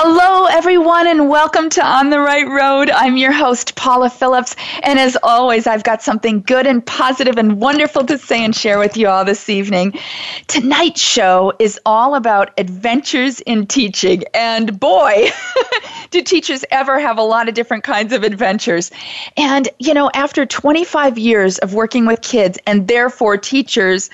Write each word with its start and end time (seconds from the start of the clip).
Hello, 0.00 0.44
everyone, 0.44 1.08
and 1.08 1.28
welcome 1.28 1.68
to 1.70 1.84
On 1.84 2.08
the 2.08 2.20
Right 2.20 2.46
Road. 2.46 2.88
I'm 2.88 3.16
your 3.16 3.32
host, 3.32 3.74
Paula 3.74 4.08
Phillips, 4.08 4.54
and 4.84 4.96
as 4.96 5.18
always, 5.24 5.66
I've 5.66 5.82
got 5.82 6.02
something 6.02 6.40
good 6.42 6.68
and 6.68 6.86
positive 6.86 7.36
and 7.36 7.60
wonderful 7.60 8.06
to 8.06 8.16
say 8.16 8.44
and 8.44 8.54
share 8.54 8.78
with 8.78 8.96
you 8.96 9.08
all 9.08 9.24
this 9.24 9.48
evening. 9.48 9.98
Tonight's 10.46 11.00
show 11.00 11.52
is 11.58 11.80
all 11.84 12.14
about 12.14 12.52
adventures 12.58 13.40
in 13.40 13.66
teaching, 13.66 14.22
and 14.34 14.78
boy, 14.78 15.30
do 16.10 16.22
teachers 16.22 16.64
ever 16.70 17.00
have 17.00 17.18
a 17.18 17.22
lot 17.22 17.48
of 17.48 17.54
different 17.54 17.82
kinds 17.82 18.12
of 18.12 18.22
adventures. 18.22 18.92
And, 19.36 19.68
you 19.80 19.94
know, 19.94 20.12
after 20.14 20.46
25 20.46 21.18
years 21.18 21.58
of 21.58 21.74
working 21.74 22.06
with 22.06 22.22
kids 22.22 22.56
and 22.68 22.86
therefore 22.86 23.36
teachers, 23.36 24.10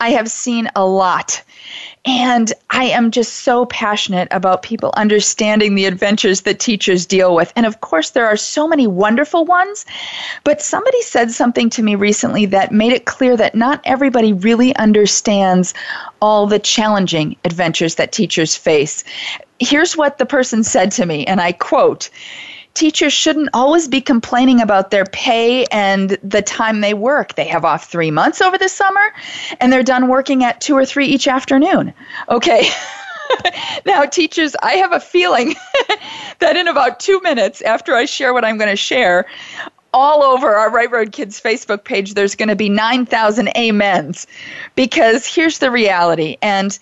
I 0.00 0.10
have 0.10 0.28
seen 0.28 0.68
a 0.74 0.84
lot. 0.84 1.44
And 2.04 2.52
I 2.70 2.84
am 2.84 3.10
just 3.10 3.34
so 3.34 3.66
passionate 3.66 4.28
about 4.30 4.62
people 4.62 4.94
understanding 4.96 5.74
the 5.74 5.86
adventures 5.86 6.42
that 6.42 6.60
teachers 6.60 7.04
deal 7.04 7.34
with. 7.34 7.52
And 7.56 7.66
of 7.66 7.80
course, 7.80 8.10
there 8.10 8.26
are 8.26 8.36
so 8.36 8.66
many 8.66 8.86
wonderful 8.86 9.44
ones. 9.44 9.84
But 10.44 10.62
somebody 10.62 11.02
said 11.02 11.30
something 11.30 11.68
to 11.70 11.82
me 11.82 11.96
recently 11.96 12.46
that 12.46 12.72
made 12.72 12.92
it 12.92 13.04
clear 13.04 13.36
that 13.36 13.54
not 13.54 13.80
everybody 13.84 14.32
really 14.32 14.74
understands 14.76 15.74
all 16.22 16.46
the 16.46 16.58
challenging 16.58 17.36
adventures 17.44 17.96
that 17.96 18.12
teachers 18.12 18.56
face. 18.56 19.04
Here's 19.58 19.96
what 19.96 20.18
the 20.18 20.26
person 20.26 20.62
said 20.62 20.92
to 20.92 21.06
me, 21.06 21.26
and 21.26 21.40
I 21.40 21.52
quote 21.52 22.10
teachers 22.78 23.12
shouldn't 23.12 23.50
always 23.54 23.88
be 23.88 24.00
complaining 24.00 24.60
about 24.60 24.92
their 24.92 25.04
pay 25.06 25.64
and 25.66 26.10
the 26.22 26.40
time 26.40 26.80
they 26.80 26.94
work. 26.94 27.34
They 27.34 27.46
have 27.48 27.64
off 27.64 27.90
three 27.90 28.12
months 28.12 28.40
over 28.40 28.56
the 28.56 28.68
summer 28.68 29.12
and 29.60 29.72
they're 29.72 29.82
done 29.82 30.06
working 30.06 30.44
at 30.44 30.60
two 30.60 30.76
or 30.76 30.86
three 30.86 31.06
each 31.06 31.26
afternoon. 31.26 31.92
Okay. 32.28 32.68
now, 33.86 34.04
teachers, 34.04 34.54
I 34.62 34.74
have 34.74 34.92
a 34.92 35.00
feeling 35.00 35.56
that 36.38 36.56
in 36.56 36.68
about 36.68 37.00
two 37.00 37.20
minutes 37.22 37.62
after 37.62 37.94
I 37.94 38.04
share 38.04 38.32
what 38.32 38.44
I'm 38.44 38.58
going 38.58 38.70
to 38.70 38.76
share, 38.76 39.26
all 39.92 40.22
over 40.22 40.54
our 40.54 40.70
Right 40.70 40.90
Road 40.90 41.10
Kids 41.10 41.40
Facebook 41.40 41.82
page, 41.82 42.14
there's 42.14 42.36
going 42.36 42.48
to 42.48 42.56
be 42.56 42.68
9,000 42.68 43.48
amens 43.56 44.28
because 44.76 45.26
here's 45.26 45.58
the 45.58 45.72
reality. 45.72 46.36
And 46.42 46.78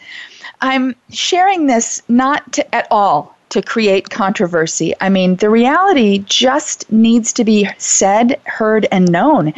I'm 0.60 0.94
sharing 1.10 1.68
this 1.68 2.02
not 2.08 2.52
to, 2.52 2.74
at 2.74 2.86
all 2.90 3.35
to 3.56 3.62
create 3.62 4.10
controversy. 4.10 4.92
I 5.00 5.08
mean, 5.08 5.36
the 5.36 5.48
reality 5.48 6.18
just 6.18 6.92
needs 6.92 7.32
to 7.32 7.42
be 7.42 7.66
said, 7.78 8.38
heard, 8.44 8.86
and 8.92 9.10
known. 9.10 9.54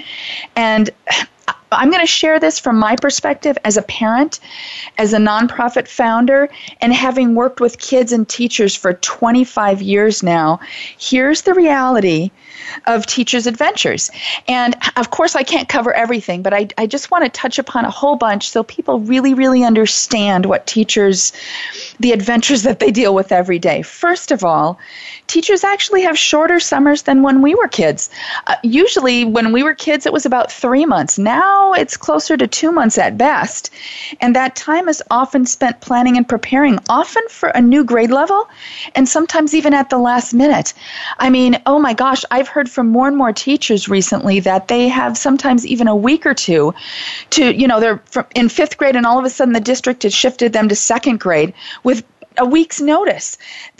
And 0.55 0.89
I'm 1.73 1.91
going 1.91 2.01
to 2.01 2.07
share 2.07 2.39
this 2.39 2.61
from 2.61 2.79
my 2.79 2.95
perspective 2.95 3.59
as 3.65 3.77
a 3.77 3.83
parent, 3.83 4.39
as 4.99 5.13
a 5.13 5.19
nonprofit 5.19 5.89
founder, 5.89 6.49
and 6.81 6.95
having 6.95 7.35
worked 7.35 7.61
with 7.61 7.81
kids 7.81 8.13
and 8.13 8.29
teachers 8.29 8.73
for 8.73 8.95
25 8.95 9.83
years 9.83 10.23
now. 10.23 10.61
Here's 10.97 11.43
the 11.43 11.55
reality 11.55 12.31
of 12.87 13.07
Teachers 13.07 13.47
Adventures. 13.47 14.11
And 14.47 14.77
of 14.97 15.11
course, 15.11 15.37
I 15.37 15.43
can't 15.43 15.69
cover 15.69 15.93
everything, 15.93 16.43
but 16.43 16.55
I, 16.55 16.69
I 16.79 16.87
just 16.87 17.11
want 17.11 17.25
to 17.25 17.31
touch 17.31 17.59
upon 17.59 17.85
a 17.85 17.91
whole 17.91 18.17
bunch 18.17 18.49
so 18.51 18.63
people 18.63 19.01
really, 19.01 19.35
really 19.35 19.65
understand 19.65 20.47
what 20.47 20.67
teachers, 20.67 21.33
the 22.01 22.13
adventures 22.13 22.63
that 22.63 22.79
they 22.79 22.91
deal 22.91 23.15
with 23.15 23.33
every 23.33 23.59
day. 23.59 23.83
First 23.83 24.31
of 24.31 24.45
all, 24.45 24.79
teachers 25.27 25.65
actually 25.65 26.03
have 26.03 26.19
shorter 26.19 26.61
summers 26.61 27.03
than 27.03 27.23
when 27.23 27.43
we 27.43 27.55
were 27.55 27.69
kids. 27.69 28.11
Uh, 28.47 28.57
usually, 28.63 29.25
when 29.25 29.53
we 29.53 29.63
were 29.63 29.75
kids, 29.75 30.07
it 30.07 30.13
was 30.13 30.27
about 30.27 30.51
three 30.51 30.87
months. 30.87 31.19
Now 31.19 31.73
it's 31.73 31.97
closer 31.97 32.37
to 32.37 32.47
two 32.47 32.73
months 32.73 32.99
at 32.99 33.19
best. 33.19 33.71
And 34.21 34.35
that 34.35 34.57
time 34.57 34.89
is 34.89 35.03
often 35.11 35.47
spent 35.47 35.81
planning 35.81 36.17
and 36.17 36.29
preparing, 36.29 36.79
often 36.89 37.23
for 37.29 37.51
a 37.51 37.61
new 37.61 37.85
grade 37.85 38.11
level, 38.11 38.49
and 38.95 39.09
sometimes 39.09 39.55
even 39.55 39.75
at 39.75 39.91
the 39.91 39.99
last 39.99 40.35
minute. 40.35 40.75
I 41.19 41.31
mean, 41.31 41.61
oh 41.67 41.79
my 41.79 41.95
gosh, 41.95 42.25
I've 42.31 42.48
heard 42.49 42.69
from 42.71 42.89
more 42.89 43.07
and 43.07 43.17
more 43.17 43.33
teachers 43.33 43.89
recently 43.89 44.41
that 44.41 44.69
they 44.69 44.89
have 44.89 45.17
sometimes 45.17 45.67
even 45.67 45.87
a 45.87 45.95
week 45.95 46.27
or 46.27 46.35
two 46.35 46.75
to, 47.31 47.55
you 47.55 47.69
know, 47.69 47.79
they're 47.79 48.03
in 48.35 48.49
fifth 48.49 48.77
grade 48.77 48.97
and 48.97 49.07
all 49.07 49.19
of 49.19 49.25
a 49.25 49.31
sudden 49.31 49.53
the 49.55 49.61
district 49.61 50.03
has 50.03 50.15
shifted 50.15 50.53
them 50.53 50.69
to 50.69 50.75
second 50.75 51.21
grade 51.21 51.55
with 51.85 52.05
a 52.39 52.45
week's 52.45 52.81
notice. 52.81 53.37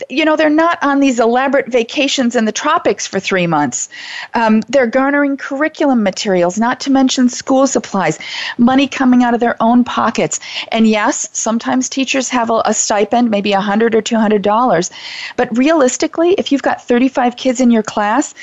You 0.09 0.25
know, 0.25 0.35
they're 0.35 0.49
not 0.49 0.77
on 0.81 0.99
these 0.99 1.19
elaborate 1.19 1.67
vacations 1.71 2.35
in 2.35 2.45
the 2.45 2.51
tropics 2.51 3.07
for 3.07 3.19
three 3.19 3.47
months. 3.47 3.89
Um, 4.33 4.61
they're 4.69 4.87
garnering 4.87 5.37
curriculum 5.37 6.03
materials, 6.03 6.59
not 6.59 6.79
to 6.81 6.91
mention 6.91 7.29
school 7.29 7.67
supplies, 7.67 8.19
money 8.57 8.87
coming 8.87 9.23
out 9.23 9.33
of 9.33 9.39
their 9.39 9.55
own 9.61 9.83
pockets. 9.83 10.39
And 10.71 10.87
yes, 10.87 11.29
sometimes 11.33 11.89
teachers 11.89 12.29
have 12.29 12.49
a, 12.49 12.61
a 12.65 12.73
stipend, 12.73 13.29
maybe 13.29 13.53
a 13.53 13.61
hundred 13.61 13.95
or 13.95 14.01
two 14.01 14.17
hundred 14.17 14.41
dollars. 14.41 14.91
But 15.35 15.55
realistically, 15.57 16.33
if 16.33 16.51
you've 16.51 16.61
got 16.61 16.85
35 16.85 17.35
kids 17.35 17.59
in 17.59 17.71
your 17.71 17.83
class, 17.83 18.33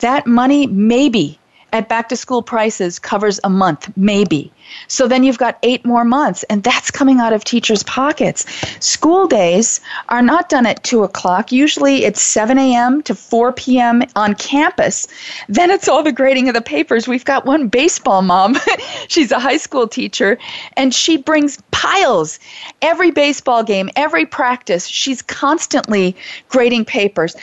that 0.00 0.26
money 0.26 0.66
maybe 0.66 1.38
at 1.72 1.88
back 1.88 2.08
to 2.08 2.16
school 2.16 2.42
prices 2.42 2.98
covers 2.98 3.40
a 3.44 3.50
month, 3.50 3.90
maybe. 3.96 4.52
So 4.88 5.08
then 5.08 5.24
you've 5.24 5.38
got 5.38 5.58
eight 5.62 5.84
more 5.84 6.04
months, 6.04 6.42
and 6.44 6.62
that's 6.62 6.90
coming 6.90 7.20
out 7.20 7.32
of 7.32 7.44
teachers' 7.44 7.82
pockets. 7.82 8.44
School 8.84 9.26
days 9.26 9.80
are 10.08 10.22
not 10.22 10.48
done 10.48 10.66
at 10.66 10.82
2 10.84 11.02
o'clock. 11.02 11.52
Usually 11.52 12.04
it's 12.04 12.22
7 12.22 12.58
a.m. 12.58 13.02
to 13.02 13.14
4 13.14 13.52
p.m. 13.52 14.02
on 14.16 14.34
campus. 14.34 15.06
Then 15.48 15.70
it's 15.70 15.88
all 15.88 16.02
the 16.02 16.12
grading 16.12 16.48
of 16.48 16.54
the 16.54 16.60
papers. 16.60 17.08
We've 17.08 17.24
got 17.24 17.46
one 17.46 17.68
baseball 17.68 18.22
mom. 18.22 18.56
She's 19.08 19.32
a 19.32 19.38
high 19.38 19.56
school 19.58 19.88
teacher, 19.88 20.38
and 20.76 20.94
she 20.94 21.16
brings 21.16 21.58
piles. 21.70 22.38
Every 22.82 23.10
baseball 23.10 23.62
game, 23.62 23.90
every 23.96 24.26
practice, 24.26 24.86
she's 24.86 25.22
constantly 25.22 26.16
grading 26.48 26.84
papers 26.84 27.36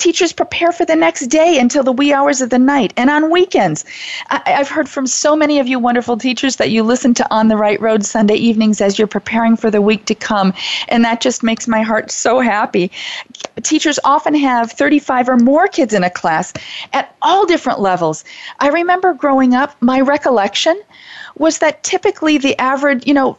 teachers 0.00 0.32
prepare 0.32 0.72
for 0.72 0.84
the 0.84 0.96
next 0.96 1.26
day 1.26 1.58
until 1.58 1.82
the 1.84 1.92
wee 1.92 2.12
hours 2.12 2.40
of 2.40 2.50
the 2.50 2.58
night 2.58 2.92
and 2.96 3.10
on 3.10 3.30
weekends. 3.30 3.84
I, 4.28 4.40
have 4.46 4.68
heard 4.68 4.88
from 4.88 5.06
so 5.06 5.36
many 5.36 5.60
of 5.60 5.68
you 5.68 5.78
wonderful 5.78 6.16
teachers 6.16 6.56
that 6.60 6.70
you 6.70 6.82
listen 6.82 7.14
to 7.14 7.26
On 7.34 7.48
the 7.48 7.56
Right 7.56 7.80
Road 7.80 8.04
Sunday 8.04 8.34
evenings 8.34 8.82
as 8.82 8.98
you're 8.98 9.08
preparing 9.08 9.56
for 9.56 9.70
the 9.70 9.80
week 9.80 10.04
to 10.04 10.14
come, 10.14 10.52
and 10.88 11.02
that 11.06 11.22
just 11.22 11.42
makes 11.42 11.66
my 11.66 11.80
heart 11.80 12.10
so 12.10 12.40
happy. 12.40 12.90
Teachers 13.62 13.98
often 14.04 14.34
have 14.34 14.70
35 14.70 15.30
or 15.30 15.36
more 15.38 15.68
kids 15.68 15.94
in 15.94 16.04
a 16.04 16.10
class 16.10 16.52
at 16.92 17.16
all 17.22 17.46
different 17.46 17.80
levels. 17.80 18.24
I 18.58 18.68
remember 18.68 19.14
growing 19.14 19.54
up, 19.54 19.74
my 19.80 20.02
recollection 20.02 20.78
was 21.40 21.58
that 21.58 21.82
typically 21.82 22.36
the 22.36 22.56
average, 22.60 23.06
you 23.06 23.14
know, 23.14 23.34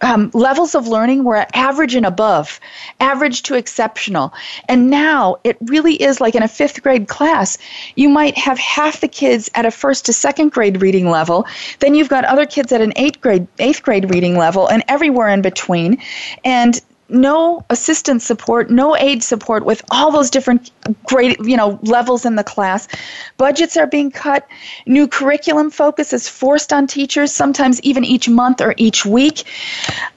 um, 0.00 0.30
levels 0.32 0.74
of 0.74 0.88
learning 0.88 1.22
were 1.22 1.46
average 1.52 1.94
and 1.94 2.06
above, 2.06 2.58
average 2.98 3.42
to 3.42 3.54
exceptional. 3.54 4.32
And 4.70 4.88
now 4.88 5.36
it 5.44 5.58
really 5.60 6.02
is 6.02 6.18
like 6.18 6.34
in 6.34 6.42
a 6.42 6.48
fifth 6.48 6.82
grade 6.82 7.08
class, 7.08 7.58
you 7.94 8.08
might 8.08 8.38
have 8.38 8.58
half 8.58 9.02
the 9.02 9.08
kids 9.08 9.50
at 9.54 9.66
a 9.66 9.70
first 9.70 10.06
to 10.06 10.14
second 10.14 10.52
grade 10.52 10.80
reading 10.80 11.10
level, 11.10 11.46
then 11.80 11.94
you've 11.94 12.08
got 12.08 12.24
other 12.24 12.46
kids 12.46 12.72
at 12.72 12.80
an 12.80 12.94
eighth 12.96 13.20
grade 13.20 13.46
eighth 13.58 13.82
grade 13.82 14.08
reading 14.08 14.38
level, 14.38 14.66
and 14.66 14.82
everywhere 14.88 15.28
in 15.28 15.42
between. 15.42 15.98
And 16.42 16.80
no 17.10 17.64
assistance 17.70 18.24
support, 18.24 18.70
no 18.70 18.96
aid 18.96 19.22
support 19.22 19.64
with 19.64 19.82
all 19.90 20.10
those 20.10 20.30
different 20.30 20.70
grade, 21.04 21.36
you 21.44 21.56
know, 21.56 21.78
levels 21.82 22.24
in 22.24 22.36
the 22.36 22.44
class. 22.44 22.88
Budgets 23.36 23.76
are 23.76 23.86
being 23.86 24.10
cut. 24.10 24.46
New 24.86 25.08
curriculum 25.08 25.70
focus 25.70 26.12
is 26.12 26.28
forced 26.28 26.72
on 26.72 26.86
teachers, 26.86 27.32
sometimes 27.32 27.80
even 27.82 28.04
each 28.04 28.28
month 28.28 28.60
or 28.60 28.74
each 28.76 29.04
week. 29.04 29.44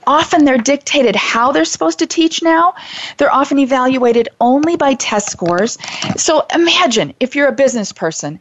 Often 0.06 0.46
they're 0.46 0.58
dictated 0.58 1.16
how 1.16 1.52
they're 1.52 1.66
supposed 1.66 2.00
to 2.00 2.08
teach 2.08 2.44
now. 2.44 2.76
They're 3.18 3.34
often 3.34 3.60
evaluated 3.60 4.30
only 4.42 4.76
by 4.76 4.96
test 4.96 5.30
scores. 5.30 5.78
So 6.18 6.46
imagine 6.54 7.14
if 7.20 7.36
you're 7.36 7.48
a 7.48 7.54
business 7.54 7.92
person 7.92 8.40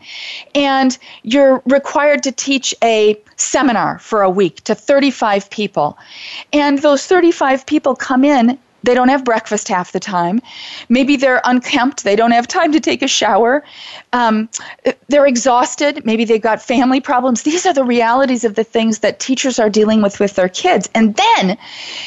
and 0.54 0.96
you're 1.22 1.62
required 1.66 2.22
to 2.24 2.32
teach 2.32 2.74
a 2.82 3.18
seminar 3.36 3.98
for 3.98 4.22
a 4.22 4.30
week 4.30 4.62
to 4.64 4.74
35 4.74 5.50
people. 5.50 5.98
And 6.52 6.78
those 6.78 7.06
35 7.06 7.66
people 7.66 7.94
come 7.94 8.24
in 8.24 8.41
they 8.82 8.94
don't 8.94 9.08
have 9.08 9.24
breakfast 9.24 9.68
half 9.68 9.92
the 9.92 10.00
time. 10.00 10.40
Maybe 10.88 11.16
they're 11.16 11.40
unkempt. 11.44 12.04
They 12.04 12.16
don't 12.16 12.32
have 12.32 12.48
time 12.48 12.72
to 12.72 12.80
take 12.80 13.02
a 13.02 13.08
shower. 13.08 13.64
Um, 14.12 14.48
they're 15.08 15.26
exhausted. 15.26 16.04
Maybe 16.04 16.24
they've 16.24 16.42
got 16.42 16.60
family 16.62 17.00
problems. 17.00 17.42
These 17.42 17.66
are 17.66 17.72
the 17.72 17.84
realities 17.84 18.44
of 18.44 18.54
the 18.54 18.64
things 18.64 19.00
that 19.00 19.20
teachers 19.20 19.58
are 19.58 19.70
dealing 19.70 20.02
with 20.02 20.20
with 20.20 20.34
their 20.34 20.48
kids. 20.48 20.88
And 20.94 21.16
then 21.16 21.58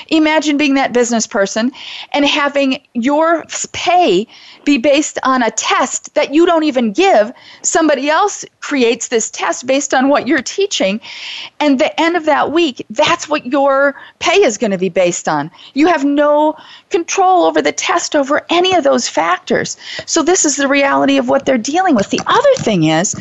imagine 0.07 0.57
being 0.57 0.75
that 0.75 0.93
business 0.93 1.27
person 1.27 1.71
and 2.11 2.25
having 2.25 2.81
your 2.93 3.45
pay 3.71 4.27
be 4.65 4.77
based 4.77 5.19
on 5.23 5.43
a 5.43 5.51
test 5.51 6.13
that 6.15 6.33
you 6.33 6.45
don't 6.45 6.63
even 6.63 6.91
give. 6.91 7.31
Somebody 7.61 8.09
else 8.09 8.43
creates 8.59 9.07
this 9.09 9.29
test 9.29 9.67
based 9.67 9.93
on 9.93 10.09
what 10.09 10.27
you're 10.27 10.41
teaching. 10.41 10.99
And 11.59 11.79
the 11.79 11.99
end 11.99 12.17
of 12.17 12.25
that 12.25 12.51
week, 12.51 12.85
that's 12.89 13.29
what 13.29 13.45
your 13.45 13.95
pay 14.19 14.43
is 14.43 14.57
going 14.57 14.71
to 14.71 14.77
be 14.77 14.89
based 14.89 15.27
on. 15.27 15.51
You 15.73 15.87
have 15.87 16.03
no 16.03 16.55
control 16.89 17.43
over 17.43 17.61
the 17.61 17.71
test 17.71 18.15
over 18.15 18.45
any 18.49 18.75
of 18.75 18.83
those 18.83 19.07
factors. 19.07 19.77
So 20.05 20.23
this 20.23 20.45
is 20.45 20.55
the 20.55 20.67
reality 20.67 21.17
of 21.17 21.29
what 21.29 21.45
they're 21.45 21.57
dealing 21.57 21.95
with. 21.95 22.09
The 22.09 22.21
other 22.25 22.53
thing 22.57 22.83
is, 22.85 23.15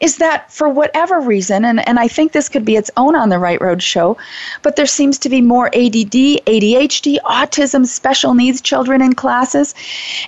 is 0.00 0.18
that 0.18 0.52
for 0.52 0.68
whatever 0.68 1.20
reason, 1.20 1.64
and, 1.64 1.86
and 1.88 1.98
I 1.98 2.08
think 2.08 2.32
this 2.32 2.48
could 2.48 2.64
be 2.64 2.76
its 2.76 2.90
own 2.96 3.14
on 3.14 3.28
the 3.28 3.38
right 3.38 3.60
road 3.60 3.82
show, 3.82 4.16
but 4.62 4.76
there 4.76 4.86
seems 4.86 5.18
to 5.18 5.28
be 5.28 5.40
more 5.40 5.68
ADD, 5.68 6.44
ADHD, 6.46 7.18
autism, 7.24 7.86
special 7.86 8.34
needs 8.34 8.60
children 8.60 9.02
in 9.02 9.14
classes. 9.14 9.74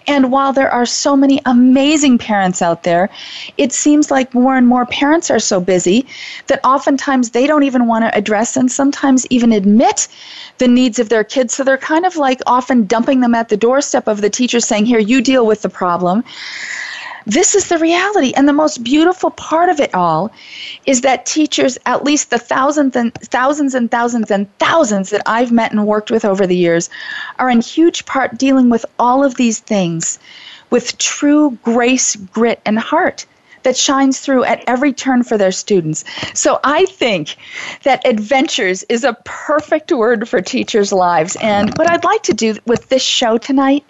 And 0.07 0.33
while 0.33 0.53
there 0.53 0.71
are 0.71 0.87
so 0.87 1.17
many 1.17 1.41
amazing 1.45 2.19
parents 2.19 2.63
out 2.63 2.83
there, 2.83 3.11
it 3.57 3.73
seems 3.73 4.11
like 4.11 4.35
more 4.35 4.57
and 4.57 4.67
more 4.67 4.87
parents 4.87 5.31
are 5.31 5.39
so 5.39 5.61
busy 5.61 6.07
that 6.47 6.61
oftentimes 6.65 7.31
they 7.31 7.47
don't 7.47 7.63
even 7.63 7.87
want 7.87 8.05
to 8.05 8.17
address 8.17 8.57
and 8.57 8.71
sometimes 8.71 9.27
even 9.31 9.53
admit 9.53 10.09
the 10.59 10.69
needs 10.69 10.99
of 10.99 11.09
their 11.09 11.25
kids. 11.25 11.55
So 11.55 11.65
they're 11.65 11.79
kind 11.79 12.05
of 12.05 12.17
like 12.17 12.41
often 12.49 12.87
dumping 12.87 13.21
them 13.21 13.35
at 13.35 13.49
the 13.49 13.57
doorstep 13.57 14.09
of 14.09 14.21
the 14.21 14.31
teacher 14.31 14.59
saying, 14.59 14.87
Here, 14.87 14.99
you 14.99 15.21
deal 15.21 15.47
with 15.47 15.63
the 15.63 15.69
problem. 15.69 16.25
This 17.27 17.55
is 17.55 17.69
the 17.69 17.77
reality. 17.77 18.33
And 18.35 18.49
the 18.49 18.55
most 18.55 18.83
beautiful 18.83 19.31
part 19.31 19.69
of 19.69 19.81
it 19.81 19.95
all 19.95 20.33
is 20.87 21.03
that 21.03 21.27
teachers, 21.27 21.77
at 21.85 22.03
least 22.03 22.31
the 22.31 22.39
thousands 22.39 22.97
and 22.97 23.13
thousands 23.15 23.75
and 23.75 23.91
thousands 23.91 24.31
and 24.31 24.47
thousands 24.59 25.11
that 25.11 25.23
I've 25.27 25.53
met 25.53 25.71
and 25.71 25.87
worked 25.87 26.11
with 26.11 26.25
over 26.25 26.47
the 26.47 26.57
years, 26.57 26.89
are 27.39 27.51
in 27.51 27.61
huge 27.61 28.07
part 28.07 28.39
dealing 28.39 28.71
with 28.71 28.87
all 28.99 29.23
of 29.23 29.35
these 29.35 29.59
things 29.61 30.19
with 30.71 30.97
true 30.97 31.59
grace, 31.63 32.17
grit, 32.17 32.61
and 32.65 32.79
heart 32.79 33.27
that 33.69 33.77
shines 33.77 34.19
through 34.19 34.45
at 34.45 34.65
every 34.67 34.95
turn 34.95 35.23
for 35.23 35.37
their 35.37 35.53
students. 35.53 36.03
So 36.33 36.59
I 36.65 36.87
think 36.87 37.37
that 37.83 38.01
adventures 38.07 38.83
is 38.89 39.05
a 39.05 39.13
perfect 39.25 39.93
word 39.93 40.27
for 40.27 40.41
teachers' 40.41 40.91
lives. 40.91 41.37
And 41.43 41.77
what 41.77 41.87
I'd 41.87 42.03
like 42.03 42.23
to 42.23 42.33
do 42.33 42.57
with 42.65 42.89
this 42.89 43.03
show 43.03 43.37
tonight 43.37 43.85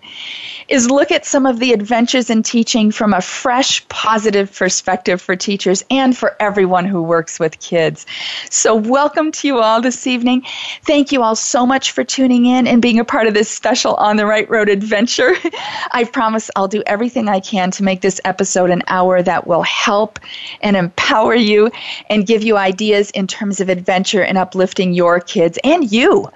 is 0.69 0.91
look 0.91 1.11
at 1.11 1.25
some 1.25 1.47
of 1.47 1.61
the 1.61 1.73
adventures 1.73 2.29
in 2.29 2.43
teaching 2.43 2.91
from 2.91 3.15
a 3.15 3.21
fresh, 3.21 3.87
positive 3.89 4.55
perspective 4.55 5.21
for 5.21 5.35
teachers 5.35 5.85
and 5.91 6.17
for 6.17 6.37
everyone 6.41 6.85
who 6.85 7.03
works 7.03 7.39
with 7.39 7.59
kids. 7.61 8.05
So, 8.51 8.75
welcome 8.75 9.33
to 9.33 9.47
you 9.47 9.59
all 9.61 9.81
this 9.81 10.07
evening. 10.07 10.45
Thank 10.83 11.13
you 11.13 11.23
all 11.23 11.37
so 11.37 11.65
much 11.65 11.93
for 11.93 12.05
tuning 12.05 12.47
in 12.47 12.67
and 12.67 12.83
being 12.83 12.99
a 12.99 13.05
part 13.05 13.27
of 13.27 13.35
this 13.35 13.49
special 13.49 13.95
On 13.95 14.17
the 14.17 14.27
Right 14.27 14.49
Road 14.51 14.69
adventure. 14.69 15.35
I 15.93 16.05
promise 16.05 16.51
I'll 16.57 16.69
do 16.69 16.83
everything 16.85 17.29
I 17.29 17.41
can 17.41 17.71
to 17.73 17.83
make 17.83 18.01
this 18.01 18.21
episode 18.25 18.71
an 18.71 18.83
hour 18.89 19.23
that 19.23 19.47
will 19.47 19.63
help 19.69 20.19
and 20.61 20.77
empower 20.77 21.35
you 21.35 21.71
and 22.11 22.27
give 22.27 22.43
you 22.43 22.57
ideas 22.57 23.11
in 23.13 23.27
terms 23.27 23.61
of 23.61 23.69
adventure 23.69 24.23
and 24.23 24.39
uplifting 24.39 24.93
your 24.93 25.21
kids 25.21 25.59
and 25.63 25.93
you. 25.93 26.29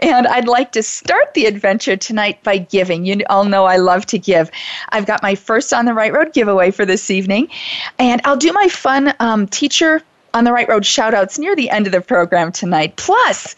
And 0.00 0.26
I'd 0.26 0.48
like 0.48 0.72
to 0.72 0.82
start 0.82 1.34
the 1.34 1.46
adventure 1.46 1.96
tonight 1.96 2.42
by 2.42 2.58
giving. 2.58 3.04
You 3.04 3.22
all 3.28 3.44
know 3.44 3.64
I 3.64 3.76
love 3.78 4.06
to 4.06 4.18
give. 4.18 4.50
I've 4.90 5.06
got 5.06 5.22
my 5.22 5.34
first 5.34 5.72
On 5.72 5.86
the 5.86 5.94
Right 5.94 6.12
Road 6.12 6.32
giveaway 6.32 6.70
for 6.70 6.84
this 6.84 7.10
evening, 7.10 7.48
and 7.98 8.20
I'll 8.24 8.36
do 8.36 8.52
my 8.52 8.68
fun 8.68 9.14
um, 9.20 9.46
teacher 9.48 10.02
on 10.34 10.44
the 10.44 10.52
Right 10.52 10.68
Road 10.68 10.84
shout 10.84 11.14
outs 11.14 11.38
near 11.38 11.54
the 11.54 11.70
end 11.70 11.86
of 11.86 11.92
the 11.92 12.00
program 12.00 12.50
tonight. 12.50 12.96
Plus, 12.96 13.54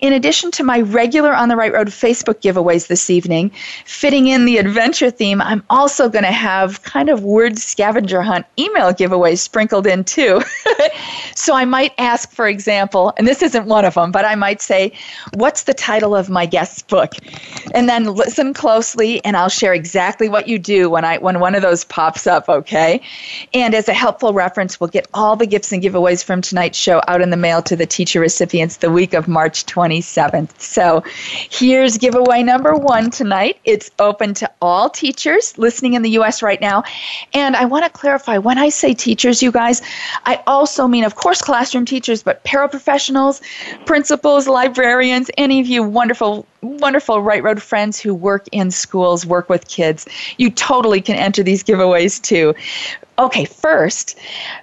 in 0.00 0.14
addition 0.14 0.50
to 0.52 0.64
my 0.64 0.80
regular 0.80 1.34
On 1.34 1.48
the 1.48 1.56
Right 1.56 1.72
Road 1.72 1.88
Facebook 1.88 2.40
giveaways 2.40 2.88
this 2.88 3.10
evening, 3.10 3.52
fitting 3.84 4.26
in 4.26 4.46
the 4.46 4.56
adventure 4.56 5.10
theme, 5.10 5.42
I'm 5.42 5.62
also 5.68 6.08
going 6.08 6.24
to 6.24 6.32
have 6.32 6.82
kind 6.82 7.10
of 7.10 7.22
word 7.22 7.58
scavenger 7.58 8.22
hunt 8.22 8.46
email 8.58 8.92
giveaways 8.92 9.38
sprinkled 9.38 9.86
in 9.86 10.04
too. 10.04 10.40
so 11.34 11.54
I 11.54 11.66
might 11.66 11.92
ask, 11.98 12.30
for 12.30 12.48
example, 12.48 13.12
and 13.18 13.28
this 13.28 13.42
isn't 13.42 13.66
one 13.66 13.84
of 13.84 13.94
them, 13.94 14.10
but 14.10 14.24
I 14.24 14.34
might 14.34 14.62
say, 14.62 14.92
What's 15.34 15.64
the 15.64 15.74
title 15.74 16.16
of 16.16 16.30
my 16.30 16.46
guest's 16.46 16.82
book? 16.82 17.12
And 17.74 17.88
then 17.88 18.04
listen 18.04 18.54
closely, 18.54 19.22
and 19.24 19.36
I'll 19.36 19.50
share 19.50 19.74
exactly 19.74 20.30
what 20.30 20.48
you 20.48 20.58
do 20.58 20.88
when, 20.88 21.04
I, 21.04 21.18
when 21.18 21.40
one 21.40 21.54
of 21.54 21.60
those 21.60 21.84
pops 21.84 22.26
up, 22.26 22.48
okay? 22.48 23.02
And 23.52 23.74
as 23.74 23.88
a 23.88 23.92
helpful 23.92 24.32
reference, 24.32 24.80
we'll 24.80 24.88
get 24.88 25.06
all 25.12 25.36
the 25.36 25.46
gifts 25.46 25.72
and 25.72 25.82
giveaways 25.82 26.05
giveaways 26.06 26.24
from 26.24 26.40
tonight's 26.40 26.78
show 26.78 27.02
out 27.08 27.20
in 27.20 27.30
the 27.30 27.36
mail 27.36 27.62
to 27.62 27.76
the 27.76 27.86
teacher 27.86 28.20
recipients 28.20 28.76
the 28.76 28.90
week 28.90 29.14
of 29.14 29.26
March 29.26 29.66
27th. 29.66 30.60
So 30.60 31.02
here's 31.50 31.98
giveaway 31.98 32.42
number 32.42 32.74
one 32.74 33.10
tonight. 33.10 33.58
It's 33.64 33.90
open 33.98 34.34
to 34.34 34.50
all 34.62 34.88
teachers 34.88 35.56
listening 35.58 35.94
in 35.94 36.02
the 36.02 36.10
U.S. 36.10 36.42
right 36.42 36.60
now. 36.60 36.84
And 37.34 37.56
I 37.56 37.64
want 37.64 37.84
to 37.84 37.90
clarify 37.90 38.38
when 38.38 38.58
I 38.58 38.68
say 38.68 38.94
teachers, 38.94 39.42
you 39.42 39.50
guys, 39.50 39.82
I 40.24 40.42
also 40.46 40.86
mean, 40.86 41.04
of 41.04 41.16
course, 41.16 41.42
classroom 41.42 41.84
teachers, 41.84 42.22
but 42.22 42.44
paraprofessionals, 42.44 43.40
principals, 43.84 44.46
librarians, 44.46 45.30
any 45.36 45.60
of 45.60 45.66
you 45.66 45.82
wonderful 45.82 46.46
wonderful 46.62 47.22
Right 47.22 47.42
Road 47.42 47.62
friends 47.62 48.00
who 48.00 48.14
work 48.14 48.48
in 48.50 48.70
schools, 48.70 49.24
work 49.24 49.48
with 49.48 49.68
kids. 49.68 50.06
You 50.36 50.50
totally 50.50 51.00
can 51.00 51.16
enter 51.16 51.42
these 51.42 51.62
giveaways 51.62 52.20
too. 52.20 52.54
Okay, 53.18 53.46
first, 53.46 54.18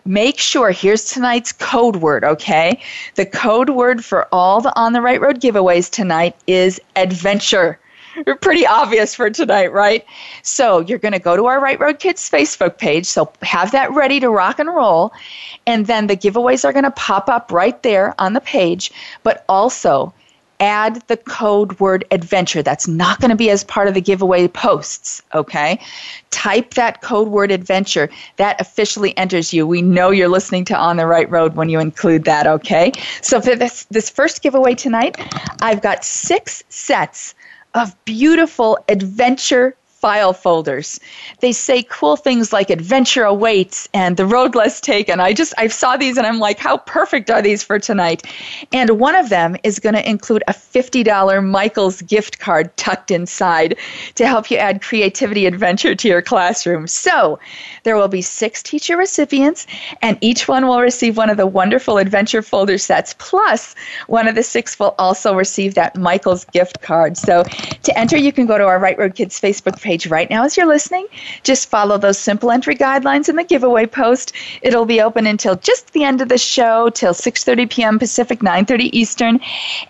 make 0.06 0.38
sure 0.38 0.70
here's 0.70 1.06
tonight's 1.06 1.52
code 1.52 1.96
word, 1.96 2.24
okay? 2.24 2.80
The 3.16 3.26
code 3.26 3.72
word 3.72 4.06
for 4.06 4.28
all 4.32 4.62
the 4.62 4.76
On 4.76 4.94
the 4.94 5.02
Right 5.02 5.20
Road 5.20 5.42
giveaways 5.42 5.90
tonight 5.90 6.36
is 6.46 6.80
adventure. 6.96 7.80
Pretty 8.42 8.68
obvious 8.68 9.16
for 9.16 9.32
tonight, 9.32 9.74
right? 9.74 10.06
So 10.44 10.82
you're 10.82 11.00
going 11.00 11.14
to 11.14 11.20
go 11.20 11.36
to 11.36 11.48
our 11.48 11.60
Right 11.60 11.80
Road 11.80 11.98
Kids 11.98 12.30
Facebook 12.30 12.78
page. 12.78 13.08
So 13.08 13.34
have 13.42 13.72
that 13.72 13.92
ready 13.92 14.20
to 14.20 14.30
rock 14.30 14.60
and 14.60 14.70
roll. 14.70 15.14
And 15.66 15.88
then 15.88 16.06
the 16.06 16.16
giveaways 16.16 16.64
are 16.64 16.74
going 16.74 16.84
to 16.84 16.92
pop 16.92 17.30
up 17.30 17.52
right 17.52 17.82
there 17.82 18.14
on 18.20 18.34
the 18.34 18.42
page. 18.42 18.92
But 19.24 19.44
also, 19.50 20.14
add 20.60 21.02
the 21.08 21.18
code 21.18 21.80
word 21.80 22.06
adventure. 22.12 22.62
That's 22.64 22.88
not 22.88 23.20
going 23.20 23.32
to 23.32 23.36
be 23.36 23.50
as 23.50 23.64
part 23.64 23.88
of 23.88 23.94
the 23.94 24.02
giveaway 24.02 24.48
posts, 24.48 25.22
okay? 25.34 25.80
Type 26.32 26.74
that 26.76 27.02
code 27.02 27.28
word 27.28 27.52
adventure. 27.52 28.10
That 28.38 28.60
officially 28.62 29.18
enters 29.18 29.54
you. 29.54 29.68
We 29.68 29.82
know 29.82 30.12
you're 30.12 30.30
listening 30.30 30.66
to 30.66 30.76
On 30.76 30.98
the 30.98 31.06
Right 31.06 31.30
Road 31.30 31.56
when 31.56 31.70
you 31.70 31.80
include 31.80 32.24
that, 32.26 32.48
okay? 32.48 32.92
So 33.22 33.42
for 33.42 33.56
this 33.56 33.86
this 33.86 34.10
first 34.10 34.42
giveaway 34.42 34.76
tonight, 34.76 35.18
I've 35.62 35.82
got 35.82 36.06
6 36.06 36.64
sets 36.70 37.36
of 37.74 37.96
beautiful 38.06 38.78
adventure 38.88 39.75
file 40.03 40.33
folders. 40.33 41.00
They 41.39 41.53
say 41.53 41.81
cool 41.83 42.17
things 42.17 42.51
like 42.51 42.69
adventure 42.69 43.24
awaits 43.24 43.88
and 43.93 44.17
the 44.17 44.25
road 44.25 44.53
less 44.53 44.81
taken. 44.81 45.22
I 45.22 45.31
just 45.31 45.53
I 45.57 45.67
saw 45.67 45.95
these 45.95 46.17
and 46.17 46.27
I'm 46.27 46.39
like, 46.39 46.60
how 46.60 46.79
perfect 46.79 47.29
are 47.29 47.41
these 47.41 47.63
for 47.63 47.79
tonight? 47.79 48.27
And 48.74 49.00
one 49.00 49.15
of 49.15 49.29
them 49.29 49.55
is 49.63 49.79
going 49.79 49.95
to 49.95 50.05
include 50.05 50.43
a 50.50 50.51
$50 50.51 51.41
Michaels 51.50 52.01
gift 52.01 52.39
card 52.39 52.75
tucked 52.75 53.12
inside 53.12 53.77
to 54.15 54.27
help 54.27 54.51
you 54.51 54.57
add 54.57 54.81
creativity 54.81 55.45
adventure 55.45 55.95
to 55.95 56.07
your 56.10 56.22
classroom. 56.22 56.86
So 56.86 57.39
there 57.83 57.95
will 57.95 58.10
be 58.10 58.22
six 58.22 58.62
teacher 58.62 58.98
recipients, 58.98 59.67
and 60.01 60.17
each 60.19 60.50
one 60.50 60.67
will 60.67 60.81
receive 60.81 61.15
one 61.15 61.29
of 61.29 61.38
the 61.38 61.48
wonderful 61.48 61.98
adventure 61.98 62.41
folder 62.41 62.77
sets. 62.77 63.15
Plus, 63.19 63.74
one 64.07 64.27
of 64.27 64.36
the 64.36 64.43
six 64.43 64.77
will 64.79 64.95
also 65.00 65.33
receive 65.33 65.75
that 65.75 65.95
Michaels 65.95 66.43
gift 66.45 66.81
card. 66.81 67.15
So 67.15 67.43
to 67.43 67.98
enter, 67.98 68.17
you 68.17 68.33
can 68.33 68.45
go 68.48 68.57
to 68.57 68.65
our 68.65 68.79
Right 68.79 68.98
Road 68.98 69.15
Kids 69.15 69.39
Facebook 69.39 69.81
page 69.81 69.93
page 69.94 70.08
right 70.08 70.30
now 70.30 70.44
as 70.44 70.58
you're 70.58 70.66
listening. 70.66 71.08
Just 71.44 71.70
follow 71.70 71.98
those 71.98 72.18
simple 72.18 72.50
entry 72.50 72.76
guidelines 72.76 73.30
in 73.30 73.36
the 73.36 73.44
giveaway 73.44 73.86
post. 73.86 74.34
It'll 74.62 74.86
be 74.86 75.02
open 75.02 75.28
until 75.28 75.56
just 75.56 75.94
the 75.94 76.04
end 76.04 76.20
of 76.22 76.30
the 76.30 76.38
show, 76.38 76.90
till 76.90 77.14
6:30 77.14 77.70
p.m. 77.70 78.00
Pacific, 78.00 78.40
9:30 78.40 78.90
Eastern, 78.92 79.40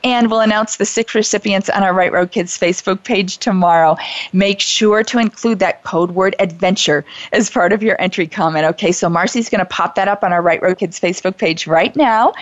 and 0.04 0.30
we'll 0.30 0.42
announce 0.42 0.76
the 0.76 0.86
six 0.86 1.16
recipients 1.16 1.70
on 1.70 1.84
our 1.84 1.94
Right 1.94 2.12
Road 2.12 2.32
Kids 2.32 2.58
Facebook 2.58 3.04
page 3.04 3.38
tomorrow. 3.38 3.96
Make 4.34 4.60
sure 4.60 5.04
to 5.04 5.20
include 5.20 5.60
that 5.60 5.84
code 5.84 6.12
word 6.12 6.36
adventure 6.40 7.06
as 7.32 7.50
part 7.50 7.72
of 7.72 7.82
your 7.82 8.00
entry 8.02 8.28
comment. 8.28 8.66
Okay, 8.66 8.92
so 8.92 9.10
Marcy's 9.10 9.50
going 9.50 9.60
to 9.60 9.66
pop 9.66 9.96
that 9.96 10.08
up 10.08 10.24
on 10.24 10.34
our 10.34 10.42
Right 10.42 10.62
Road 10.62 10.78
Kids 10.80 11.00
Facebook 11.00 11.38
page 11.38 11.68
right 11.68 11.96
now. 11.96 12.34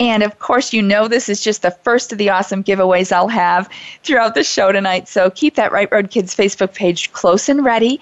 And 0.00 0.22
of 0.22 0.38
course, 0.38 0.72
you 0.72 0.82
know 0.82 1.08
this 1.08 1.28
is 1.28 1.40
just 1.40 1.62
the 1.62 1.70
first 1.84 2.12
of 2.12 2.18
the 2.18 2.30
awesome 2.30 2.64
giveaways 2.64 3.12
I'll 3.12 3.28
have 3.28 3.68
throughout 4.02 4.34
the 4.34 4.44
show 4.44 4.72
tonight. 4.72 5.04
tonight, 5.04 5.08
so 5.08 5.30
keep 5.30 5.54
that 5.56 5.72
Right 5.72 5.90
Road 5.90 6.10
Kids 6.10 6.34
Facebook 6.34 6.74
page 6.74 7.03
close 7.12 7.48
and 7.48 7.64
ready. 7.64 8.00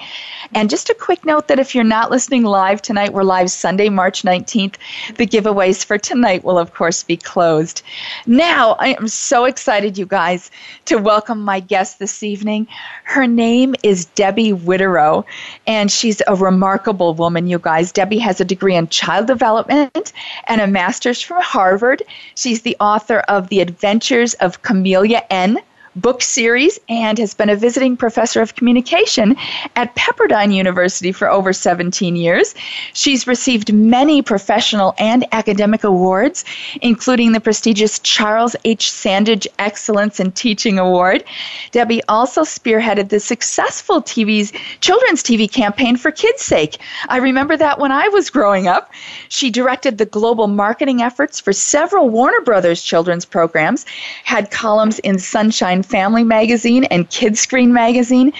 And 0.54 0.70
just 0.70 0.90
a 0.90 0.94
quick 0.94 1.24
note 1.24 1.48
that 1.48 1.58
if 1.58 1.74
you're 1.74 1.84
not 1.84 2.10
listening 2.10 2.44
live 2.44 2.82
tonight, 2.82 3.12
we're 3.12 3.22
live 3.22 3.50
Sunday, 3.50 3.88
March 3.88 4.22
19th. 4.22 4.76
The 5.16 5.26
giveaways 5.26 5.84
for 5.84 5.98
tonight 5.98 6.44
will, 6.44 6.58
of 6.58 6.74
course, 6.74 7.02
be 7.02 7.16
closed. 7.16 7.82
Now, 8.26 8.72
I 8.78 8.88
am 8.94 9.08
so 9.08 9.44
excited, 9.44 9.96
you 9.96 10.06
guys, 10.06 10.50
to 10.86 10.96
welcome 10.96 11.42
my 11.42 11.60
guest 11.60 11.98
this 11.98 12.22
evening. 12.22 12.66
Her 13.04 13.26
name 13.26 13.74
is 13.82 14.04
Debbie 14.06 14.52
Wideroe, 14.52 15.24
and 15.66 15.90
she's 15.90 16.22
a 16.26 16.36
remarkable 16.36 17.14
woman, 17.14 17.46
you 17.46 17.58
guys. 17.58 17.92
Debbie 17.92 18.18
has 18.18 18.40
a 18.40 18.44
degree 18.44 18.76
in 18.76 18.88
child 18.88 19.26
development 19.26 20.12
and 20.48 20.60
a 20.60 20.66
master's 20.66 21.20
from 21.20 21.42
Harvard. 21.42 22.02
She's 22.34 22.62
the 22.62 22.76
author 22.80 23.20
of 23.20 23.48
The 23.48 23.60
Adventures 23.60 24.34
of 24.34 24.62
Camellia 24.62 25.22
N 25.30 25.58
book 25.96 26.22
series 26.22 26.78
and 26.88 27.18
has 27.18 27.34
been 27.34 27.50
a 27.50 27.56
visiting 27.56 27.96
professor 27.96 28.40
of 28.40 28.54
communication 28.54 29.36
at 29.76 29.94
Pepperdine 29.94 30.54
University 30.54 31.12
for 31.12 31.30
over 31.30 31.52
17 31.52 32.16
years. 32.16 32.54
She's 32.94 33.26
received 33.26 33.72
many 33.72 34.22
professional 34.22 34.94
and 34.98 35.26
academic 35.32 35.84
awards, 35.84 36.44
including 36.80 37.32
the 37.32 37.40
prestigious 37.40 37.98
Charles 37.98 38.56
H. 38.64 38.90
Sandage 38.90 39.46
Excellence 39.58 40.18
in 40.18 40.32
Teaching 40.32 40.78
Award. 40.78 41.24
Debbie 41.72 42.02
also 42.08 42.42
spearheaded 42.42 43.08
the 43.08 43.20
successful 43.20 44.00
TV's 44.00 44.52
children's 44.80 45.22
TV 45.22 45.50
campaign 45.50 45.96
for 45.96 46.10
Kids' 46.10 46.42
Sake. 46.42 46.78
I 47.08 47.18
remember 47.18 47.56
that 47.56 47.78
when 47.78 47.92
I 47.92 48.08
was 48.08 48.30
growing 48.30 48.66
up. 48.66 48.90
She 49.28 49.50
directed 49.50 49.98
the 49.98 50.06
global 50.06 50.46
marketing 50.46 51.02
efforts 51.02 51.40
for 51.40 51.52
several 51.52 52.08
Warner 52.08 52.40
Brothers 52.40 52.82
children's 52.82 53.24
programs, 53.24 53.84
had 54.24 54.50
columns 54.50 54.98
in 55.00 55.18
Sunshine 55.18 55.81
Family 55.82 56.24
Magazine 56.24 56.84
and 56.84 57.08
Kidscreen 57.08 57.70
Magazine, 57.70 58.32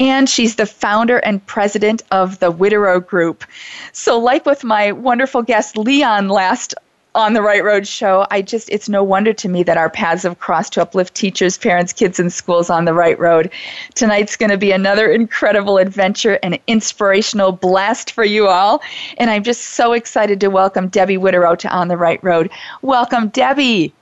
and 0.00 0.28
she's 0.28 0.56
the 0.56 0.66
founder 0.66 1.18
and 1.18 1.44
president 1.46 2.02
of 2.10 2.38
the 2.38 2.52
Wideroe 2.52 3.06
Group. 3.06 3.44
So, 3.92 4.18
like 4.18 4.46
with 4.46 4.64
my 4.64 4.92
wonderful 4.92 5.42
guest 5.42 5.76
Leon 5.76 6.28
last 6.28 6.74
on 7.14 7.32
the 7.32 7.42
Right 7.42 7.64
Road 7.64 7.86
show, 7.86 8.26
I 8.30 8.42
just, 8.42 8.68
it's 8.70 8.88
no 8.88 9.02
wonder 9.02 9.32
to 9.32 9.48
me 9.48 9.62
that 9.64 9.76
our 9.76 9.90
paths 9.90 10.22
have 10.22 10.38
crossed 10.38 10.74
to 10.74 10.82
uplift 10.82 11.14
teachers, 11.14 11.58
parents, 11.58 11.92
kids, 11.92 12.20
and 12.20 12.32
schools 12.32 12.70
on 12.70 12.84
the 12.84 12.94
right 12.94 13.18
road. 13.18 13.50
Tonight's 13.94 14.36
going 14.36 14.50
to 14.50 14.56
be 14.58 14.70
another 14.70 15.10
incredible 15.10 15.78
adventure 15.78 16.38
and 16.42 16.58
inspirational 16.66 17.50
blast 17.50 18.12
for 18.12 18.24
you 18.24 18.46
all. 18.46 18.82
And 19.16 19.30
I'm 19.30 19.42
just 19.42 19.62
so 19.62 19.94
excited 19.94 20.38
to 20.40 20.48
welcome 20.48 20.88
Debbie 20.88 21.16
Wideroe 21.16 21.58
to 21.58 21.68
On 21.68 21.88
the 21.88 21.96
Right 21.96 22.22
Road. 22.22 22.50
Welcome, 22.82 23.28
Debbie. 23.28 23.92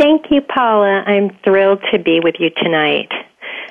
Thank 0.00 0.30
you, 0.30 0.40
Paula. 0.40 1.02
I'm 1.06 1.28
thrilled 1.44 1.80
to 1.92 1.98
be 1.98 2.20
with 2.24 2.36
you 2.38 2.48
tonight. 2.56 3.12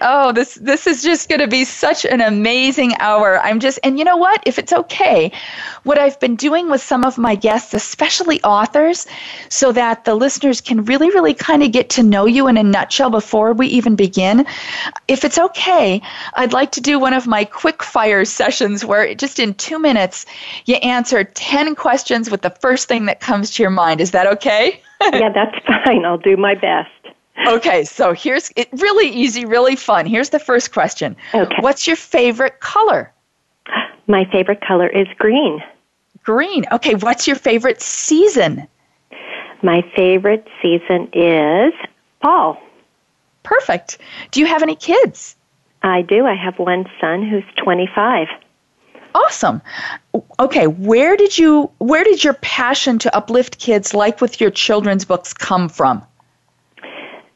Oh, 0.01 0.32
this 0.32 0.56
this 0.56 0.88
is 0.88 1.03
just 1.03 1.29
going 1.29 1.41
to 1.41 1.48
be 1.48 1.65
such 1.65 2.06
an 2.06 2.22
amazing 2.22 2.94
hour. 3.00 3.39
I'm 3.39 3.60
just 3.60 3.79
and 3.84 3.98
you 4.00 4.06
know 4.06 4.18
what? 4.18 4.41
If 4.46 4.58
it's 4.58 4.72
okay, 4.72 5.32
what 5.84 5.98
I've 5.98 6.20
been 6.20 6.36
doing 6.36 6.70
with 6.70 6.82
some 6.82 7.03
of 7.03 7.18
my 7.18 7.36
guests, 7.36 7.74
especially 7.74 8.41
authors, 8.44 9.08
so 9.50 9.72
that 9.72 10.06
the 10.06 10.15
listeners 10.15 10.62
can 10.62 10.86
really 10.86 11.10
really 11.10 11.34
kind 11.34 11.63
of 11.63 11.72
get 11.72 11.89
to 11.91 12.03
know 12.03 12.25
you 12.25 12.48
in 12.48 12.58
a 12.58 12.63
nutshell 12.63 13.10
before 13.10 13.53
we 13.53 13.68
even 13.68 13.96
begin. 13.96 14.46
If 15.08 15.25
it's 15.25 15.38
okay, 15.38 16.01
I'd 16.36 16.53
like 16.53 16.72
to 16.74 16.82
do 16.82 17.00
one 17.00 17.13
of 17.13 17.27
my 17.27 17.46
quick 17.46 17.84
fire 17.84 18.25
sessions 18.25 18.86
where 18.86 19.13
just 19.15 19.39
in 19.39 19.53
2 19.53 19.79
minutes 19.79 20.25
you 20.65 20.75
answer 20.75 21.24
10 21.24 21.75
questions 21.75 22.29
with 22.29 22.41
the 22.41 22.50
first 22.50 22.88
thing 22.88 23.06
that 23.06 23.20
comes 23.20 23.51
to 23.51 23.63
your 23.63 23.70
mind. 23.70 24.01
Is 24.01 24.12
that 24.12 24.27
okay? 24.27 24.82
yeah, 25.01 25.29
that's 25.34 25.58
fine. 25.65 26.06
I'll 26.06 26.18
do 26.18 26.38
my 26.38 26.56
best. 26.56 26.89
Okay, 27.48 27.84
so 27.84 28.13
here's 28.13 28.51
it 28.55 28.69
really 28.74 29.10
easy, 29.10 29.46
really 29.46 29.75
fun. 29.75 30.05
Here's 30.05 30.29
the 30.29 30.39
first 30.39 30.72
question. 30.74 31.15
Okay. 31.34 31.55
What's 31.60 31.88
your 31.88 31.96
favorite 31.96 32.60
color? 32.60 33.12
My 34.08 34.25
favorite 34.31 34.62
color 34.62 34.88
is 34.88 35.08
green. 35.17 35.62
Green. 36.24 36.65
Okay, 36.72 36.96
what's 36.96 37.27
your 37.27 37.36
favorite 37.36 37.81
season? 37.81 38.67
My 39.62 39.84
favorite 39.96 40.48
season 40.62 41.10
is 41.13 41.74
fall. 42.22 42.62
Perfect. 43.43 43.98
Do 44.31 44.39
you 44.39 44.46
have 44.46 44.63
any 44.63 44.75
kids? 44.75 45.36
I 45.81 46.01
do. 46.01 46.25
I 46.25 46.36
have 46.36 46.60
one 46.60 46.86
son 47.00 47.27
who's 47.27 47.43
25. 47.63 48.27
Awesome. 49.15 49.62
Okay, 50.39 50.67
where 50.67 51.17
did 51.17 51.38
you 51.38 51.72
where 51.79 52.03
did 52.03 52.24
your 52.24 52.36
passion 52.36 53.00
to 53.00 53.15
uplift 53.15 53.58
kids 53.58 53.93
like 53.93 54.22
with 54.22 54.39
your 54.39 54.51
children's 54.51 55.05
books 55.05 55.34
come 55.34 55.67
from? 55.67 56.05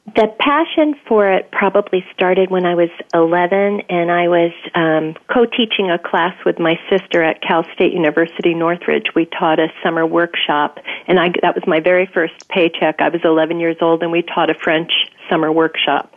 The 0.05 0.27
passion 0.37 0.95
for 1.07 1.31
it 1.31 1.49
probably 1.51 2.05
started 2.13 2.51
when 2.51 2.65
I 2.65 2.75
was 2.75 2.89
11 3.13 3.83
and 3.89 4.11
I 4.11 4.27
was 4.27 4.51
um, 4.75 5.15
co 5.33 5.45
teaching 5.45 5.89
a 5.89 5.97
class 5.97 6.35
with 6.45 6.59
my 6.59 6.77
sister 6.89 7.23
at 7.23 7.41
Cal 7.41 7.65
State 7.73 7.93
University 7.93 8.53
Northridge. 8.53 9.15
We 9.15 9.25
taught 9.25 9.59
a 9.59 9.69
summer 9.81 10.05
workshop, 10.05 10.79
and 11.07 11.21
I, 11.21 11.29
that 11.41 11.55
was 11.55 11.63
my 11.65 11.79
very 11.79 12.05
first 12.05 12.49
paycheck. 12.49 12.99
I 12.99 13.07
was 13.07 13.21
11 13.23 13.61
years 13.61 13.77
old, 13.79 14.03
and 14.03 14.11
we 14.11 14.23
taught 14.23 14.49
a 14.49 14.55
French 14.55 14.91
summer 15.29 15.53
workshop. 15.53 16.13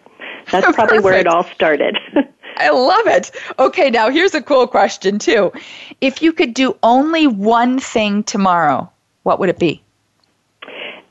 That's 0.51 0.67
probably 0.75 0.99
where 0.99 1.19
it 1.19 1.29
all 1.29 1.45
started. 1.45 1.97
I 2.57 2.71
love 2.71 3.07
it. 3.07 3.31
Okay, 3.59 3.91
now 3.91 4.11
here's 4.11 4.35
a 4.35 4.43
cool 4.43 4.67
question, 4.67 5.21
too. 5.21 5.53
If 6.01 6.23
you 6.23 6.33
could 6.33 6.55
do 6.55 6.77
only 6.83 7.29
one 7.29 7.79
thing 7.79 8.25
tomorrow, 8.25 8.91
what 9.23 9.39
would 9.39 9.49
it 9.49 9.61
be? 9.61 9.83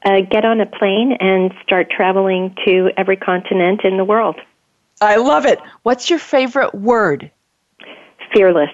Uh, 0.06 0.22
get 0.22 0.46
on 0.46 0.62
a 0.62 0.66
plane 0.66 1.14
and 1.20 1.54
start 1.64 1.90
traveling 1.90 2.56
to 2.66 2.92
every 2.98 3.18
continent 3.18 3.82
in 3.84 3.98
the 3.98 4.06
world. 4.06 4.40
I 5.02 5.18
love 5.18 5.46
it. 5.46 5.60
What's 5.84 6.10
your 6.10 6.20
favorite 6.20 6.74
word? 6.74 7.30
Fearless. 8.34 8.72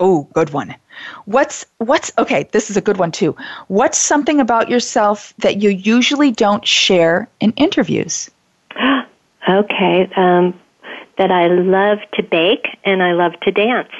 Oh, 0.00 0.28
good 0.32 0.50
one. 0.50 0.74
What's 1.24 1.66
what's 1.78 2.12
okay, 2.18 2.48
this 2.52 2.70
is 2.70 2.76
a 2.76 2.80
good 2.80 2.98
one 2.98 3.10
too. 3.10 3.36
What's 3.68 3.98
something 3.98 4.40
about 4.40 4.68
yourself 4.68 5.34
that 5.38 5.62
you 5.62 5.70
usually 5.70 6.30
don't 6.30 6.66
share 6.66 7.28
in 7.40 7.52
interviews? 7.52 8.30
okay, 9.48 10.10
um, 10.16 10.58
that 11.18 11.30
I 11.30 11.46
love 11.48 11.98
to 12.14 12.22
bake 12.22 12.66
and 12.84 13.02
I 13.02 13.12
love 13.12 13.32
to 13.42 13.50
dance. 13.50 13.92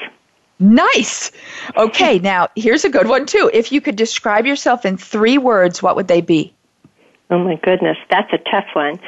Nice. 0.59 1.31
Okay, 1.75 2.19
now 2.23 2.49
here's 2.55 2.85
a 2.85 2.89
good 2.89 3.07
one 3.07 3.25
too. 3.25 3.49
If 3.53 3.71
you 3.71 3.81
could 3.81 3.95
describe 3.95 4.45
yourself 4.45 4.85
in 4.85 4.97
three 4.97 5.37
words, 5.37 5.81
what 5.81 5.95
would 5.95 6.07
they 6.07 6.21
be? 6.21 6.53
Oh 7.29 7.39
my 7.39 7.55
goodness, 7.55 7.97
that's 8.09 8.31
a 8.33 8.37
tough 8.37 8.67
one. 8.73 8.99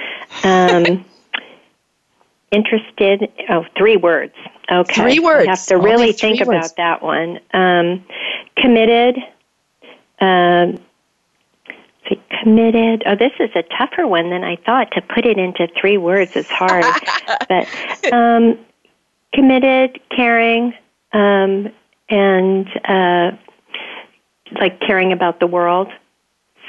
Um, 0.43 1.05
interested. 2.51 3.31
Oh, 3.49 3.65
three 3.77 3.97
words. 3.97 4.33
Okay. 4.71 5.01
Three 5.01 5.19
words. 5.19 5.47
I 5.47 5.51
have 5.51 5.65
to 5.67 5.77
really 5.77 6.11
think 6.11 6.45
words. 6.45 6.73
about 6.73 6.75
that 6.77 7.03
one. 7.03 7.39
Um, 7.53 8.03
committed. 8.57 9.17
Um, 10.19 10.79
see, 12.09 12.21
committed. 12.41 13.03
Oh, 13.05 13.15
this 13.15 13.33
is 13.39 13.51
a 13.55 13.63
tougher 13.77 14.07
one 14.07 14.29
than 14.29 14.43
I 14.43 14.57
thought. 14.57 14.91
To 14.93 15.01
put 15.01 15.25
it 15.25 15.37
into 15.37 15.67
three 15.79 15.97
words 15.97 16.35
is 16.35 16.47
hard. 16.49 16.85
but 17.49 18.11
um, 18.11 18.57
committed, 19.33 19.99
caring, 20.09 20.73
um, 21.17 21.73
and 22.09 22.67
uh, 22.87 23.31
like 24.61 24.79
caring 24.79 25.11
about 25.11 25.39
the 25.39 25.47
world. 25.47 25.87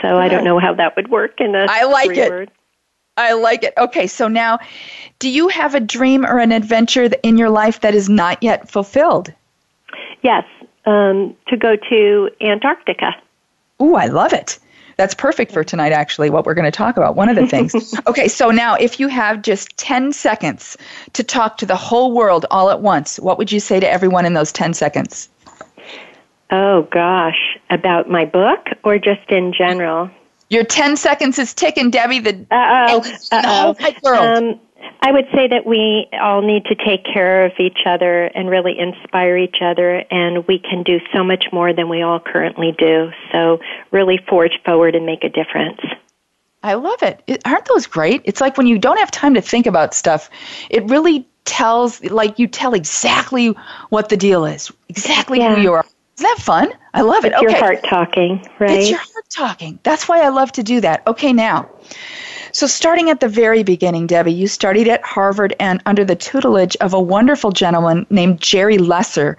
So 0.01 0.17
I 0.17 0.29
don't 0.29 0.45
know 0.45 0.59
how 0.59 0.75
that 0.75 0.97
would 0.97 1.11
work 1.11 1.41
in 1.41 1.55
a 1.55 1.67
I 1.69 1.85
like 1.85 2.17
it. 2.17 2.31
Word. 2.31 2.51
I 3.17 3.33
like 3.33 3.65
it. 3.65 3.75
Okay, 3.77 4.07
so 4.07 4.29
now, 4.29 4.61
do 5.19 5.29
you 5.29 5.49
have 5.49 5.75
a 5.75 5.81
dream 5.81 6.25
or 6.25 6.39
an 6.39 6.53
adventure 6.53 7.11
in 7.25 7.37
your 7.37 7.51
life 7.51 7.81
that 7.81 7.95
is 7.95 8.09
not 8.09 8.41
yet 8.43 8.71
fulfilled? 8.71 9.35
Yes, 10.23 10.45
um, 10.87 11.37
to 11.49 11.57
go 11.57 11.75
to 11.75 12.31
Antarctica. 12.41 13.17
Ooh, 13.83 13.97
I 13.97 14.07
love 14.07 14.33
it. 14.33 14.61
That's 14.99 15.15
perfect 15.15 15.53
for 15.53 15.63
tonight, 15.63 15.93
actually, 15.93 16.29
what 16.29 16.45
we're 16.45 16.55
going 16.55 16.65
to 16.65 16.73
talk 16.73 16.97
about. 16.97 17.15
One 17.15 17.29
of 17.29 17.37
the 17.37 17.47
things. 17.47 17.95
okay, 18.09 18.27
so 18.27 18.51
now 18.51 18.75
if 18.75 18.99
you 18.99 19.07
have 19.07 19.43
just 19.43 19.77
10 19.77 20.13
seconds 20.13 20.77
to 21.13 21.23
talk 21.23 21.57
to 21.59 21.67
the 21.67 21.77
whole 21.77 22.13
world 22.13 22.47
all 22.51 22.69
at 22.69 22.83
once, 22.83 23.17
what 23.21 23.39
would 23.39 23.53
you 23.53 23.61
say 23.61 23.79
to 23.79 23.89
everyone 23.89 24.27
in 24.27 24.35
those 24.35 24.51
10 24.51 24.75
seconds? 24.75 25.29
Oh, 26.51 26.83
gosh. 26.91 27.59
About 27.71 28.11
my 28.11 28.25
book 28.25 28.67
or 28.83 28.99
just 28.99 29.31
in 29.31 29.53
general? 29.57 30.11
Your 30.51 30.65
10 30.65 30.97
seconds 30.97 31.39
is 31.39 31.55
ticking, 31.55 31.91
Debbie. 31.91 32.19
The, 32.19 32.47
Uh-oh. 32.51 33.01
the 33.31 33.49
whole 33.49 33.77
wide 33.79 34.03
world. 34.03 34.37
Um, 34.37 34.61
I 35.01 35.13
would 35.13 35.27
say 35.35 35.49
that 35.49 35.65
we 35.67 36.09
all 36.21 36.43
need 36.43 36.65
to 36.67 36.75
take 36.75 37.05
care 37.05 37.45
of 37.45 37.53
each 37.59 37.81
other 37.87 38.25
and 38.25 38.51
really 38.51 38.79
inspire 38.79 39.37
each 39.37 39.59
other, 39.63 40.05
and 40.11 40.47
we 40.47 40.59
can 40.59 40.83
do 40.83 41.01
so 41.13 41.23
much 41.23 41.47
more 41.53 41.73
than 41.73 41.89
we 41.89 42.03
all 42.03 42.21
currently 42.21 42.73
do. 42.77 43.11
So, 43.33 43.61
really 43.91 44.19
forge 44.29 44.59
forward 44.65 44.95
and 44.95 45.07
make 45.07 45.25
a 45.25 45.29
difference. 45.29 45.81
I 46.63 46.75
love 46.75 47.03
it. 47.03 47.41
Aren't 47.45 47.67
those 47.67 47.87
great? 47.87 48.23
It's 48.25 48.41
like 48.41 48.59
when 48.59 48.67
you 48.67 48.79
don't 48.79 48.99
have 48.99 49.11
time 49.11 49.35
to 49.35 49.41
think 49.41 49.67
about 49.67 49.95
stuff, 49.95 50.29
it 50.71 50.85
really 50.91 51.27
tells, 51.45 52.03
like, 52.05 52.39
you 52.39 52.47
tell 52.47 52.75
exactly 52.75 53.55
what 53.91 54.09
the 54.09 54.17
deal 54.17 54.45
is, 54.45 54.71
exactly 54.89 55.39
Yeah. 55.39 55.55
who 55.55 55.63
you 55.63 55.73
are. 55.73 55.85
Isn't 56.17 56.37
that 56.37 56.43
fun? 56.43 56.73
I 56.95 57.03
love 57.03 57.25
it. 57.25 57.29
It's 57.29 57.37
okay. 57.37 57.53
your 57.53 57.59
heart 57.59 57.85
talking, 57.85 58.45
right? 58.59 58.71
It's 58.71 58.91
your 58.91 58.99
heart 58.99 59.31
talking. 59.31 59.79
That's 59.85 60.09
why 60.09 60.21
I 60.21 60.31
love 60.31 60.51
to 60.53 60.65
do 60.65 60.81
that. 60.81 61.07
Okay, 61.07 61.33
now. 61.33 61.69
So, 62.59 62.67
starting 62.67 63.09
at 63.09 63.21
the 63.21 63.29
very 63.29 63.63
beginning, 63.63 64.09
Debbie, 64.09 64.33
you 64.33 64.49
studied 64.49 64.89
at 64.89 65.05
Harvard 65.05 65.55
and 65.61 65.81
under 65.87 66.05
the 66.05 66.17
tutelage 66.17 66.77
of 66.81 66.93
a 66.93 67.01
wonderful 67.01 67.53
gentleman 67.53 68.05
named 68.11 68.41
Jerry 68.41 68.79
Lesser, 68.79 69.37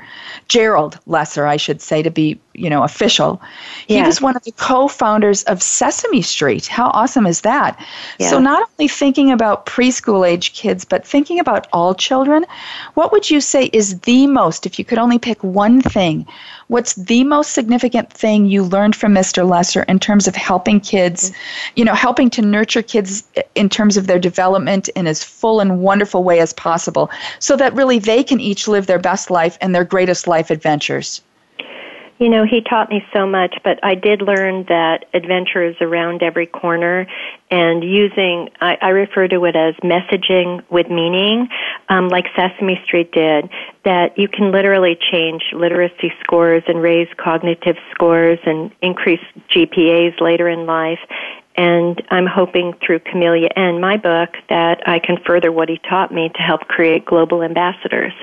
Gerald 0.47 0.97
Lesser, 1.05 1.45
I 1.45 1.57
should 1.57 1.81
say, 1.81 2.01
to 2.01 2.09
be 2.09 2.39
you 2.59 2.69
know 2.69 2.83
official. 2.83 3.41
He 3.87 4.01
was 4.01 4.21
one 4.21 4.35
of 4.35 4.43
the 4.43 4.51
co-founders 4.51 5.43
of 5.43 5.63
Sesame 5.63 6.21
Street. 6.21 6.67
How 6.67 6.89
awesome 6.89 7.25
is 7.25 7.41
that? 7.41 7.79
Yeah. 8.19 8.29
So, 8.29 8.39
not 8.39 8.69
only 8.77 8.87
thinking 8.87 9.31
about 9.31 9.65
preschool 9.65 10.27
age 10.27 10.53
kids, 10.53 10.85
but 10.85 11.05
thinking 11.05 11.39
about 11.39 11.67
all 11.73 11.95
children. 11.95 12.45
What 12.93 13.11
would 13.11 13.29
you 13.29 13.41
say 13.41 13.65
is 13.73 13.99
the 14.01 14.27
most, 14.27 14.65
if 14.65 14.77
you 14.77 14.85
could 14.85 14.97
only 14.97 15.19
pick 15.19 15.43
one 15.43 15.81
thing, 15.81 16.27
what's 16.67 16.93
the 16.93 17.23
most 17.23 17.53
significant 17.53 18.11
thing 18.11 18.45
you 18.45 18.63
learned 18.63 18.95
from 18.95 19.13
Mr. 19.13 19.47
Lesser 19.47 19.83
in 19.83 19.99
terms 19.99 20.27
of 20.27 20.35
helping 20.35 20.79
kids, 20.79 21.31
mm-hmm. 21.31 21.71
you 21.75 21.85
know, 21.85 21.95
helping 21.95 22.29
to 22.31 22.41
nurture 22.41 22.81
kids 22.81 23.23
in 23.55 23.69
terms 23.69 23.97
of 23.97 24.07
their 24.07 24.19
development 24.19 24.87
in 24.89 25.07
as 25.07 25.23
full 25.23 25.59
and 25.59 25.81
wonderful 25.81 26.23
way 26.23 26.39
as 26.39 26.53
possible 26.53 27.09
so 27.39 27.55
that 27.55 27.73
really 27.73 27.99
they 27.99 28.23
can 28.23 28.39
each 28.39 28.67
live 28.67 28.87
their 28.87 28.99
best 28.99 29.29
life 29.31 29.57
and 29.61 29.73
their 29.73 29.83
greatest 29.83 30.27
life 30.27 30.49
adventures? 30.49 31.21
You 32.19 32.27
know, 32.27 32.43
he 32.43 32.59
taught 32.59 32.89
me 32.89 33.01
so 33.13 33.25
much, 33.25 33.55
but 33.63 33.79
I 33.81 33.95
did 33.95 34.21
learn 34.21 34.65
that 34.67 35.05
adventure 35.13 35.63
is 35.63 35.77
around 35.79 36.21
every 36.21 36.47
corner 36.47 37.07
and 37.49 37.81
using, 37.81 38.49
I, 38.59 38.77
I 38.81 38.89
refer 38.89 39.29
to 39.29 39.45
it 39.45 39.55
as 39.55 39.73
messaging 39.75 40.61
with 40.69 40.89
meaning, 40.89 41.47
um, 41.87 42.09
like 42.09 42.25
Sesame 42.35 42.77
Street 42.83 43.13
did, 43.13 43.49
that 43.85 44.17
you 44.17 44.27
can 44.27 44.51
literally 44.51 44.97
change 45.13 45.43
literacy 45.53 46.11
scores 46.21 46.61
and 46.67 46.81
raise 46.81 47.07
cognitive 47.15 47.77
scores 47.91 48.39
and 48.45 48.69
increase 48.81 49.23
GPAs 49.55 50.19
later 50.19 50.49
in 50.49 50.65
life. 50.65 50.99
And 51.55 52.03
I'm 52.09 52.27
hoping 52.27 52.73
through 52.85 52.99
Camellia 52.99 53.49
and 53.55 53.79
my 53.79 53.95
book, 53.95 54.31
that 54.49 54.85
I 54.85 54.99
can 54.99 55.19
further 55.25 55.53
what 55.53 55.69
he 55.69 55.79
taught 55.89 56.13
me 56.13 56.29
to 56.35 56.41
help 56.41 56.67
create 56.67 57.05
global 57.05 57.43
ambassadors. 57.43 58.13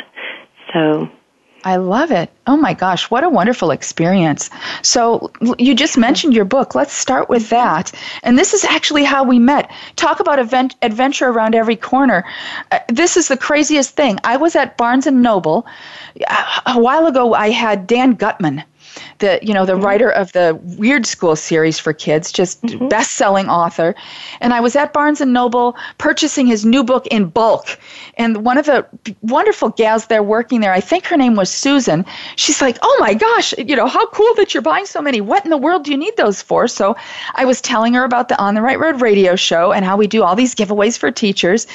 So, 0.74 1.08
I 1.66 1.76
love 1.76 2.12
it. 2.12 2.30
Oh 2.46 2.56
my 2.56 2.74
gosh, 2.74 3.10
what 3.10 3.24
a 3.24 3.28
wonderful 3.28 3.72
experience. 3.72 4.50
So, 4.82 5.32
you 5.58 5.74
just 5.74 5.98
mentioned 5.98 6.32
your 6.32 6.44
book. 6.44 6.76
Let's 6.76 6.92
start 6.92 7.28
with 7.28 7.48
that. 7.50 7.90
And 8.22 8.38
this 8.38 8.54
is 8.54 8.64
actually 8.64 9.02
how 9.02 9.24
we 9.24 9.40
met. 9.40 9.68
Talk 9.96 10.20
about 10.20 10.38
event, 10.38 10.76
adventure 10.82 11.26
around 11.26 11.56
every 11.56 11.74
corner. 11.74 12.24
Uh, 12.70 12.78
this 12.88 13.16
is 13.16 13.26
the 13.26 13.36
craziest 13.36 13.96
thing. 13.96 14.20
I 14.22 14.36
was 14.36 14.54
at 14.54 14.76
Barnes 14.76 15.08
and 15.08 15.22
Noble. 15.22 15.66
Uh, 16.28 16.60
A 16.66 16.78
while 16.78 17.08
ago, 17.08 17.34
I 17.34 17.50
had 17.50 17.88
Dan 17.88 18.12
Gutman. 18.14 18.62
The 19.18 19.38
you 19.42 19.54
know 19.54 19.64
the 19.64 19.72
mm-hmm. 19.74 19.84
writer 19.84 20.10
of 20.10 20.32
the 20.32 20.58
Weird 20.78 21.06
School 21.06 21.36
series 21.36 21.78
for 21.78 21.92
kids, 21.92 22.30
just 22.32 22.62
mm-hmm. 22.62 22.88
best-selling 22.88 23.48
author, 23.48 23.94
and 24.40 24.52
I 24.52 24.60
was 24.60 24.76
at 24.76 24.92
Barnes 24.92 25.20
and 25.20 25.32
Noble 25.32 25.76
purchasing 25.98 26.46
his 26.46 26.64
new 26.64 26.84
book 26.84 27.06
in 27.06 27.26
bulk. 27.26 27.78
And 28.18 28.44
one 28.44 28.58
of 28.58 28.66
the 28.66 28.86
wonderful 29.22 29.70
gals 29.70 30.06
there 30.06 30.22
working 30.22 30.60
there, 30.60 30.72
I 30.72 30.80
think 30.80 31.06
her 31.06 31.16
name 31.16 31.34
was 31.34 31.50
Susan. 31.50 32.04
She's 32.36 32.60
like, 32.60 32.78
"Oh 32.82 32.96
my 33.00 33.14
gosh, 33.14 33.54
you 33.58 33.76
know 33.76 33.86
how 33.86 34.06
cool 34.06 34.34
that 34.36 34.54
you're 34.54 34.62
buying 34.62 34.86
so 34.86 35.00
many. 35.00 35.20
What 35.20 35.44
in 35.44 35.50
the 35.50 35.56
world 35.56 35.84
do 35.84 35.90
you 35.90 35.96
need 35.96 36.16
those 36.16 36.42
for?" 36.42 36.68
So 36.68 36.96
I 37.34 37.44
was 37.44 37.60
telling 37.60 37.94
her 37.94 38.04
about 38.04 38.28
the 38.28 38.38
On 38.38 38.54
the 38.54 38.62
Right 38.62 38.78
Road 38.78 39.00
radio 39.00 39.36
show 39.36 39.72
and 39.72 39.84
how 39.84 39.96
we 39.96 40.06
do 40.06 40.22
all 40.22 40.36
these 40.36 40.54
giveaways 40.54 40.98
for 40.98 41.10
teachers, 41.10 41.66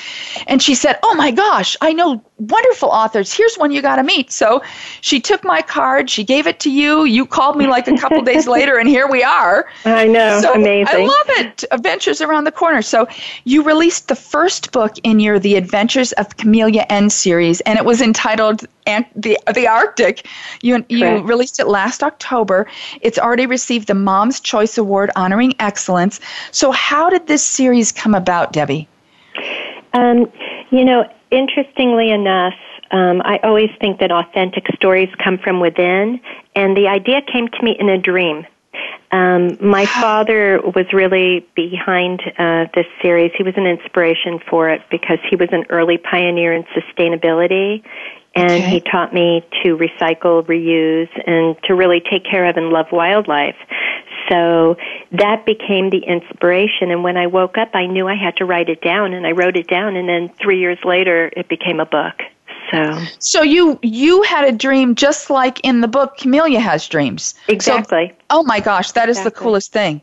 and 0.48 0.62
she 0.62 0.76
said, 0.76 1.00
"Oh 1.04 1.16
my 1.16 1.32
gosh, 1.32 1.76
I 1.82 1.94
know 1.94 2.24
wonderful 2.48 2.90
authors. 2.90 3.34
Here's 3.34 3.56
one 3.56 3.72
you 3.72 3.82
got 3.82 3.98
to 3.98 4.04
meet." 4.04 4.32
So 4.32 4.62
she 5.02 5.20
took 5.20 5.44
my 5.44 5.62
card, 5.62 6.10
she 6.10 6.24
gave 6.24 6.48
it 6.48 6.60
to 6.62 6.72
you. 6.72 7.06
You 7.06 7.26
called 7.26 7.58
me 7.58 7.68
like 7.68 7.88
a 7.88 7.98
couple 7.98 8.22
days 8.22 8.48
later, 8.58 8.78
and 8.78 8.88
here 8.90 9.08
we 9.08 9.24
are. 9.24 9.68
I 9.86 10.08
know, 10.08 10.40
So 10.42 10.54
amazing. 10.54 10.96
I 10.96 11.06
love 11.06 11.30
it. 11.46 11.64
Adventures 11.72 12.22
around 12.22 12.44
the 12.46 12.52
corner. 12.52 12.82
So 12.82 13.08
you 13.44 13.64
released 13.64 14.08
the 14.08 14.16
first 14.16 14.72
book 14.72 14.94
in 15.04 15.20
your 15.20 15.40
The 15.40 15.56
Adventures 15.56 16.12
of 16.14 16.38
Camellia 16.38 16.86
N 16.90 17.10
series, 17.10 17.62
and 17.62 17.78
it 17.78 17.86
was 17.86 18.02
entitled 18.02 18.66
Ant- 18.88 19.08
the 19.22 19.38
the 19.54 19.68
Arctic. 19.68 20.28
You 20.62 20.84
you 20.90 21.00
Correct. 21.06 21.26
released 21.26 21.60
it 21.60 21.68
last 21.68 22.04
October. 22.04 22.68
It's 23.02 23.20
already 23.20 23.46
received 23.46 23.88
the 23.88 23.94
Mom's 23.94 24.40
Choice 24.40 24.78
Award 24.78 25.12
honoring 25.16 25.54
excellence. 25.60 26.20
So 26.52 26.72
how 26.72 27.10
did 27.10 27.28
this 27.28 27.44
series 27.44 27.92
come 27.92 28.16
about, 28.16 28.54
Debbie? 28.54 28.88
Um, 29.94 30.32
you 30.72 30.86
know, 30.86 31.10
interestingly 31.32 32.12
enough, 32.12 32.54
um, 32.92 33.22
I 33.24 33.40
always 33.44 33.70
think 33.80 34.00
that 34.00 34.12
authentic 34.12 34.66
stories 34.76 35.10
come 35.24 35.38
from 35.38 35.60
within, 35.60 36.20
and 36.56 36.76
the 36.76 36.88
idea 36.88 37.22
came 37.22 37.48
to 37.48 37.64
me 37.64 37.76
in 37.80 37.90
a 37.90 37.98
dream. 37.98 38.46
Um, 39.12 39.58
my 39.60 39.86
father 39.86 40.62
was 40.62 40.86
really 40.94 41.46
behind 41.56 42.22
uh, 42.38 42.66
this 42.74 42.86
series. 43.02 43.32
He 43.38 43.44
was 43.44 43.54
an 43.58 43.66
inspiration 43.66 44.40
for 44.50 44.70
it 44.70 44.82
because 44.90 45.20
he 45.30 45.36
was 45.36 45.50
an 45.52 45.66
early 45.70 45.98
pioneer 45.98 46.54
in 46.54 46.64
sustainability, 46.76 47.84
and 48.36 48.52
Okay. 48.52 48.70
he 48.70 48.80
taught 48.82 49.14
me 49.14 49.44
to 49.64 49.78
recycle, 49.78 50.44
reuse, 50.46 51.10
and 51.28 51.56
to 51.64 51.76
really 51.76 52.00
take 52.00 52.24
care 52.24 52.46
of 52.46 52.58
and 52.58 52.70
love 52.70 52.88
wildlife. 52.92 53.58
So 54.30 54.78
that 55.12 55.46
became 55.46 55.90
the 55.90 56.00
inspiration. 56.00 56.92
And 56.92 57.04
when 57.04 57.18
I 57.18 57.28
woke 57.28 57.58
up, 57.58 57.76
I 57.76 57.86
knew 57.88 58.08
I 58.08 58.16
had 58.16 58.38
to 58.38 58.46
write 58.46 58.70
it 58.70 58.82
down, 58.82 59.14
and 59.14 59.28
I 59.28 59.32
wrote 59.32 59.58
it 59.58 59.68
down. 59.68 59.96
And 59.96 60.08
then 60.08 60.30
three 60.42 60.60
years 60.60 60.80
later, 60.86 61.32
it 61.36 61.50
became 61.50 61.80
a 61.80 61.86
book. 61.86 62.22
So 62.72 62.98
So 63.20 63.42
you 63.42 63.80
you 63.82 64.22
had 64.22 64.46
a 64.46 64.52
dream 64.52 64.96
just 64.96 65.30
like 65.30 65.60
in 65.62 65.82
the 65.82 65.88
book 65.88 66.16
Camellia 66.18 66.60
has 66.60 66.88
dreams. 66.88 67.34
So 67.48 67.54
exactly. 67.54 68.14
Oh 68.30 68.44
my 68.44 68.62
gosh, 68.62 68.92
that 68.94 69.10
is 69.10 69.22
the 69.24 69.32
coolest 69.32 69.74
thing. 69.74 70.02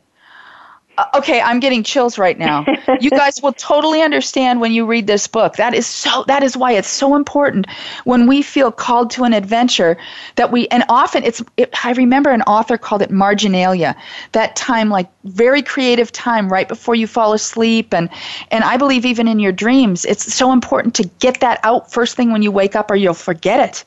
Uh, 0.99 1.05
okay, 1.15 1.41
I'm 1.41 1.61
getting 1.61 1.85
chills 1.85 2.19
right 2.19 2.37
now. 2.37 2.67
you 3.01 3.11
guys 3.11 3.41
will 3.41 3.53
totally 3.53 4.03
understand 4.03 4.61
when 4.61 4.73
you 4.73 4.85
read 4.85 5.07
this 5.07 5.29
book. 5.29 5.55
That 5.55 5.73
is 5.73 5.87
so 5.87 6.25
that 6.27 6.43
is 6.43 6.57
why 6.57 6.73
it's 6.73 6.89
so 6.89 7.15
important 7.15 7.67
when 8.05 8.27
we 8.27 8.43
feel 8.43 8.73
called 8.73 9.11
to 9.13 9.23
an 9.23 9.33
adventure 9.33 9.97
that 10.35 10.51
we 10.51 10.67
and 10.69 10.83
often 10.89 11.23
it's 11.23 11.41
it, 11.57 11.73
I 11.85 11.93
remember 11.93 12.31
an 12.31 12.43
author 12.43 12.77
called 12.77 13.03
it 13.03 13.11
marginalia. 13.13 13.95
That 14.33 14.57
time 14.57 14.91
like 14.91 15.09
very 15.25 15.63
creative 15.63 16.11
time 16.11 16.49
right 16.53 16.67
before 16.67 16.97
you 16.97 17.07
fall 17.07 17.33
asleep 17.33 17.95
and 17.95 18.11
and 18.51 18.65
I 18.65 18.77
believe 18.77 19.07
even 19.07 19.29
in 19.29 19.39
your 19.39 19.53
dreams 19.53 20.05
it's 20.05 20.35
so 20.35 20.51
important 20.53 20.97
to 20.97 21.05
get 21.21 21.39
that 21.41 21.61
out 21.63 21.93
first 21.93 22.17
thing 22.17 22.33
when 22.33 22.43
you 22.43 22.51
wake 22.51 22.75
up 22.75 22.91
or 22.91 22.97
you'll 22.97 23.15
forget 23.15 23.61
it. 23.61 23.85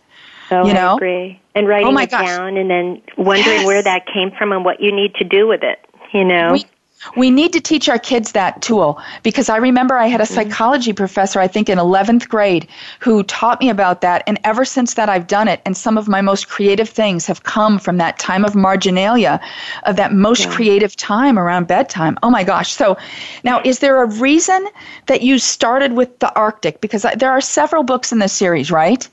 So 0.47 0.65
You 0.65 0.73
know? 0.73 0.93
I 0.93 0.95
agree. 0.95 1.41
And 1.55 1.67
writing 1.67 1.93
Oh 1.93 1.99
it 1.99 2.09
gosh. 2.09 2.25
down, 2.25 2.55
and 2.55 2.69
then 2.69 3.01
wondering 3.17 3.57
Yes. 3.57 3.65
where 3.65 3.81
that 3.83 4.05
came 4.05 4.31
from 4.31 4.53
and 4.53 4.63
what 4.63 4.79
you 4.79 4.93
need 4.93 5.15
to 5.15 5.25
do 5.25 5.45
with 5.47 5.63
it. 5.63 5.79
You 6.13 6.23
know. 6.23 6.53
We, 6.53 6.65
we 7.17 7.31
need 7.31 7.53
to 7.53 7.59
teach 7.59 7.89
our 7.89 7.99
kids 7.99 8.31
that 8.33 8.61
tool 8.61 9.01
because 9.23 9.49
I 9.49 9.57
remember 9.57 9.97
I 9.97 10.07
had 10.07 10.21
a 10.21 10.23
mm-hmm. 10.23 10.33
psychology 10.33 10.93
professor, 10.93 11.39
I 11.39 11.47
think 11.47 11.69
in 11.69 11.77
11th 11.77 12.29
grade, 12.29 12.67
who 12.99 13.23
taught 13.23 13.59
me 13.59 13.69
about 13.69 14.01
that. 14.01 14.23
And 14.27 14.39
ever 14.43 14.65
since 14.65 14.93
that, 14.95 15.09
I've 15.09 15.27
done 15.27 15.47
it. 15.47 15.61
And 15.65 15.75
some 15.75 15.97
of 15.97 16.07
my 16.07 16.21
most 16.21 16.47
creative 16.47 16.89
things 16.89 17.25
have 17.25 17.43
come 17.43 17.79
from 17.79 17.97
that 17.97 18.19
time 18.19 18.45
of 18.45 18.55
marginalia, 18.55 19.39
of 19.83 19.95
that 19.95 20.13
most 20.13 20.49
creative 20.49 20.95
time 20.95 21.37
around 21.37 21.67
bedtime. 21.67 22.17
Oh 22.23 22.29
my 22.29 22.43
gosh. 22.43 22.73
So 22.73 22.97
now, 23.43 23.61
is 23.63 23.79
there 23.79 24.01
a 24.01 24.07
reason 24.07 24.67
that 25.07 25.21
you 25.21 25.39
started 25.39 25.93
with 25.93 26.19
the 26.19 26.33
Arctic? 26.35 26.81
Because 26.81 27.05
there 27.17 27.31
are 27.31 27.41
several 27.41 27.83
books 27.83 28.11
in 28.11 28.19
this 28.19 28.33
series, 28.33 28.71
right? 28.71 29.07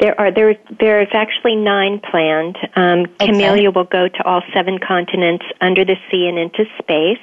There 0.00 0.18
are 0.20 0.32
there 0.32 0.56
there's 0.80 1.08
actually 1.12 1.56
nine 1.56 2.00
planned. 2.00 2.56
Um, 2.76 3.06
Camellia 3.18 3.70
will 3.70 3.84
go 3.84 4.08
to 4.08 4.24
all 4.24 4.42
seven 4.54 4.78
continents 4.78 5.44
under 5.60 5.84
the 5.84 5.96
sea 6.10 6.28
and 6.28 6.38
into 6.38 6.64
space. 6.78 7.18